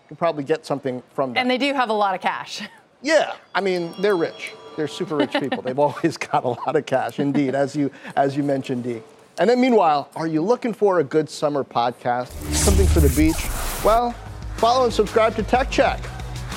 can 0.08 0.16
probably 0.16 0.42
get 0.42 0.66
something 0.66 1.02
from 1.14 1.34
that. 1.34 1.40
And 1.40 1.50
they 1.50 1.58
do 1.58 1.72
have 1.74 1.90
a 1.90 1.94
lot 1.94 2.14
of 2.14 2.20
cash. 2.20 2.62
Yeah, 3.04 3.34
I 3.54 3.60
mean, 3.60 3.92
they're 3.98 4.16
rich. 4.16 4.54
They're 4.78 4.88
super 4.88 5.16
rich 5.16 5.32
people. 5.32 5.60
They've 5.60 5.78
always 5.88 6.16
got 6.16 6.42
a 6.44 6.48
lot 6.48 6.74
of 6.74 6.86
cash, 6.86 7.20
indeed, 7.20 7.54
as 7.54 7.76
you, 7.76 7.90
as 8.16 8.34
you 8.34 8.42
mentioned, 8.42 8.84
Dee. 8.84 9.02
And 9.38 9.50
then, 9.50 9.60
meanwhile, 9.60 10.08
are 10.16 10.26
you 10.26 10.40
looking 10.40 10.72
for 10.72 11.00
a 11.00 11.04
good 11.04 11.28
summer 11.28 11.64
podcast? 11.64 12.28
Something 12.54 12.86
for 12.86 13.00
the 13.00 13.14
beach? 13.14 13.46
Well, 13.84 14.12
follow 14.56 14.84
and 14.84 14.92
subscribe 14.92 15.36
to 15.36 15.42
Tech 15.42 15.70
Check. 15.70 16.00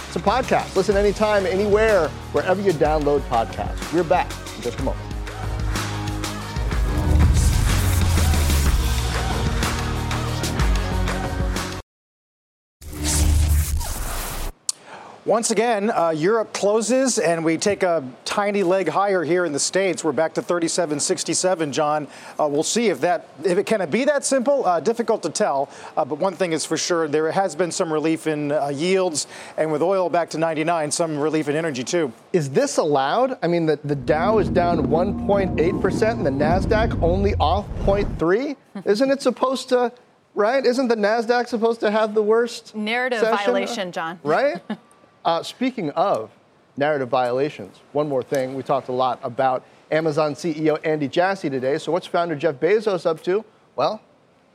It's 0.07 0.15
a 0.15 0.19
podcast. 0.19 0.73
Listen 0.77 0.95
anytime, 0.95 1.45
anywhere, 1.45 2.07
wherever 2.31 2.61
you 2.61 2.71
download 2.71 3.19
podcasts. 3.27 3.93
We're 3.93 4.05
back 4.05 4.31
in 4.55 4.61
just 4.61 4.79
a 4.79 4.83
moment. 4.83 5.06
Once 15.27 15.51
again, 15.51 15.91
uh, 15.91 16.07
Europe 16.07 16.53
closes 16.53 17.19
and 17.19 17.43
we 17.43 17.57
take 17.57 17.83
a 17.83 18.01
tiny 18.23 18.63
leg 18.63 18.87
higher 18.87 19.25
here 19.25 19.43
in 19.43 19.51
the 19.51 19.59
States. 19.59 20.01
We're 20.01 20.13
back 20.13 20.33
to 20.35 20.41
37.67, 20.41 21.71
John. 21.73 22.07
Uh, 22.39 22.47
we'll 22.47 22.63
see 22.63 22.87
if 22.87 23.01
that, 23.01 23.27
if 23.43 23.57
it 23.57 23.65
can 23.65 23.81
it 23.81 23.91
be 23.91 24.05
that 24.05 24.23
simple? 24.23 24.65
Uh, 24.65 24.79
difficult 24.79 25.23
to 25.23 25.29
tell. 25.29 25.69
Uh, 25.97 26.05
but 26.05 26.19
one 26.19 26.33
thing 26.33 26.53
is 26.53 26.63
for 26.63 26.77
sure, 26.77 27.09
there 27.09 27.29
has 27.29 27.57
been 27.57 27.71
some 27.73 27.91
relief 27.91 28.25
in 28.25 28.53
uh, 28.53 28.69
yields 28.69 29.27
and 29.57 29.69
with 29.69 29.81
oil 29.81 30.09
back 30.09 30.29
to 30.29 30.37
99, 30.37 30.91
some 30.91 31.19
relief 31.19 31.49
in 31.49 31.57
energy 31.57 31.83
too. 31.83 32.13
Is 32.31 32.49
this 32.51 32.77
allowed? 32.77 33.37
I 33.43 33.47
mean, 33.47 33.65
the, 33.65 33.77
the 33.83 33.97
Dow 33.97 34.37
is 34.37 34.47
down 34.47 34.87
1.8% 34.87 36.09
and 36.09 36.25
the 36.25 36.29
NASDAQ 36.29 37.03
only 37.03 37.35
off 37.35 37.67
0.3? 37.79 38.55
Isn't 38.85 39.11
it 39.11 39.21
supposed 39.21 39.67
to, 39.67 39.91
right? 40.35 40.65
Isn't 40.65 40.87
the 40.87 40.95
NASDAQ 40.95 41.49
supposed 41.49 41.81
to 41.81 41.91
have 41.91 42.13
the 42.13 42.23
worst? 42.23 42.73
Narrative 42.77 43.19
session? 43.19 43.45
violation, 43.45 43.91
John. 43.91 44.21
Right? 44.23 44.61
Uh, 45.27 45.43
speaking 45.43 45.89
of 45.89 46.31
narrative 46.77 47.09
violations, 47.09 47.81
one 47.91 48.07
more 48.07 48.23
thing. 48.23 48.55
We 48.55 48.63
talked 48.63 48.87
a 48.87 48.93
lot 48.93 49.19
about 49.21 49.65
Amazon 49.91 50.35
CEO 50.35 50.79
Andy 50.85 51.09
Jassy 51.09 51.49
today. 51.49 51.77
So, 51.79 51.91
what's 51.91 52.07
founder 52.07 52.33
Jeff 52.33 52.55
Bezos 52.55 53.05
up 53.05 53.21
to? 53.23 53.43
Well, 53.75 54.01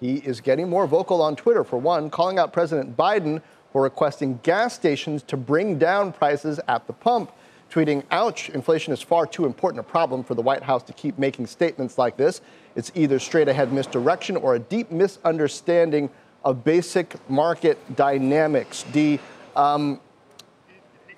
he 0.00 0.14
is 0.16 0.40
getting 0.40 0.70
more 0.70 0.86
vocal 0.86 1.20
on 1.20 1.36
Twitter, 1.36 1.62
for 1.62 1.76
one, 1.76 2.08
calling 2.08 2.38
out 2.38 2.54
President 2.54 2.96
Biden 2.96 3.42
for 3.70 3.82
requesting 3.82 4.40
gas 4.42 4.74
stations 4.74 5.22
to 5.24 5.36
bring 5.36 5.78
down 5.78 6.10
prices 6.10 6.58
at 6.66 6.86
the 6.86 6.94
pump. 6.94 7.32
Tweeting, 7.70 8.02
ouch, 8.10 8.48
inflation 8.48 8.94
is 8.94 9.02
far 9.02 9.26
too 9.26 9.44
important 9.44 9.78
a 9.80 9.82
problem 9.82 10.24
for 10.24 10.34
the 10.34 10.42
White 10.42 10.62
House 10.62 10.82
to 10.84 10.94
keep 10.94 11.18
making 11.18 11.48
statements 11.48 11.98
like 11.98 12.16
this. 12.16 12.40
It's 12.76 12.90
either 12.94 13.18
straight 13.18 13.48
ahead 13.48 13.74
misdirection 13.74 14.36
or 14.36 14.54
a 14.54 14.58
deep 14.58 14.90
misunderstanding 14.90 16.08
of 16.42 16.64
basic 16.64 17.14
market 17.28 17.94
dynamics. 17.94 18.86
D, 18.90 19.20
um, 19.54 20.00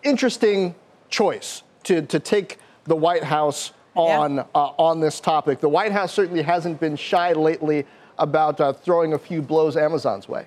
interesting 0.04 0.74
choice 1.08 1.62
to, 1.84 2.02
to 2.02 2.18
take 2.18 2.58
the 2.84 2.96
White 2.96 3.24
House 3.24 3.72
on, 3.94 4.36
yeah. 4.36 4.44
uh, 4.54 4.72
on 4.78 5.00
this 5.00 5.20
topic. 5.20 5.60
The 5.60 5.68
White 5.68 5.92
House 5.92 6.12
certainly 6.12 6.42
hasn't 6.42 6.80
been 6.80 6.96
shy 6.96 7.32
lately 7.32 7.86
about 8.18 8.60
uh, 8.60 8.72
throwing 8.72 9.12
a 9.12 9.18
few 9.18 9.42
blows 9.42 9.76
Amazon's 9.76 10.28
way. 10.28 10.46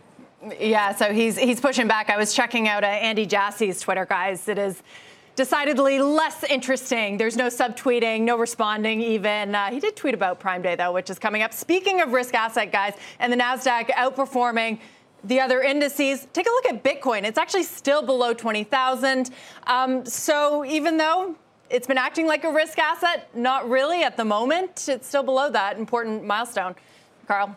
Yeah, 0.60 0.94
so 0.94 1.12
he's 1.12 1.38
he's 1.38 1.60
pushing 1.60 1.88
back. 1.88 2.10
I 2.10 2.18
was 2.18 2.34
checking 2.34 2.68
out 2.68 2.84
uh, 2.84 2.88
Andy 2.88 3.26
Jassy's 3.26 3.82
Twitter, 3.82 4.06
guys. 4.06 4.48
It 4.48 4.58
is 4.58 4.84
decidedly 5.36 6.00
less 6.00 6.44
interesting. 6.44 7.18
There's 7.18 7.36
no 7.36 7.48
subtweeting, 7.48 8.22
no 8.22 8.38
responding 8.38 9.02
even. 9.02 9.56
Uh, 9.56 9.70
he 9.72 9.80
did 9.80 9.96
tweet 9.96 10.14
about 10.14 10.40
Prime 10.40 10.62
Day, 10.62 10.76
though, 10.76 10.92
which 10.92 11.10
is 11.10 11.20
coming 11.20 11.42
up. 11.42 11.54
Speaking 11.54 12.02
of 12.02 12.12
risk 12.12 12.34
asset, 12.34 12.72
guys, 12.72 12.94
and 13.20 13.32
the 13.32 13.38
NASDAQ 13.38 13.90
outperforming 13.92 14.80
the 15.28 15.40
other 15.42 15.62
indices. 15.62 16.28
Take 16.34 16.48
a 16.48 16.50
look 16.50 16.66
at 16.66 16.84
Bitcoin. 16.84 17.24
It's 17.24 17.38
actually 17.38 17.64
still 17.64 18.02
below 18.02 18.34
20,000. 18.34 19.30
Um, 19.68 20.06
so 20.06 20.66
even 20.66 20.98
though 20.98 21.36
it's 21.70 21.88
been 21.88 21.98
acting 21.98 22.28
like 22.28 22.44
a 22.44 22.52
risk 22.52 22.80
asset, 22.80 23.30
not 23.36 23.70
really 23.70 24.04
at 24.04 24.18
the 24.18 24.26
moment, 24.26 24.88
it's 24.88 25.08
still 25.08 25.24
below 25.24 25.50
that 25.52 25.78
important 25.78 26.24
milestone. 26.26 26.76
Carl. 27.28 27.56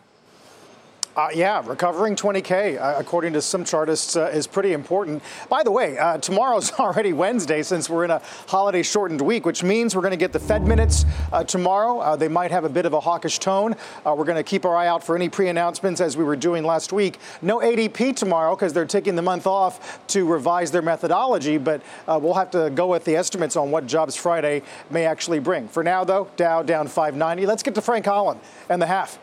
Uh, 1.13 1.27
yeah, 1.35 1.61
recovering 1.65 2.15
20K, 2.15 2.79
uh, 2.79 2.95
according 2.97 3.33
to 3.33 3.41
some 3.41 3.65
chartists, 3.65 4.15
uh, 4.15 4.31
is 4.33 4.47
pretty 4.47 4.71
important. 4.71 5.21
By 5.49 5.61
the 5.61 5.71
way, 5.71 5.97
uh, 5.97 6.19
tomorrow's 6.19 6.71
already 6.79 7.11
Wednesday 7.11 7.63
since 7.63 7.89
we're 7.89 8.05
in 8.05 8.11
a 8.11 8.21
holiday 8.47 8.81
shortened 8.81 9.19
week, 9.19 9.45
which 9.45 9.61
means 9.61 9.93
we're 9.93 10.03
going 10.03 10.11
to 10.11 10.17
get 10.17 10.31
the 10.31 10.39
Fed 10.39 10.65
minutes 10.65 11.03
uh, 11.33 11.43
tomorrow. 11.43 11.99
Uh, 11.99 12.15
they 12.15 12.29
might 12.29 12.49
have 12.51 12.63
a 12.63 12.69
bit 12.69 12.85
of 12.85 12.93
a 12.93 12.99
hawkish 13.01 13.39
tone. 13.39 13.75
we're 14.05 14.23
going 14.23 14.37
to 14.37 14.43
keep 14.43 14.63
our 14.63 14.73
eye 14.73 14.87
out 14.87 15.03
for 15.03 15.17
any 15.17 15.27
pre 15.27 15.49
announcements 15.49 15.99
as 15.99 16.15
we 16.15 16.23
were 16.23 16.37
doing 16.37 16.63
last 16.63 16.93
week. 16.93 17.19
No 17.41 17.59
ADP 17.59 18.15
tomorrow 18.15 18.55
because 18.55 18.71
they're 18.71 18.85
taking 18.85 19.17
the 19.17 19.21
month 19.21 19.45
off 19.45 19.99
to 20.07 20.25
revise 20.25 20.71
their 20.71 20.81
methodology, 20.81 21.57
but 21.57 21.81
we'll 22.07 22.35
have 22.35 22.51
to 22.51 22.69
go 22.69 22.87
with 22.87 23.03
the 23.03 23.17
estimates 23.17 23.57
on 23.57 23.69
what 23.69 23.85
Jobs 23.85 24.15
Friday 24.15 24.61
may 24.89 25.05
actually 25.05 25.39
bring. 25.39 25.67
For 25.67 25.83
now, 25.83 26.05
though, 26.05 26.29
Dow 26.37 26.63
down 26.63 26.87
590. 26.87 27.45
Let's 27.45 27.63
get 27.63 27.75
to 27.75 27.81
Frank 27.81 28.05
Holland 28.05 28.39
and 28.69 28.81
the 28.81 28.87
half. 28.87 29.19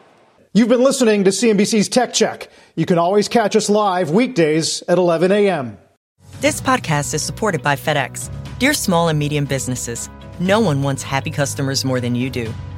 You've 0.54 0.70
been 0.70 0.82
listening 0.82 1.24
to 1.24 1.30
CNBC's 1.30 1.90
Tech 1.90 2.14
Check. 2.14 2.48
You 2.74 2.86
can 2.86 2.96
always 2.96 3.28
catch 3.28 3.54
us 3.54 3.68
live 3.68 4.10
weekdays 4.10 4.82
at 4.88 4.96
11 4.96 5.30
a.m. 5.30 5.76
This 6.40 6.58
podcast 6.58 7.12
is 7.12 7.22
supported 7.22 7.62
by 7.62 7.76
FedEx. 7.76 8.30
Dear 8.58 8.72
small 8.72 9.08
and 9.08 9.18
medium 9.18 9.44
businesses, 9.44 10.08
no 10.40 10.58
one 10.58 10.82
wants 10.82 11.02
happy 11.02 11.30
customers 11.30 11.84
more 11.84 12.00
than 12.00 12.14
you 12.14 12.30
do. 12.30 12.52